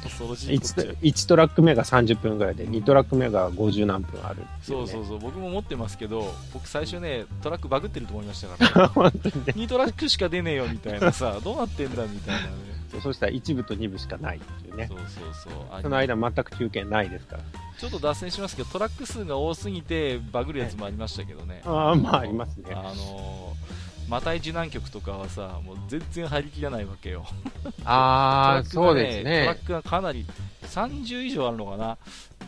[0.04, 5.08] 恐ろしいこっちゃ 1, 1トラック目が30分ぐらいで、2トラック目が50何分あるっていそうそうね。
[5.08, 9.52] そう僕も持ってますけど僕最初ねトラックバグってると思いましたから、ね、 本当にね。
[9.56, 12.52] 2トラックしか出ねえよみたいなさどうなってんだみたいなね
[12.90, 14.94] そうそしたら1部と2部しかないっていうねそ。
[14.94, 17.42] うそうそうあその間全く休憩ないですから。
[17.78, 22.72] ちょっと脱線しますけどトラック数が多すぎてバグるやつもありましたけどねああ、まあありますね。
[22.72, 27.24] あのーマタイ受難局とかはさもう全然入りきらないわけよ。
[27.84, 29.42] ああ、そうですね。
[29.42, 29.54] トラ。
[29.56, 30.26] ックがかなり
[30.64, 31.96] 30以上あるのかな？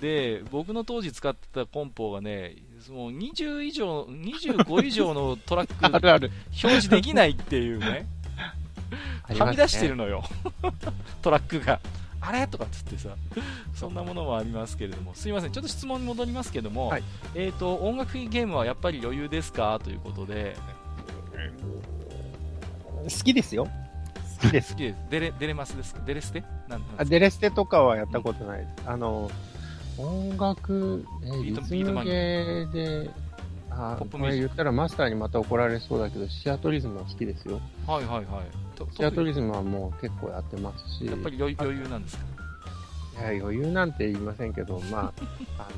[0.01, 2.57] で僕の当時使ってたコンポがね
[2.91, 6.31] もう20以上25以上のトラック あるある。
[6.51, 7.87] 表示できないっていうね。
[9.31, 9.39] ね。
[9.39, 10.23] はみ出してるのよ。
[11.23, 11.81] トラックが。
[12.21, 12.47] あれ？
[12.47, 13.11] とかっつってさ。
[13.75, 15.13] そんなものもありますけれども。
[15.15, 15.53] すいません。
[15.53, 17.03] ちょっと質問に戻りますけども、はい。
[17.35, 19.79] えっ、と音楽ゲームはやっぱり余裕ですか？
[19.83, 20.57] ということで
[23.05, 23.69] 好きですよ。
[24.41, 24.73] 好きです。
[24.73, 26.01] 好きですデレデレマスですか？
[26.07, 26.43] デレステ？
[26.99, 28.71] あデレステとかはやったことないです。
[28.87, 29.31] あの、
[29.99, 33.11] 音楽、えービートリズムビートマニア、
[33.71, 37.61] あポップミュージック言ったらマスターにまた怒られそうだけど、シアトリズムは好きですよ。
[37.87, 42.25] はいはいはいとシアトリズムはもう結構やってますし、やっぱり余余裕なんですか？
[43.33, 45.23] いや余裕なんて言いませんけど、まあ、
[45.59, 45.69] あ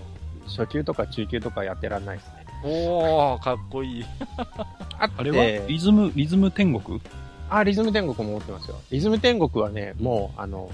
[0.47, 2.36] の、初級とか中級とかやってらんないですね。
[2.63, 4.05] おおかっこいい。
[4.99, 5.67] ああれは？
[5.67, 7.01] リズム、リズム天国？
[7.51, 8.77] あ、リズム天国も持ってますよ。
[8.91, 10.71] リズム天国はね、もう、あの、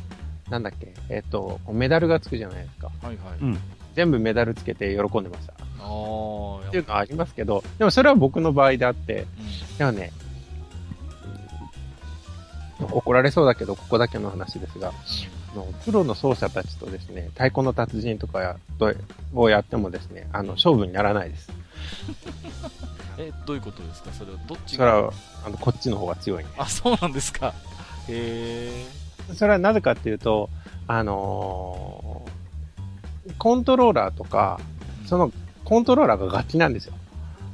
[0.49, 2.91] なんだっけ、えっと、メダルがつくじゃないですか。
[3.03, 3.59] はいはい、うん。
[3.95, 5.53] 全部メダルつけて喜んでました。
[5.53, 9.27] ああっていうのはありますけど、でもそれは僕の場合であって、
[9.71, 9.79] うん。
[9.79, 10.23] でもね、うん
[12.91, 18.93] 怒られそうだけど、ここだけの話ですが、あのプロの奏者たちとですね、太鼓の達人とかやと
[19.35, 21.51] をやってもですね、あの、勝負にならないです。
[23.19, 24.11] えどういうことですか？
[24.13, 25.13] それはどっちそれはが、
[25.47, 27.55] あの、こっちの方が強いんであそうなんですか。
[28.09, 28.87] へ
[29.29, 30.51] えそれはなぜかっていうと、
[30.87, 32.33] あのー
[33.39, 34.59] コントローラーとか、
[35.07, 35.31] その
[35.65, 36.95] コントローラーが楽器なんですよ。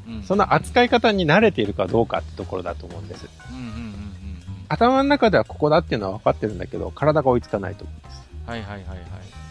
[0.06, 0.22] うん。
[0.22, 3.28] その扱い方に慣れているかどうかってところだと思うんです。
[3.50, 3.94] うんうんうんうんうん。
[4.70, 8.22] 頭の中ではここだっていうのは分かってるんだけど、体が追いつかないと思うんです。
[8.46, 8.98] はいはいはいはい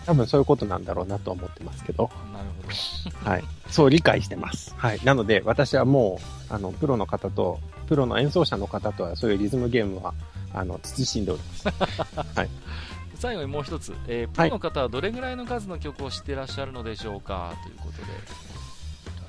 [0.08, 3.30] 多分そういうことなんだろうなと思ってますけど、なるほど。
[3.30, 3.44] はい。
[3.70, 4.74] そう理解してます。
[4.78, 5.00] はい。
[5.04, 6.20] なので、私はも
[6.50, 10.14] う、あの、プロの方と、プロの演奏者の方とは、そういうリズムゲームは、
[10.54, 11.66] あの、慎んでおります。
[13.20, 17.54] 最後にもう一つ、えープロの方はどれぐらいの数の曲を知ってらっしゃるのでしょうか？
[17.64, 18.08] ということで。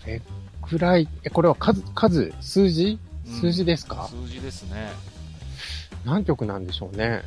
[0.00, 0.22] どれ
[0.62, 2.98] くらい、え、これは数、数、数字？
[3.26, 4.90] うん数字ですか、数字ですね。
[6.04, 7.22] 何曲なんでしょうね。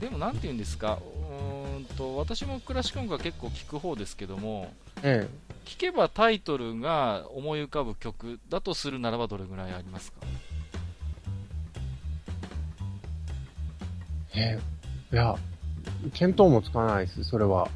[0.00, 0.98] でもなんて言うんですか？
[1.30, 5.26] うーんと私もクラシック音楽は結構聴く方ですけどもえ
[5.64, 10.18] 聴けばタイトルが思い浮かぶ曲だとするならばどれぐらいありますか？
[14.34, 14.40] え。
[14.40, 14.76] ええ
[15.14, 15.36] いや、
[16.20, 17.68] 見当もつかないです、それは。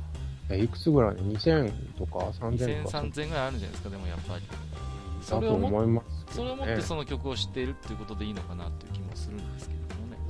[0.50, 2.98] え、いくつぐらい ?2000 とか3000 2000、とか。
[2.98, 4.54] 3000ぐらいあるんじゃないですかでもやっぱりだ
[5.22, 9.79] それと思いますそれをもってその曲を知っているっていうことでいいのかなっていう気もするんですけれど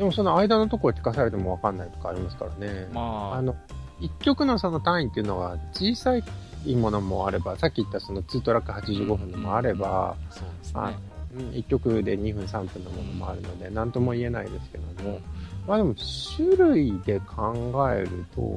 [0.00, 2.88] でもその間のところ聞かされてもわかんないとかありますからね。
[2.90, 3.34] まあ。
[3.34, 3.54] あの、
[4.00, 10.96] 一曲のその単位っていうのは小さいものもあれば、さっき言ったその2トラック85分のもあれば、そうですあね
[11.36, 15.12] うん一曲で2分3分のものもあるので、なんとも言えないですけどうん。
[15.12, 15.20] も、
[15.68, 15.94] まあでも
[16.34, 18.54] 種類で考えると、ど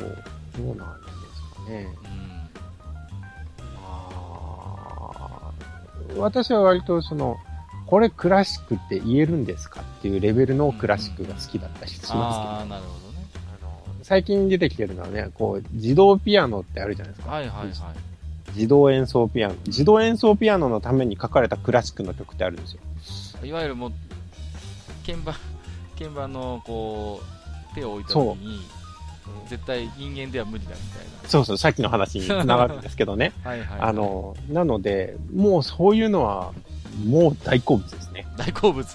[0.63, 1.87] うなんですかね。
[3.75, 5.51] まあ
[6.15, 7.35] 私は割とその、
[7.93, 13.27] これクラシックって言えるんですかっていうレベルのクラシックが好きだったりしますけど、ああなるほどね
[13.61, 17.31] あの最近出てきてるのはね、こう、自動ピアノってあるじゃないですか。
[17.35, 17.73] はいはいはい
[18.55, 19.55] 自動演奏ピアノ。
[19.67, 22.79] 自動演奏ピアノのために書かれたクラシックの曲ってあるんですよ。
[23.43, 23.91] いわゆるもう
[25.05, 25.35] 鍵盤
[25.95, 27.21] 鍵盤のこ
[27.71, 28.59] う手を置いた時に
[29.47, 33.33] 絶対人間では無理だみたいそうそう、さっきの話に繋がるんですけどね。
[33.43, 36.53] な はいはい、はい、あの、なので、もうそういうのは、
[37.05, 38.25] もう大好物ですね。
[38.37, 38.85] 大好物。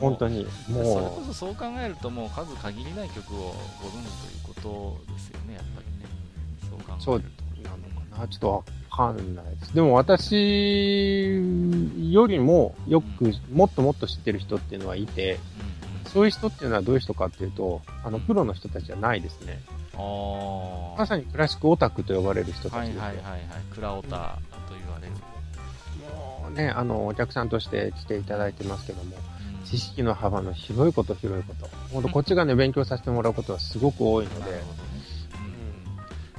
[0.00, 4.10] 本当に、それこもそそう考えるともう数限りない曲をご存知
[4.44, 6.08] ということですよねやっぱりね。
[6.70, 7.02] そう考えるう、と。
[7.02, 7.18] そう
[7.64, 8.28] なのかな。
[8.28, 8.62] ちょっとわ
[8.96, 9.74] かんないです。
[9.74, 11.34] でも私
[12.12, 15.68] よりもよく、もっともっと知ってる人っていうのはいて、うん
[16.08, 19.60] そういう人っていうのはどういう人かっていうと、あの、プロの人たちじゃないですね。
[19.94, 23.02] うん、あまさにクラシックオタクと呼ばれる人あはいたちですよ。
[23.02, 23.40] はいはいはい。
[23.74, 24.38] クラオタ
[26.50, 29.16] ね、あの、お客さんとして来ていただいてますけども、
[29.60, 29.64] うん。
[29.64, 31.68] 知識の幅の広いこと広いこと。
[31.92, 34.52] 本当こっちがね、勉強させてもらうことはすごく多いので。
[34.52, 34.62] ね、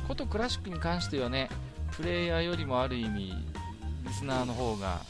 [0.02, 0.07] うん。
[0.10, 1.49] ことクラシックに関してはね
[1.91, 3.34] プレイヤーよりもある意味
[4.07, 5.02] リスナーの方が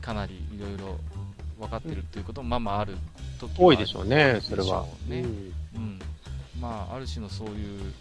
[0.00, 0.98] かなりいろいろ
[1.58, 2.96] 分かってるっていうこともまあまあある
[3.38, 4.86] 時は多いでしょうね、それは。
[5.06, 5.20] ね。
[5.20, 5.52] うん。
[5.76, 5.98] うん、
[6.58, 7.92] まあ、ある種のそういう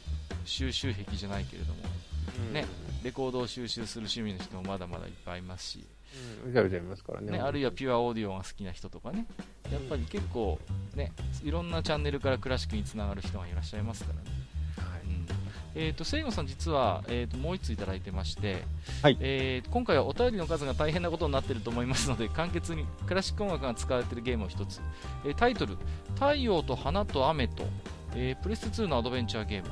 [0.46, 1.82] 収集癖じゃないけれども、
[2.54, 2.66] ね
[3.04, 5.86] レコードを収集する趣味の人もまだまだいっぱいいますし、
[6.45, 6.53] うん。
[6.53, 7.31] じゃうじゃいますからね。
[7.34, 9.27] ね、あるいはピュアオーディオが好きな人とかね、
[9.72, 10.60] やっぱり結構、
[10.95, 11.11] ね、
[11.44, 11.68] いろん。
[11.72, 14.38] なチャンネルからクラシックにつながる人がいらっしゃいますからね。
[14.77, 15.27] はいうん。
[15.76, 18.64] えー、と聖子さん、実は、えー、ともう1ついただいてまして、
[19.02, 24.81] はいえー今回はお便りの数が大変なことになっていると思いますので簡潔にクラシック音楽が使われているゲームを1つ、
[25.26, 25.77] えータイトル
[26.15, 27.65] 「太陽と花と雨と」
[28.15, 29.69] えープレス2のアドベンチャーゲーム、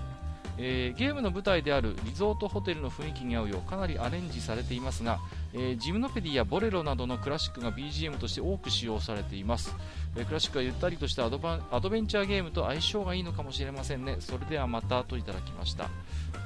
[0.57, 5.19] えーゲームの舞台であるリゾートホテルの雰囲気に合うようかなりアレンジされていますが、
[5.57, 9.73] えージムノペディやボレロなどのクラシックが BGM として多く使用されています。
[10.17, 14.17] えークラシックはゆったりとしたアドバンアドベンチャーゲームと相性がいいのかもしれませんね。
[14.19, 15.85] それではまたといただきました。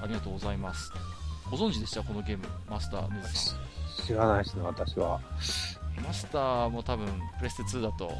[0.01, 0.91] ありがとうございます。
[1.49, 2.03] ご存知でした？
[2.03, 3.55] このゲームマスターヌーズさ
[4.05, 5.17] 知らないですね、私は。
[5.17, 5.21] ん
[6.03, 7.07] マスターも多分
[7.39, 8.11] プレステ2だと。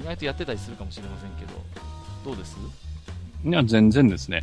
[0.00, 1.52] 意外とやってたりするかもしれませんけど。
[2.24, 2.56] どうです？
[3.44, 4.40] いや、全然ですね。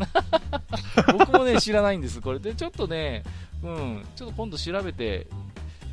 [1.17, 2.39] 僕もね知らないんですこれ。
[2.39, 3.23] でちょっとね
[3.63, 4.05] うん。
[4.15, 5.27] ちょっと今度調べて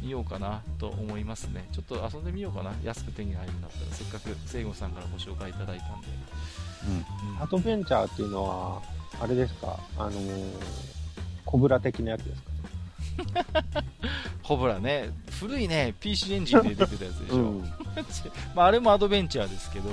[0.03, 1.69] みようかなと思いますね。
[1.73, 2.73] ちょっと遊んでみようかな。
[2.85, 3.93] 安く手に入るんだったら。
[3.95, 6.07] せっかく聖吾さんからご紹介いただいたんで、
[7.37, 7.43] うん。
[7.43, 8.83] アドベンチャーっていうのは、
[9.21, 9.79] あれですか？
[9.99, 10.53] あのー、
[11.45, 13.49] コブラ的なやつですか？
[14.43, 17.37] ホブラね、古いね、PC エンジンで出てたやつでしょ。
[17.37, 17.73] うん。
[18.55, 19.91] まあ、あれもアドベンチャーですけど、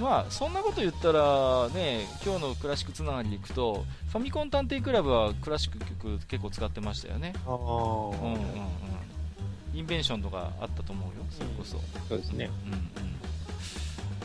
[0.00, 7.34] まあ、そんなこと言ったら、ね、今日のクラシックつながりでいくと、ファミコン探偵クラブはクラシック曲結構使ってましたよね。
[7.46, 8.40] ああ、うんうんうん。
[9.74, 11.80] インベンションとかあったと思うよ、それこそ。
[12.08, 12.50] そうですね。
[12.66, 12.90] うんうん。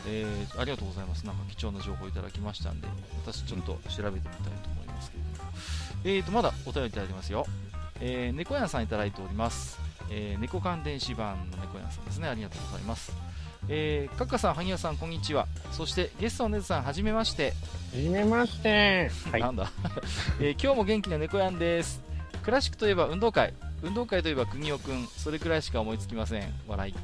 [0.06, 1.26] えー、ありがとうございます。
[1.26, 2.88] なんか貴重な情報いただきましたんで、
[3.24, 5.50] 私ちょっと調べてみたいと思いますけれども。
[6.04, 7.46] えーと、まだお便りいただいてますよ。
[8.00, 9.78] えー、猫屋さんいただいております。
[10.10, 12.28] えー、猫缶電子版の猫屋さんですね。
[12.28, 13.12] ありがとうございます。
[13.70, 15.46] えー、カッカさん、萩谷さん、こんにちは。
[15.72, 17.52] そして、ゲストのネズさん、はじめまして。
[17.92, 19.10] はじめまして。
[19.30, 19.40] はい。
[19.42, 19.70] なんだ、
[20.40, 22.00] えー今日も元気な猫やんです。
[22.42, 23.52] クラシックといえば運動会。
[23.82, 25.06] 運動会といえば国尾くん。
[25.06, 26.54] それくらいしか思いつきません。
[26.66, 26.94] 笑い、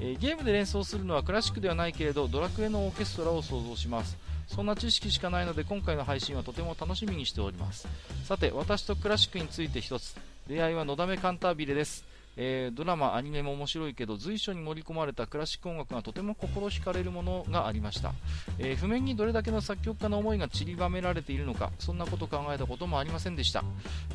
[0.00, 4.18] えーゲームで連想するのはクラシックではないけれどドラクエのオーケストラを想像します。
[4.48, 7.88] そんな知識しかないので今回の配信はとても楽しみにしております。
[8.24, 10.14] さて私とクラシックについて一つ。
[10.46, 12.04] 出会いはのだめカンタービレです
[12.36, 18.12] えードラマ、アニメも面白いけど随所に盛り込まれたクラシック音楽がとても心惹かれるものがありました。
[18.58, 23.64] えー譜面にどれだけの作曲家の思いが散りばめられているのかそんなことを考えたこともありませんでした、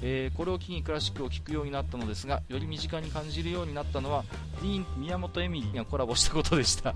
[0.02, 4.24] えーこれを機にクラシックを聴くようになったのですがより身近に感じるようになったのは
[4.62, 6.96] ディーン宮本エミリーがコラボしたことでした、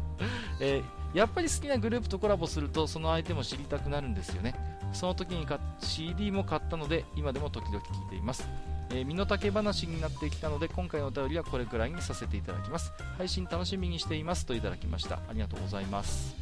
[0.60, 4.56] えーやっぱり好きなグループとコラボするとその相手も知りたくなるんですよね。
[4.94, 5.46] その時に
[5.80, 8.48] CD も買ったので今でも時々聴いています。
[8.94, 16.42] えー身の丈話になってきたので今回のお便りはこれくらいにさせていただきます配信楽しみにしていますといただきましたありがとうございます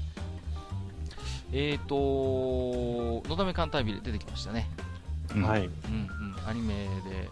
[1.52, 4.70] えーと、のだめ艦隊ビル出てきましたね。
[5.36, 5.62] うんはい。
[5.62, 7.30] うんうん、アニメで。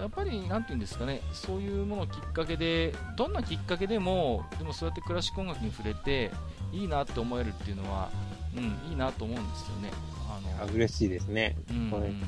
[0.00, 6.30] やっぱり、なんていうんですかね、そういうものをきっかけで、どんなきっかけでも、でもそうやってクラシック音楽に触れて、
[6.72, 8.10] いいなって思えるっていうのは、
[8.56, 9.90] うん、いいなと思うんですよね。
[10.30, 11.56] あの、あ嬉しいですね。
[11.70, 12.22] うんうん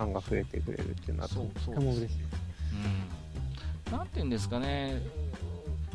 [0.00, 2.18] うんファンが増えてくれるっていうのはとそうそうても嬉しいです。
[3.88, 5.00] うんなんていうんですかね、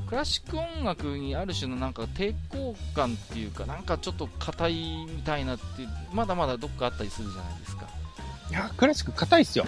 [0.07, 5.63] クラシック音楽にある種のなんか抵抗感っていうか、なんかちょっと硬いみたいなって、
[6.13, 7.87] まだまだどっかあったりするじゃないですか。
[8.49, 9.65] いや、クラシック硬いっすよ。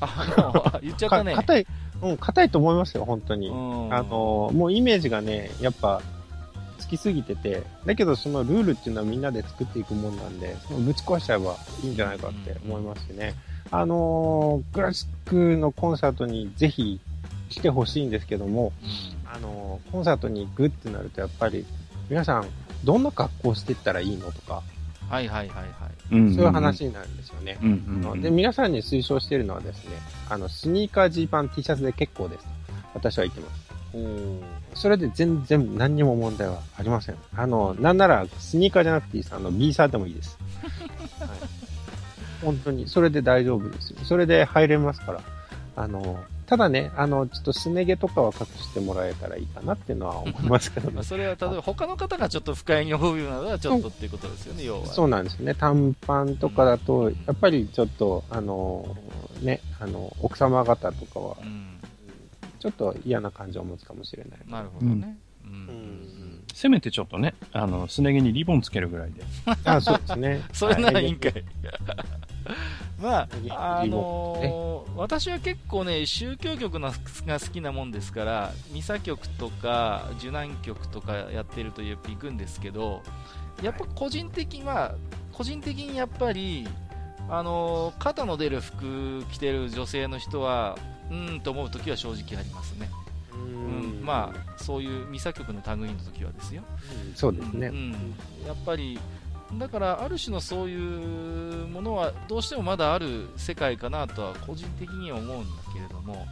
[0.00, 1.32] あ、 言っちゃったね。
[1.32, 1.66] か硬い、
[2.02, 3.48] うん、硬いと思いますよ、本当に。
[3.48, 6.02] うんあの、もうイメージがね、やっぱ、
[6.78, 13.34] つきすぎてて、だけどそのルールっていうのはみんなで作っていくもんなんで、そのぶち壊しちゃえばいいんじゃないかって思いますしね。
[13.70, 17.00] あのークラシックのコンサートにぜひ
[17.48, 21.64] 来てほしいんですけども、うんあのーコンサートに行くってなるとやっぱり、
[22.08, 22.46] 皆さん、
[22.84, 24.62] どんな格好していったらいいのとか、
[25.08, 25.66] はいはいはいはい。
[26.12, 27.58] うんそういう話になるんですよね。
[27.62, 29.90] うんうんうんで、皆さんに推奨しているのはですね、
[30.28, 32.46] あの、スニーカー、ジーパン、T シャツで結構です。
[32.94, 33.66] 私は言ってます。
[34.74, 37.16] それで全然何にも問題はありません。
[37.34, 39.34] あの、なんならスニーカーじゃなくていいです。
[39.34, 40.38] あの、ビーサーでもいいです。
[41.20, 41.28] はい、
[42.46, 43.98] 本当に、それで大丈夫ですよ。
[44.04, 45.20] それで入れますから。
[45.74, 51.04] あの、ただね、あの、ちょっとすね毛とかは隠してもらえたらいいかなっていうのは思いますけどね まあ、。
[51.04, 54.86] それは例えば他の方がちょっと不快に思うようなのはちょっとっていうことですよね、要は。
[54.86, 55.54] そうなんですよね。
[55.54, 58.96] 短パンとかだと、やっぱりちょっと、あの、
[59.42, 61.80] ね、あの、奥様方とかはう、ん。
[62.60, 64.38] ちょっと嫌な感じを持つかもしれない。
[64.48, 65.18] なるほどね。
[66.56, 69.22] せめてちょっとね、あの、すね毛にリボンつけるぐらいで。
[69.64, 71.44] あ、そうですね それならいいんかい。
[73.00, 83.02] まあ、あのー、私は結構ね、宗教曲が好きなもんですから、ミサ曲とか、受難曲とかやってるとやっぱ行くんですけど、
[83.62, 84.94] やっぱ個人的には、
[85.32, 86.66] 個人的にやっぱり、
[87.28, 90.78] あのー、肩の出る服着てる女性の人は、
[91.10, 92.90] うんと思う時は正直ありますね。
[93.32, 96.62] うん、まあ、そういうミサ曲の類の時はですよ。
[97.14, 97.68] そうですね。
[97.68, 97.92] うん、
[98.46, 98.98] やっぱり、
[99.54, 106.26] だからある種のそういうものはどうしてもまだある世界かなとは個人的には思うんだけれども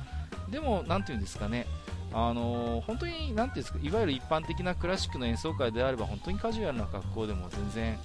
[0.50, 1.66] でも、なんていうんですかね
[2.12, 7.98] あの本当になんていうんですかいわゆる一般的なクラシックの演奏会であれば本当にカジュアルな格好でも全然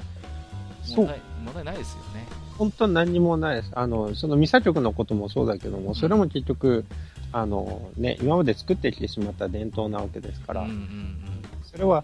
[0.95, 2.27] 問題問題ないですよね。
[2.57, 3.71] 本当に何にもないです。
[3.73, 6.85] あの、そのミサ曲のこともそうだけども、それも結局、
[7.31, 11.19] あのね、今まで作ってきてしまった伝統なわけですから、うんうんうん、
[11.63, 12.03] それは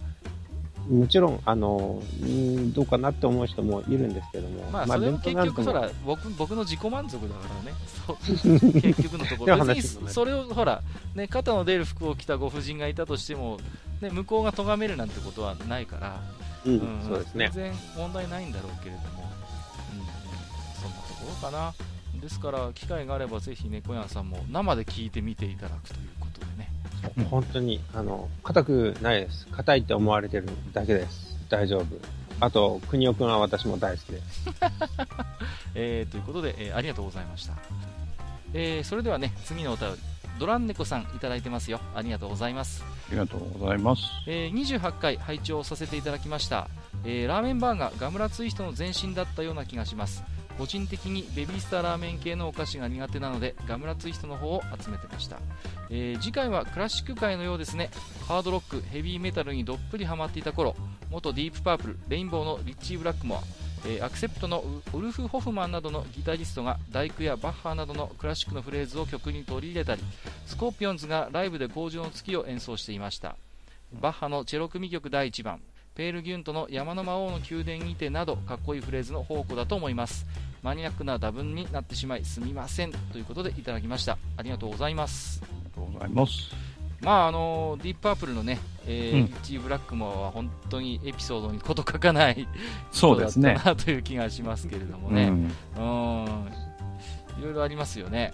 [0.90, 4.70] もちろん、あの、んどうかなって思う人もいるんですけども。
[4.72, 7.78] まあ、それも結局、ほら、僕、僕の自己満足だからね。
[8.82, 9.66] 結局のところ。
[9.66, 10.82] 別に、それを、ほら、
[11.16, 13.58] ね、肩の出る服を着たご婦人がいたとしても、
[14.02, 16.22] ね、向こうが咎めるなんてことはないから、
[16.66, 17.50] うん、うん、そうですね。
[17.54, 19.30] 全然問題ないんだろうけれども、
[19.94, 20.06] うん、
[20.82, 21.74] そんなところかな。
[22.22, 26.72] ですから、機会があればぜひ猫、屋さんも生で聞いてみていただくということでね。
[27.30, 29.48] 本当に、あの、硬くないです。
[29.48, 31.38] 硬いって思われてるだけです。
[31.50, 31.86] 大丈夫。
[32.40, 34.50] あと、国尾くんは私も大好きです。
[35.76, 37.54] えー、ということで、えー、ありがとうございました。
[38.54, 40.00] えー、それではね、次のお便り。
[40.38, 41.80] ドランネコさんいただいてますよ。
[41.96, 42.84] ありがとうございます。
[42.84, 44.04] ありがとうございます。
[44.28, 46.68] えー、28回拝聴させていただきました。
[47.06, 50.24] えー、ラーメンバーがガムラツイストの前身だったような気がします。
[50.58, 55.40] 個人的にベビースターラーメン系のお菓子が苦手なのでガムラツイストの方を集めてました、
[55.90, 57.90] えー、次回はクラシック界のようですね。
[58.28, 60.76] ハードロックヘビーメタルにどっぷりハマっていた頃
[61.12, 63.42] 元ディープパープルレインボーのリッチー・ブラックモア
[63.88, 64.64] えー、アクセプトの
[64.94, 70.02] ウルフ・ホフマンなどのギタリストが大工やバッハなどのクラシックのフレーズを曲に取り入れたり
[70.48, 73.36] スコーピオンズがライブで工場の月を演奏していました。
[73.94, 75.62] バッハのチェロ組曲第1番
[75.94, 80.26] ペールギュントの山の魔王の宮殿にてなどかっこいいフレーズの宝庫だと思います。
[80.66, 84.18] マニアックな打分になってしまいすみませんということでいただきました。
[84.36, 85.40] ありがとうございます。
[85.44, 86.52] ありがとうございます。
[87.02, 92.48] まああのディープパープルのね、えー、うん、リッチー・ブラックモアは本当にエピソードにこと書かない
[92.92, 93.62] そうですね。
[93.64, 95.28] なという気がしますけれどもね、
[95.78, 96.66] うん、うん。
[97.40, 98.34] いろいろありますよね、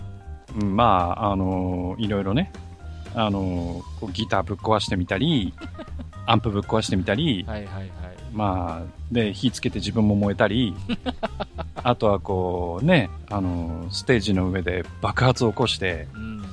[0.59, 2.51] うん、まああのいろいろね
[3.13, 3.81] あの
[4.13, 5.53] ギターぶっ壊してみたり
[6.27, 7.91] アンプぶっ壊してみたりはいはいはい
[8.31, 10.73] まあで火つけて自分も燃えたり
[11.83, 16.43] あとはこうね、あの、ステージの上で爆発を起こして、うん、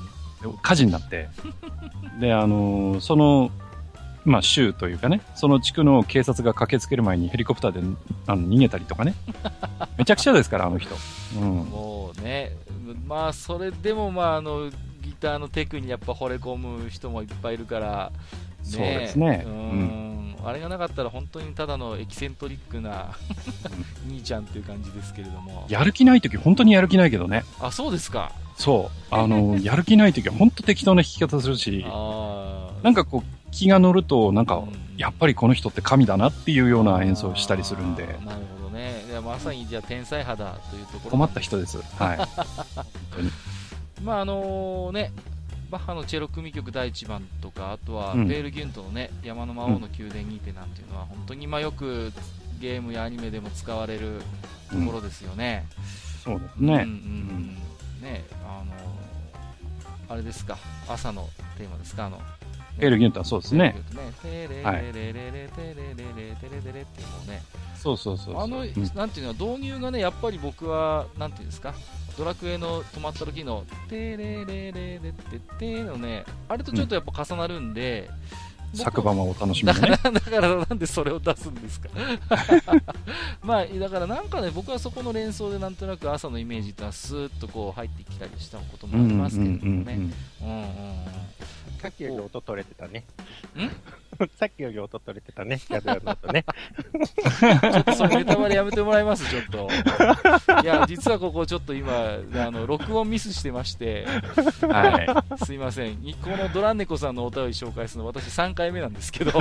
[0.62, 1.28] 火事になって、
[2.20, 3.50] で、あの、その、
[4.24, 7.80] まあ、州というかね、その地区の警察が駆けつける前にヘリコプターで
[8.26, 9.14] あの逃げたりとかね。
[9.96, 10.94] めちゃくちゃですから、あの人。
[11.36, 12.52] うん、もうね、
[13.06, 14.70] まあ、それでも、まあ、あの、
[15.02, 18.18] ギターのテクにやっぱ惚れ込む人もいっぱいいるから、ね、
[18.68, 19.44] そうですね。
[19.46, 23.16] うん、あれがなかったら本当にただのエキセントリックな
[24.06, 25.66] 兄ちゃんっていう感じですけれども。
[25.68, 27.44] やる気ない時本当にやる気ないけどね。
[27.60, 28.32] あ、そうですか。
[28.56, 29.14] そう。
[29.14, 31.84] あの、 やる気ない時は本当適当な弾き方するし、
[32.82, 34.62] なんかこう、気が乗ると、なんか、
[34.96, 38.06] やっぱりこの人って神だなっていうような演奏をしたりするんで。
[38.06, 38.16] なる
[38.60, 38.94] ほどね。
[39.24, 41.10] まさにじゃあ天才肌というところ。
[41.10, 41.78] 困った人です。
[41.98, 42.18] はい。
[44.02, 45.12] まああのね、
[45.70, 52.12] バッハのチェロ組曲第1番とか、あとはベール・ギュントのね、うん、山の魔王の宮殿にてなんていうのは、本当にまあよく
[52.60, 54.20] ゲームやアニメでも使われる
[54.70, 55.66] ところですよね。
[56.26, 56.74] うん、そうですね。
[56.74, 58.72] うんうんうん、ね、あの
[60.08, 60.56] あれですか、
[60.88, 61.28] 朝の
[61.58, 62.20] テーマですか、あの、
[62.80, 63.76] エル・ギュンタ、そうですね。
[64.62, 64.84] はい。
[67.76, 68.38] そうそうそう。
[68.38, 68.64] あの、
[68.94, 71.74] なんていうの、導入がね、やっぱり僕は、なんていうんですか、
[72.16, 78.10] ドラクエの止まった時の、てれれれれってってのね、あれとちょっとやっぱ重なるんで、
[78.74, 81.88] 昨晩もお楽しみ、ね、だから、だからなんでそれを出すんですか
[83.42, 89.94] まあ、だからなんかね、僕はそこの連想でなんとなく朝のイメージってのはスーッとこう入ってきたりしたこともありますけれどもね。
[89.94, 90.12] うんうん
[91.78, 93.04] さっきより音取れてたね。
[93.56, 93.70] ん？
[94.38, 95.60] さっきより音取れてたね。
[95.68, 96.44] やるのとね。
[97.40, 99.68] ちょっとそれネタバレやめてもらいます、ちょっと。
[100.62, 101.92] いや、実はここちょっと今、
[102.34, 104.06] あの、録音ミスしてまして、
[104.68, 105.44] はい。
[105.44, 105.96] すいません。
[106.22, 109.38] このドランネコさんのお便り紹介するの私3回目なんですけど。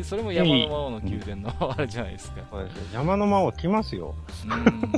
[0.00, 2.42] う、それも山の魔王の宮殿のあれじゃないですか。
[2.92, 4.14] 山の魔王来ますよ。
[4.44, 4.92] うん、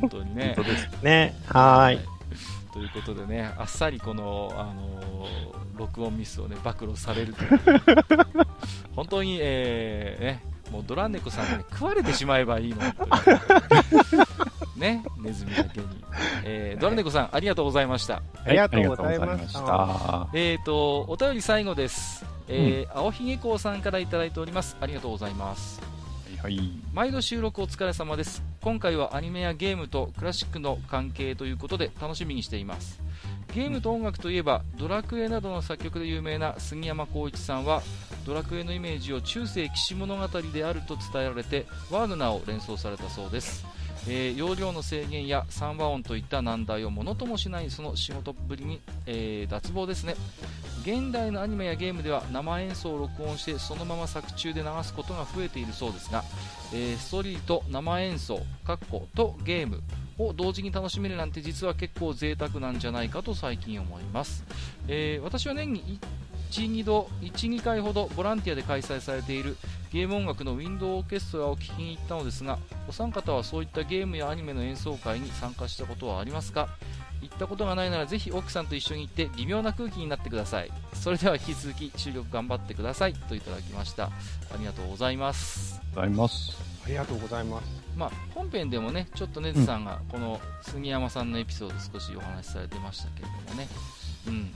[0.00, 0.54] 本当にね。
[0.56, 1.34] 本当ですね。
[1.48, 2.15] はい。
[2.76, 7.60] ということでね、あっさりこの、あのー、録音ミスをね、暴露されるという。
[8.94, 12.82] 本当に、えー、ね、もうドランネコさんに、食われてしまえばいいの。
[14.76, 15.86] ね、ネズミだけに。
[16.44, 18.20] えー、ドランネコさん、ありがとうございました。
[18.44, 19.60] ありがとうございました。
[19.60, 20.28] た。
[20.34, 22.26] えーと、お便り最後です。
[22.48, 24.76] えー青ひげこうさんからいただいております。
[24.82, 25.95] ありがとうございます。
[26.46, 26.60] はい。
[26.92, 28.40] 毎度収録お疲れ様です。
[28.60, 33.00] 今回はアニメやゲームとクラシックの関係ということで楽しみにしています。
[33.52, 37.82] ゲームと音楽といえばドラクエなどの作曲で有名な杉山浩一さんは
[38.24, 43.66] ドラクエのイメージを中世騎士物語であると伝えられてワーグナーを連想されたそうです、
[44.08, 50.14] えー容量の制限や三和音といった難題をものともしないその仕事っぷりに、えー脱帽ですね。
[50.82, 56.22] 現代のアニメやゲームでは生演奏を録音してそのまま作中で流すことが増えているそうですが
[56.72, 59.82] えーストーリーと生演奏、カッコとゲーム
[60.16, 64.44] を同時に楽しめるなんて実は結構贅沢なんじゃないかと最近思います、
[64.86, 65.98] えー私は年に
[66.50, 69.56] 1、2度、1、2回ほどボランティアで開催されている
[69.92, 72.58] ゲーム音楽のウィンドウオーケストラを聴きに行ったのですが
[72.88, 76.68] お三方はそういったゲームやアニメの演奏会に参加したことはありますか？
[77.22, 80.70] 行ったことがないならぜひ奥さんと一緒に行って微妙な空気になってください。
[80.92, 83.14] それでは引き続き収録頑張ってください。
[83.14, 84.04] といただきました。
[84.04, 84.10] あ
[84.58, 85.80] りがとうございます。
[85.94, 86.56] ございます。
[86.84, 87.66] ありがとうございます。
[87.96, 93.68] まあ、本編でもね、ちょっとネズさんがこの杉山さんのエピソード少しお話しされてましたけれどもね、
[94.28, 94.50] うんうん、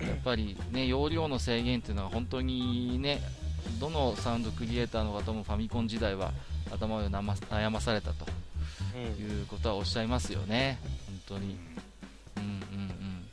[0.00, 3.20] やっぱりね、容量の制限っていうのは本当にね、
[3.80, 6.32] どのサウンドクリエイターの方もファミコン時代は
[6.72, 8.26] 頭を悩まされたと
[8.98, 11.58] いうことはおっしゃいますよね、本当に。
[12.36, 13.24] うんうんうん。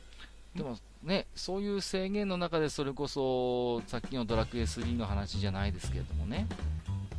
[0.56, 6.46] でもね、そういう制限の中でそれこそ、さっきのドラクエ3の話じゃないですけれどもね、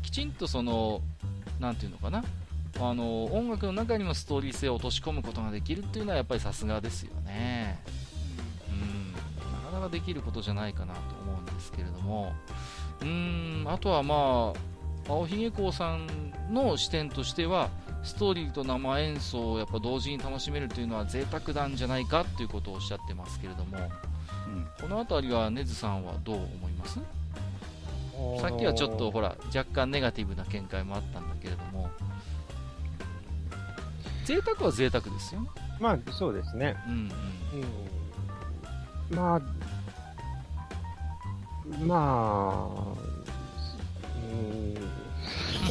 [0.02, 1.02] きちんとその、
[1.60, 2.24] なんていうのかな、
[2.80, 7.80] あの音楽の中にもストーリー性を落とし込むことができるっていうのはやっぱりさすがですよね。
[9.85, 12.34] うん、なかなかできることじゃないかなと思うんですけれども、
[13.01, 16.07] うーん、あとはまあ、青ひげこうさん
[16.51, 17.69] の視点としては、
[18.03, 23.81] ストーリーと生演奏をやっぱ同時に楽しめるというのは贅沢なんじゃないかっていうことをおっしゃってますけれども、う
[24.51, 24.68] ん。
[24.81, 26.99] この辺りはネズさんはどう思います？
[28.41, 31.89] さっきはちょっとほら若干ネガティブな見解もあったんだけれども。
[34.26, 35.47] 贅沢は贅沢ですよね。
[35.80, 36.76] まあ、そうですね。
[36.88, 36.99] うんうん。
[39.11, 39.18] うん。
[39.18, 39.41] まあ、
[41.82, 42.94] まあ、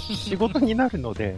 [0.09, 1.37] うん、仕事になるので、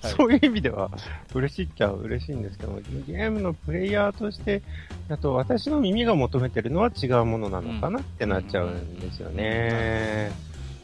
[0.00, 0.90] そういう意味では
[1.34, 4.62] 嬉しいっちゃ嬉しいんですけども、ゲームのプレイヤーとして、
[5.08, 10.32] だと私の耳が求めてるのは違うものなのかなってなっちゃうんですよね。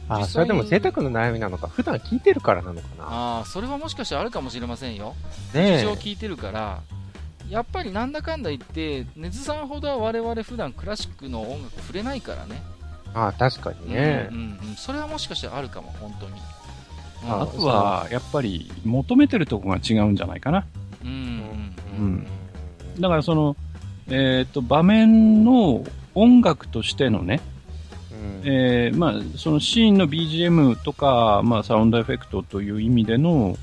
[0.09, 3.03] あ、それでも贅沢の悩みなのか、普段聞いてるからなのかな。
[3.05, 5.15] ああそれはもしかしたらあるかもしれませんよ。
[5.53, 6.81] ね事情を聞いてるから
[7.49, 12.61] やっぱりなんだかんだ言ってネズさんほどは我々普段クラシックの音楽触れないからね。
[13.13, 14.29] あ確かにね。
[14.31, 14.33] う。
[14.33, 16.33] んうんうん、それはもしかしたらあるかも本当に。
[17.27, 20.65] ああとは、やっぱり、求めてるとこが違うんじゃないかな。
[21.03, 22.27] うんうんうん。
[22.99, 23.55] だからその、
[24.09, 25.83] えっ、と、場面の
[26.15, 27.41] 音楽としてのね、
[28.11, 28.41] うん。
[28.45, 33.57] えーまあ、そのシーンの BGM とか、まあ、サウンドエフェクトという意味での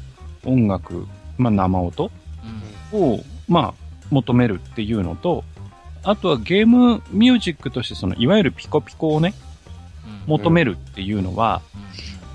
[0.45, 1.07] 音楽、
[1.39, 2.11] まあ、生音
[2.93, 3.01] うん。
[3.01, 5.45] を、まあ、求めるっていうのと、
[6.03, 9.35] あとはゲームミュージックとして、その、いわゆるピコピコをね、
[10.27, 10.33] うん。
[10.39, 11.63] 求めるっていうのは、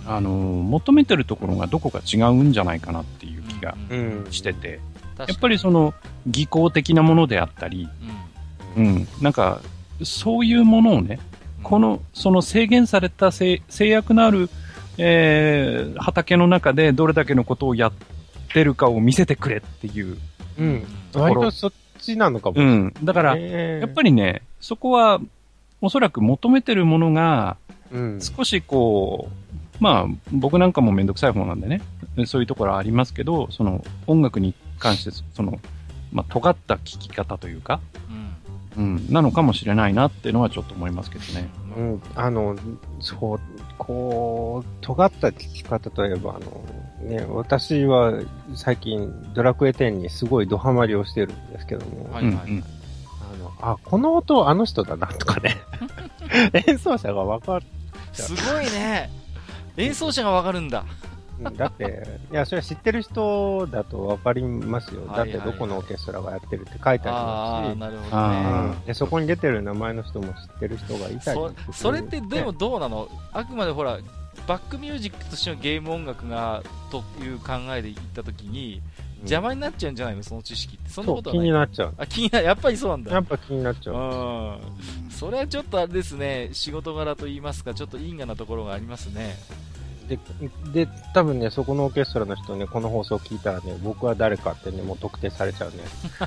[0.05, 0.13] うん。
[0.13, 4.27] あのー求めてるところがどこか違うんじゃないかなっていう気がうん。
[4.31, 4.79] してて、
[5.17, 5.93] ややっぱりその、
[6.27, 7.87] 技巧的なものであったり、
[8.75, 8.83] うん。
[8.83, 9.61] うん、なんか、
[10.03, 11.19] そういうものをね、
[11.63, 14.49] この、その制限された制制約のある、
[14.97, 17.93] えー畑の中でどれだけのことをやっ
[18.53, 20.17] てるかを見せてくれっていう。
[20.59, 20.83] うん。
[21.19, 22.75] 割とそっちなのかもしれない。
[22.75, 22.93] うん。
[23.03, 25.19] だから、ややっぱりね、そこは、
[25.81, 27.57] おそらく求めてるものが。
[28.19, 31.81] 少しこう、まあ、僕なんかもめんどくさい方なんでね、
[32.25, 35.59] そういうところはありますけど、その、音楽に関して、その、
[36.11, 38.21] まあ、尖った聴き方というか、うん
[38.77, 41.49] うん、なのかもしれないなっていうのはちょっと思いますけどね。
[41.75, 42.55] うん、あの、
[42.99, 43.39] そう、
[43.77, 46.63] こう、尖った聞き方といえば、あの、
[47.03, 48.13] ね、私は
[48.55, 52.63] 最近ドラクエ10にすごいドハマりをしてるんですけども、はいはい
[53.33, 55.57] あの、あ、この音あの人だなとかね、
[56.67, 57.65] 演奏者がわかる。
[58.13, 59.09] すごいね。
[59.77, 60.85] 演奏者がわかるんだ。
[61.05, 61.11] うん
[61.55, 65.01] だって、いや、それは知ってる人だとわかりますよ。
[65.07, 65.31] はいはいはい。
[65.31, 68.83] だってどこのオーケストラがやってるって書いてありますし、なるほどね。
[68.85, 73.07] で、そこに出てる名前の人も知ってる人がいたりそそれってでもどうなの？
[73.33, 73.97] あくまでほら
[74.47, 78.81] バックミュージックとしてのゲーム音楽がという考えで言ったときに
[79.19, 80.23] 邪魔になっちゃうんじゃないの？
[80.23, 81.93] その知識ってそんなことはないになっちゃう。
[81.97, 83.95] あ気になやっぱりそうなんだやっぱ気になっちゃう。
[83.95, 89.35] うんそれはちょっとあれですね、仕事柄と言いますか、ちょっと因果なところがありますね。
[90.07, 90.17] で、
[90.73, 95.77] で、多分ね、そこのオーケストラの人ね、この放送聞いたらね、僕は誰かってね、もう特定されちゃうね。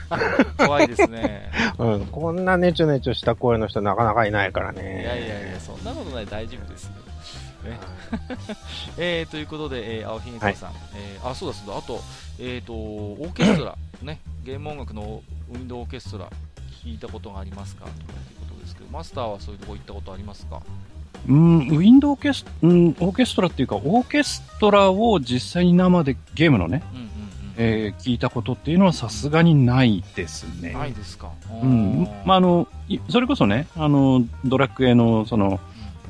[0.65, 1.51] 怖いですね。
[1.77, 5.03] うん、こんなネチョネチョした声の人なかなかいないからね。
[5.03, 6.93] いやいやいや、そんなことない、大丈夫ですよ。
[7.65, 7.79] ね。
[8.97, 10.55] えー、ということで、えー、青ひげさん、はい、
[10.97, 12.01] えー、あ、そうだそうだ、あと、
[12.39, 16.29] えっ、ー、と、オーケストラ、ね、ゲーム音楽のウィンドウオーケストラ、
[16.85, 17.87] 聞いたことがありますか？
[17.87, 17.95] という
[18.49, 20.61] ことですけど、マスターはそういうとこ行ったことありますか？
[21.27, 27.11] うん、ウィンドウオーケス、うん、オーケストラっていうか、オーケストラを実際に生でゲームのね、うんうんうん、
[27.57, 30.75] えー、聞いたことっていうのはさすがにないですね。
[30.75, 31.31] ないですか？
[31.63, 32.07] うん。
[32.27, 32.69] まあ、あの、
[33.09, 35.61] それこそね、あの、ドラクエの、その、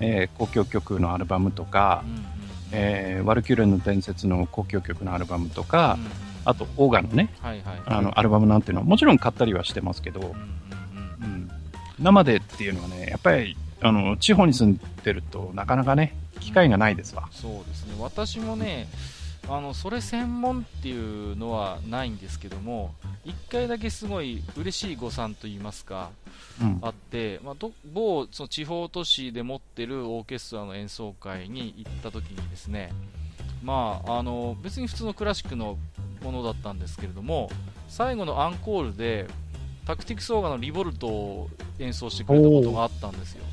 [0.01, 2.25] えー、公共曲のアルバムとか、うんうん、
[2.73, 6.11] えー、ワルキューレの伝説の公共曲のアルバムとか、うんうん、
[6.45, 10.39] あと、オーガのね、はいはい、あの、アルバムなんていうのは、もちろん買ったりはしてますけど、うんうんうん。
[10.39, 11.51] うん、
[11.99, 17.29] 生でっていうのはね、やっぱり、あの、地方に住んでるとなかなかね、機会がないですわ。
[17.31, 17.95] そうですね。
[17.99, 18.89] 私もね、
[19.49, 22.95] あの、それ専門っていうのはないんですけども、
[23.25, 26.11] 一回だけすごい嬉しい誤算といいますか、
[26.61, 32.93] うん、あって、まあ、ど某その地方都市で持ってるオーケストラの演奏会に行った時にですね、
[33.63, 35.79] まあ、あの別に普通のクラシックの
[36.23, 37.51] ものだったんですけれども
[37.89, 39.27] 最後のアンコールで
[39.87, 41.49] タクティクスオーガのリボルトを
[41.79, 43.45] 演奏してくれたことがあったんですよ。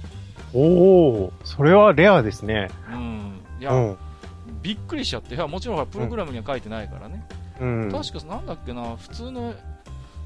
[0.53, 2.69] おおそれはレアですね。
[2.89, 3.41] うん。
[3.59, 3.97] いや、うん、
[4.61, 7.25] びっくりしちゃっていやもちろんプログラムには書いてないからね、
[7.59, 9.53] うん、確かなんだっけな普通の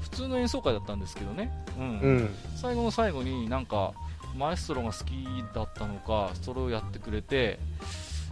[0.00, 3.92] 普通の演奏会だったんですけどね、うん、うん、最後の最後になんか
[4.36, 7.58] マエストロが好きだったのかそれをやってくれて、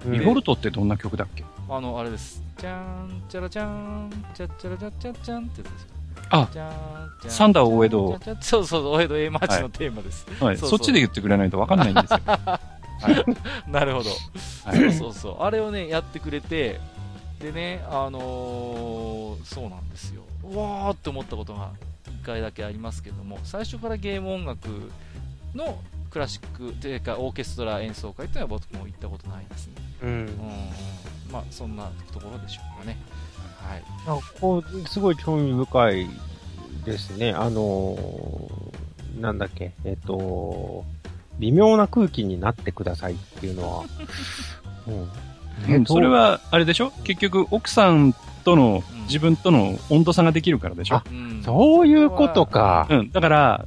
[0.05, 1.45] リボルトってどんな曲だっけ？
[1.67, 2.43] あの、あれです。
[2.59, 2.75] じゃー
[3.07, 5.89] ん、チャラチャーン、チャチャラチャチャチャンってやつですよ。
[6.29, 6.49] あ、
[7.27, 8.21] サンダー大江戸。
[8.43, 10.27] そうそう、大江戸 A マーチのテーマです。
[10.41, 12.21] はい、そっちで言ってくれないとわかんないんですよ。
[13.01, 13.25] はい、
[13.71, 14.11] なるほど、
[14.65, 14.79] はい。
[14.79, 15.43] そうそうそう。
[15.43, 16.81] あれをね、やってくれて、
[17.41, 20.23] でね、あのー、そうなんですよ。
[20.43, 21.73] うわーって思ったことが
[22.23, 24.91] 1回だけありますけども、最初からゲーム音楽
[25.55, 25.79] の
[26.11, 29.73] クラシックというかオーケストラ演奏会というのは僕も行ったことないですね。
[30.03, 30.09] うん。
[30.09, 30.29] うん、
[31.33, 32.97] まあ、そんなところでしょうかね。
[33.59, 33.83] はい。
[34.07, 36.09] あこう、すごい興味深い
[36.85, 37.33] ですね。
[37.33, 40.85] あのー、なんだっけ、えっ、と、
[41.39, 43.85] 微妙な空気になってくださいっていうのは、
[45.69, 46.93] うん、それは、あれでしょ？
[47.05, 52.87] 結局、奥さんとの、自分との温度差ができるからでしょ、うん、そういうことか。
[52.91, 53.11] うん。
[53.11, 53.65] だから、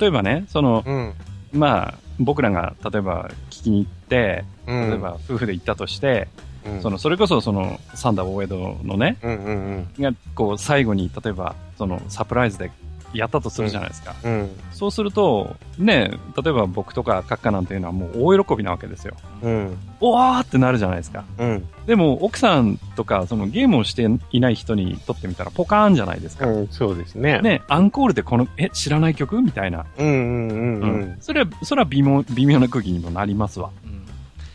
[0.00, 1.12] 例えばね、その、うん、
[1.52, 6.28] まあ、僕らが例えば聞きに行って、例えば夫婦で行ったとして、
[6.66, 12.70] うん、その、それこそその、サンダー大江戸のね、うんうんうん、が、こう、最後に、例えば、その、サプライズで
[13.12, 14.14] やったとするじゃないですか。
[14.24, 16.10] うんうん、そうすると、ね、
[16.42, 19.14] 例えば僕とか閣下なんていうのはもう大喜びなわけですよ。
[19.42, 19.76] うん。
[20.00, 21.24] おわーってなるじゃないですか。
[21.38, 21.68] うん。
[21.86, 26.46] でも、奥さんとか、そのゲームをしていない人にとってみたらポカーンじゃないですか。
[26.46, 27.40] うん、そうですね。
[27.40, 29.42] ね、アンコールでこの、え、知らない曲？
[29.42, 29.86] みたいな。
[29.98, 33.70] うんうんうん、うん、それは、それは微妙、微妙な空気にもなりますわ。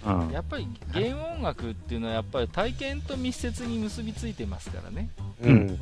[0.08, 5.10] うん、やっぱりゲーム音楽っていうのはやっぱり体験と密接に結びついてますからね。
[5.42, 5.50] うん。
[5.50, 5.76] うんうんうん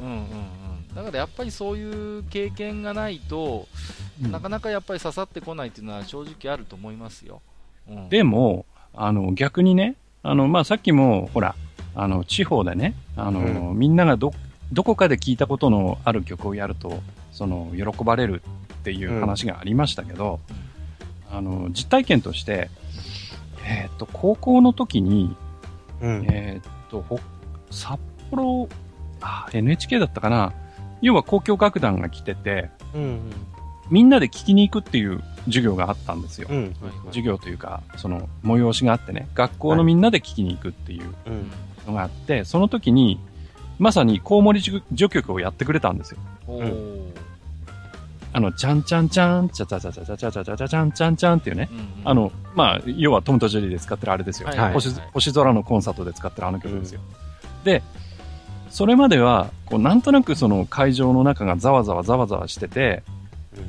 [0.95, 3.68] だからやっぱりそういう経験がないと、
[4.24, 7.41] うん、なかなかやっぱり刺さってこないっていうのは正直あると思いますよ。
[7.90, 11.56] うん、でも、あの、逆にね、あの、まあ、さっきも、ほら、
[11.95, 14.34] あの、地方でね、あの、うん、みんながど、
[14.72, 17.02] どこかで聞いたことのある曲をやると、
[17.32, 18.41] その、喜ばれる
[18.82, 20.40] っていう話がありましたけど、
[21.32, 22.70] あの、実体験として、
[23.65, 25.36] えっ、ー、と、高校の時に、
[26.02, 27.03] えっ、と、
[27.72, 27.99] 札
[28.30, 28.70] 幌、
[29.22, 30.53] あ、NHK だったかな
[31.04, 33.20] 要は交響楽団が来てて、うんうん、
[33.92, 36.48] みんなで聞きに行くっていう授業があったんですよ。
[36.50, 36.58] うん。
[36.58, 36.74] はいはい、
[37.08, 41.04] 授業というか、その催しがあってね、学校のみんなで聞きに行くっていう
[41.86, 43.20] のがあって、はい、その時に、
[43.80, 46.20] まさにコウモリ序曲をやってくれたんですよ。
[48.32, 54.58] あの、ちゃんちゃんちゃん、ちゃちゃちゃちゃちゃちゃちゃちゃちゃちゃんちゃんちゃんっていうね、うんうん、あの、まあ、要はトムとジェリーで使ってるあれですよ、はい。
[54.58, 54.90] はいはい、星。
[55.14, 57.02] 星空のコンサートで使ってるあの曲ですよ。
[57.60, 57.84] うん、で、
[58.74, 63.04] それまでは、こう、なんとなくその会場の中がざわざわざわざわしてて、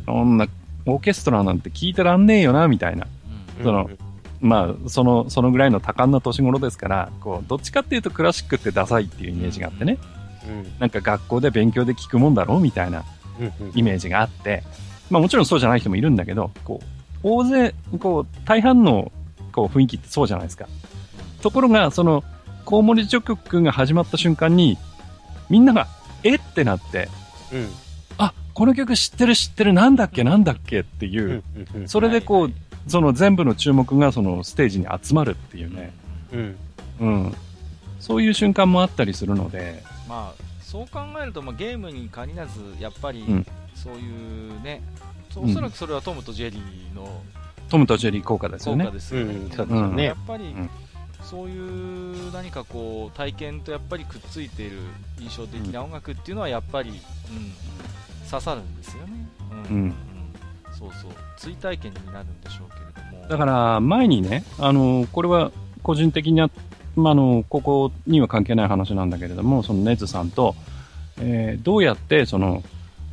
[0.07, 0.39] そん。
[0.39, 0.49] な、
[0.87, 3.07] オーケストラなんて聞いてらんねえよな、みたいな。
[3.63, 3.91] その、
[4.41, 9.99] まあ、その、そのぐらいの多感な年頃ですから、こう、どっちかっていうとクラシックってダサいっていうイメージがあってね。
[10.79, 13.05] なんか学校で勉強で聞くもんだろうみたいな
[13.75, 14.63] イメージがあって、
[15.11, 16.87] まあもちろんそうじゃない人もいるんだけど、こう、
[17.23, 19.13] 大勢、こう、大半の、
[19.53, 20.67] こう、雰囲気ってそうじゃないですか。
[21.43, 22.25] ところが、その、
[22.65, 24.79] コウモリ序曲が始まった瞬間に、
[25.51, 25.89] みんなが、
[26.23, 26.37] え？
[26.37, 27.09] ってなって、
[27.53, 27.69] うん、
[28.19, 30.25] あ、この曲知ってる知ってるなんだっけ？
[30.25, 30.81] なんだっけ？
[30.81, 31.43] っていう、
[31.87, 32.55] それでこう、はい
[32.87, 35.91] その全部の注目がそのステージに集まるっていうね、
[36.33, 36.57] うん。
[37.01, 37.35] うん。
[37.99, 43.47] そういう瞬間もあったりするので、まあ、そう考えると、まあ、ゲームに限らず、やっぱり、うん。
[43.75, 44.83] そういうね、
[45.35, 45.51] うん。
[45.51, 47.23] おそらくそれはトムとジェリーの
[47.71, 48.85] トムとジェリー効果ですよね。
[48.85, 48.97] 効果。
[48.97, 49.33] ですよね。
[49.33, 49.51] うん。
[49.51, 50.71] そうですよねやっぱり、ん
[51.25, 54.79] そういう何かこう体験とやっぱりくっついている
[55.19, 56.99] 印象的な音楽っていうのはやっぱり、うん、
[58.31, 59.29] 刺さるんですよね。
[59.69, 59.95] うんうん
[60.77, 63.29] そうそう追体験になるんでしょうけれども。
[63.29, 65.53] だから、前にね、あの、これは
[65.83, 66.51] 個人的な、
[66.97, 70.57] まあ、あの、ここには関係ない話なんだけれども、そのネズさんと、
[71.21, 72.63] えーどうやって、その、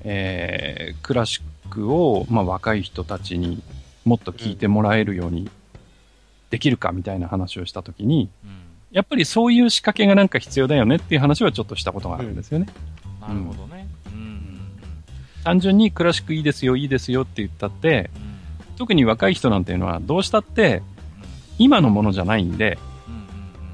[0.03, 3.61] えークラシックを、まあ、若い人たちに
[4.05, 5.49] もっと聞いてもらえるように
[6.52, 8.52] できるかみたいな話をしたときに、うん
[8.91, 12.68] やっぱりそういう仕掛けがなんか必要だよねっていう話はちょっとしたことがあるんですよね。
[13.22, 13.88] なるほどね。
[14.07, 14.61] うんうん
[15.45, 18.10] 単純にクラシックいいですよ、いいですよって言ったって、
[18.76, 20.84] 特に若い人なんていうのはどうしたって
[21.57, 22.78] 今のものじゃないんで、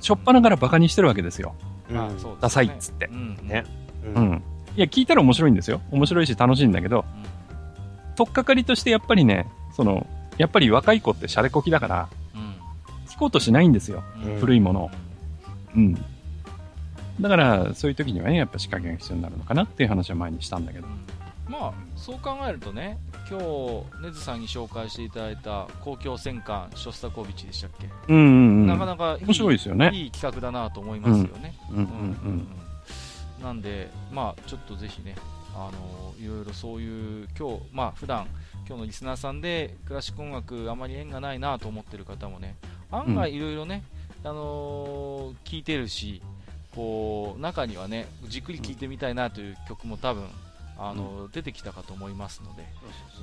[0.02, 1.56] しょっぱなからバカにしてるわけですよ。
[1.90, 3.66] まあそうねダサいっつってうんうんね
[4.16, 4.20] う。
[4.20, 4.44] ん。
[4.76, 5.82] いや、聞いたら面白いんですよ。
[5.90, 7.06] 面白いし楽しいんだけど、
[8.16, 10.06] とっかかりとしてやっぱりね、その、
[10.38, 12.27] やっぱり若い子ってシャレこきだから、うん
[13.18, 14.04] 聞こうとしないんですよ。
[14.24, 14.92] うんうん古いものを。
[15.76, 15.96] うん。
[17.20, 20.88] だから、そういう時にはね、やっぱ仕掛けが必要になるのかなっていう話は前にしたんだけど。
[21.50, 22.98] まあそう考えるとね
[23.30, 28.28] 今日ネズさんに紹介していただいた公共戦艦ショスタコービチでしたっけ、うんうんう
[28.64, 28.68] ん。
[28.68, 29.90] なかなかいい面白いですよね。
[29.94, 32.48] いい企画だなと思いますよね、うんうんうんうんうん
[33.42, 35.16] なんでまあちょっとぜひね
[35.54, 38.28] あのいろいろそういう今日まあ普段
[38.68, 42.56] 今日のリスナーさんでクラシック音楽あまり縁がないなと思ってる方もね
[42.92, 43.84] 案外いろいろね、
[44.24, 46.22] あのー聞いてるし
[46.76, 50.28] こう中にはねじっくり聴いてみたいなという曲も多分
[50.80, 52.64] あの出てきたかと思いますので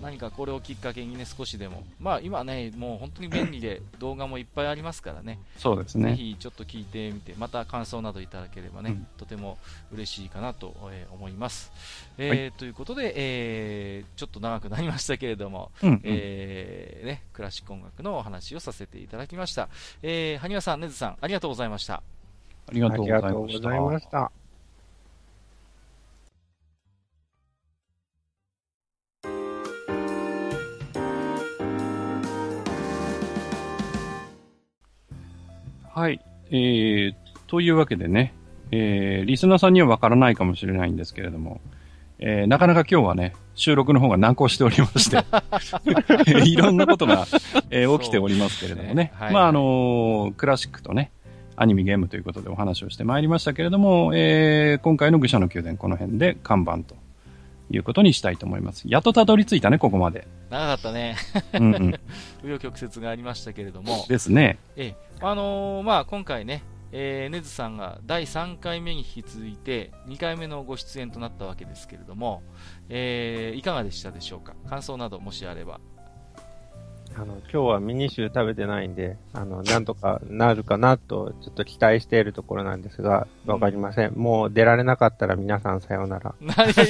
[0.02, 1.84] 何かこれをきっかけにね少しでも。
[2.00, 5.38] まあ今ねもう本当に便利で 動画もいっぱいありますからね。
[5.58, 6.16] そうですぜね。
[6.16, 9.06] ひちょっと聞いてみてまた感想などいただければね、うん。
[9.16, 9.58] とても
[9.92, 11.70] 嬉しいかなと、えー思います、
[12.18, 16.00] えーということで、えーちょっと長くなりましたけれども、うんうん。
[16.04, 19.68] えーね、クラシック音楽のお話をさせていただきました、
[20.02, 22.02] えー、埴輪さん、ねずさんありがとうございました。
[22.66, 23.06] ありがとう
[23.46, 24.43] ございました。
[35.94, 36.20] はい。
[36.50, 37.14] えー、
[37.46, 38.34] というわけでね、
[38.72, 41.60] えー、リスナーさんにはわからないかもしれないんですけれども、
[42.18, 45.24] えー、なかなか今日はね、収録の方が難航しておりまして、
[46.44, 47.26] いろんなことが、
[47.70, 48.94] えー起きておりますけれどもね。
[48.94, 51.12] ねはいまあ、あのークラシックとね、
[51.54, 56.96] アニメゲームということでお話をしてまいりましたけれども、えー、今回の愚者の宮殿この辺で看板と
[57.74, 58.84] いうことにしたいと思います。
[58.86, 60.26] やっとたどり着いたね、ここまで。
[60.50, 61.16] 長かったね
[61.54, 61.74] うんうん。
[61.80, 61.98] 紆
[62.44, 64.58] 余曲折がありましたけれども、ですね。
[64.76, 72.42] えーあのーまあ、今回ね、えー、ねずさんが第3回目に引き続いて2回目のご出演となったわけですけれども、
[72.88, 74.54] えーいかがでしたでしょうか？
[74.68, 75.80] 感想などもしあれば
[77.16, 84.14] あの、今日はミニシュー食べてないんで、あの、なんとかなるかなと、ちょっと期待しているところなんですが、わかりません。
[84.14, 86.34] もう出られなかったら皆さんさようなら。
[86.40, 86.46] い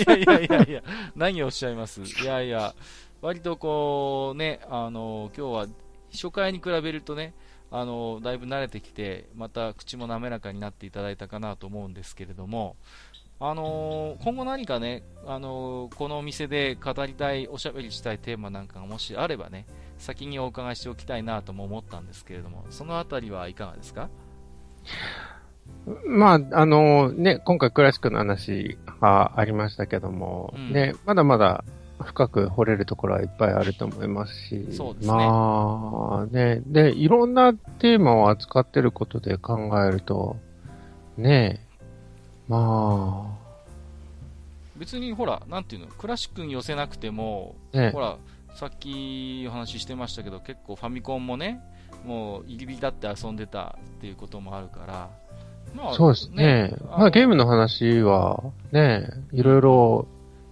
[0.06, 0.82] やいやいやいや
[1.14, 2.00] 何をおっしゃいます？
[2.02, 2.74] いやいや、
[3.20, 5.66] 割とこうね、あの、今日は
[6.12, 7.34] 初回に比べるとね、
[7.70, 12.76] あの、だいぶ慣れてきて、また口も滑らかになっていただいたかなと思うんですけれども、
[13.40, 19.66] あの今後何かね、あのこのお店で語りたい、おしゃべりしたいテーマなんかがもしあればね、
[19.98, 24.08] 先にお伺いしておきたいなとも思ったんですけれども、そのあたりはいかがですか？
[26.06, 30.72] まあ、あの、ね、今回クラシックの話がありましたけども、うん。
[30.72, 31.64] ね、まだまだ
[32.02, 35.14] 深く掘れるところはいっぱいあると思いますし、そうですね。
[35.14, 40.36] まあ、ね、で、いろんなテーマを扱ってることで考えると、
[41.16, 41.64] ね、
[42.48, 43.38] ま
[44.76, 47.90] 別にほら、なんていうの、クラシックに寄せなくても、あ、ね。
[47.90, 48.16] ほ、ら、
[48.54, 51.60] さっきお話ししてましたけど、結構ファミコンもね、
[52.06, 55.10] もう入り浸って遊んでたっていうこともあるから、
[55.74, 56.72] まそうですね。
[56.88, 60.06] まあゲームの話は、ね、いろいろ、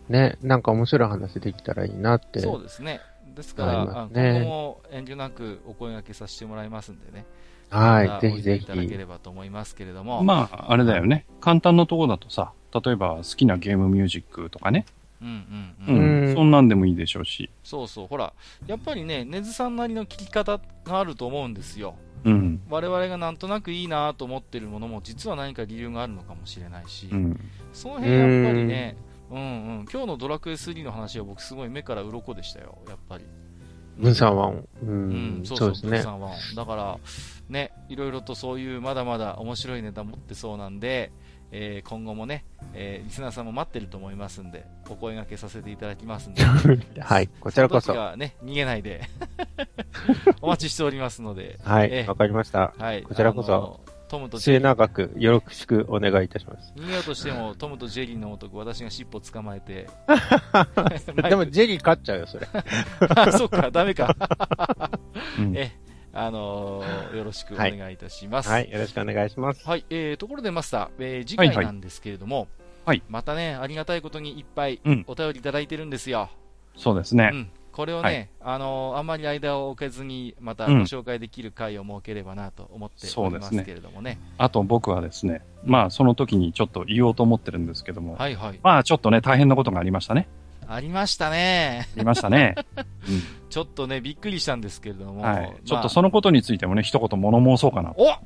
[0.09, 2.41] ね、なんか面白い話できたらいいなって。
[2.41, 3.01] そうですね。
[3.37, 7.25] ですから、ねあ今後も遠慮なくお声掛けさせてもらいますんでね。
[7.71, 10.25] はいぜひぜひおいただければと思いますけれども。
[10.25, 11.25] まあ、あれだよね。
[11.41, 12.53] 簡単なところだとさ、
[12.85, 14.87] 例えば好きなゲームミュージックとかね。
[15.23, 16.25] うんうんううん。
[16.25, 16.29] ん。
[16.29, 17.51] うんそんなんでもいいでしょうし。
[17.63, 18.33] そうそう、ほら、
[18.67, 21.95] やっぱりね、根津さんなりの聞き方があると思うんですよ。
[22.25, 22.61] うん。
[22.69, 27.41] 我々がなんとなくいいなと思ってるものも、実は何か理由があるのかもしれないし、うん。
[27.73, 28.97] その辺やっぱりね、
[29.31, 29.43] うんう
[29.83, 29.87] ん。
[29.91, 33.25] 今日のドラクエ3の話は僕すごい目から鱗でしたよ、やっぱり。
[33.99, 34.69] 分散和音。
[34.83, 36.03] うん、そうそうですね。
[36.57, 36.99] だから、
[37.49, 41.13] ね、いろいろとそういうまだまだ面白いネタ持ってそうなんで、
[41.55, 46.43] えー、今後もね、えー、リスナーさんも待ってると思いますんで、お声掛けさせていただきますんで。
[47.01, 47.93] はい、こちらこそ。
[47.93, 49.03] がね、逃げないで
[50.41, 51.59] お待ちしておりますので。
[51.63, 52.73] はい、わかりました。
[52.79, 53.81] はい、こちらこそ。
[54.13, 56.75] トムと末永くよろしくお願いいたします。
[56.77, 59.89] 逃げようとしても、トムとジェリーの男、私が尻尾捕まえて。
[61.31, 62.47] でも、ジェリー勝っちゃうよ、それ。
[63.09, 64.15] あ、そっか、ダメか。
[65.39, 65.73] うん、え、
[66.15, 68.63] あのー、よろしくお願いいたします、はい。
[68.65, 69.67] はい、よろしくお願いします。
[69.67, 72.49] はい、えー、ところでマスター、えー、次回なんですけれども、
[72.85, 76.29] はい、またね、ありがたいことにいっぱいお便りいただいてるんですよ。
[76.75, 77.31] うん、そうですね。
[77.33, 77.51] うん。
[77.73, 84.17] これをね、はい、あのー、あんまり間を置けずに、またご紹介できる回を設ければなと思っておりますけれどもね。
[84.17, 88.61] ねあと僕はですね、まあその時にちょっと言おうと思ってるんですけども、はいはい。
[88.63, 90.29] まあちょっとね、大変なことがありましたね。
[90.69, 91.89] ありましたね。
[91.97, 92.55] ありましたね。
[92.77, 92.85] うん、
[93.51, 95.23] ちょっとね、びっくりしたんですけれども。
[95.23, 95.57] はい。
[95.65, 97.95] ちょっとそのことについてもね、一言物申そうかな。
[97.97, 98.17] お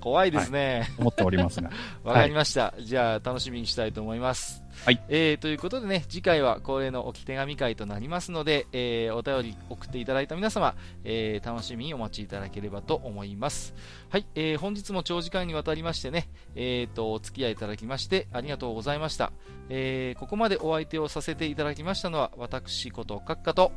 [0.00, 1.70] 怖いですね、はい、思っておりますが。
[2.04, 4.62] わかりました、はい、じゃあ、楽しみにしたいと思います。
[4.84, 5.00] はい。
[5.08, 10.74] えー、ということでね、次回は恒例の置き手紙会となりますので、えー、お便り送っていただいた皆様、
[11.04, 13.74] えー、楽しみにお待ちいただければと思います。
[14.08, 14.26] はい。
[14.34, 19.32] えー、本日も長時間にわたりましてね、えーと、お付き合いいただきましてありがとうございました。
[19.68, 23.72] えー、ここまでお相手をさせていただきましたのは、私こと閣下と、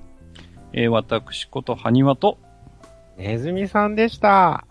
[0.74, 2.38] えー、私こと埴輪と、
[3.18, 4.66] ネズミさんでした。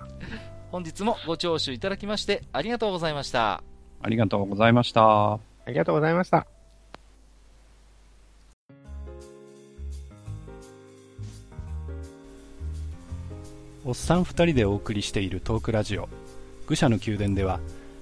[0.71, 3.63] 本日もご聴取いただきましてありがとうございました。
[4.03, 5.50] ありがとうございました。
[5.67, 6.47] ありがとうございました。
[13.85, 16.09] おっさん二人でお送りしているトークラジオ。
[16.67, 17.61] 愚者の宮殿では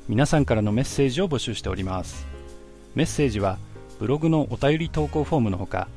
[0.08, 2.26] 皆さんからのメッセージを募集しております。
[2.94, 3.58] メッセージは
[3.98, 5.88] ブログのお便り投稿フォームのほか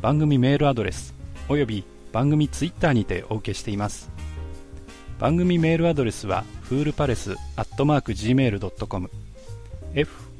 [0.00, 1.14] 番組メールアドレス
[1.48, 4.10] および番組ツイッターにてお受けしています。
[5.18, 9.10] 番組メールアドレスはフールパレスアットマーク Gmail.com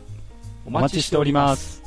[0.65, 1.82] お待ちしております。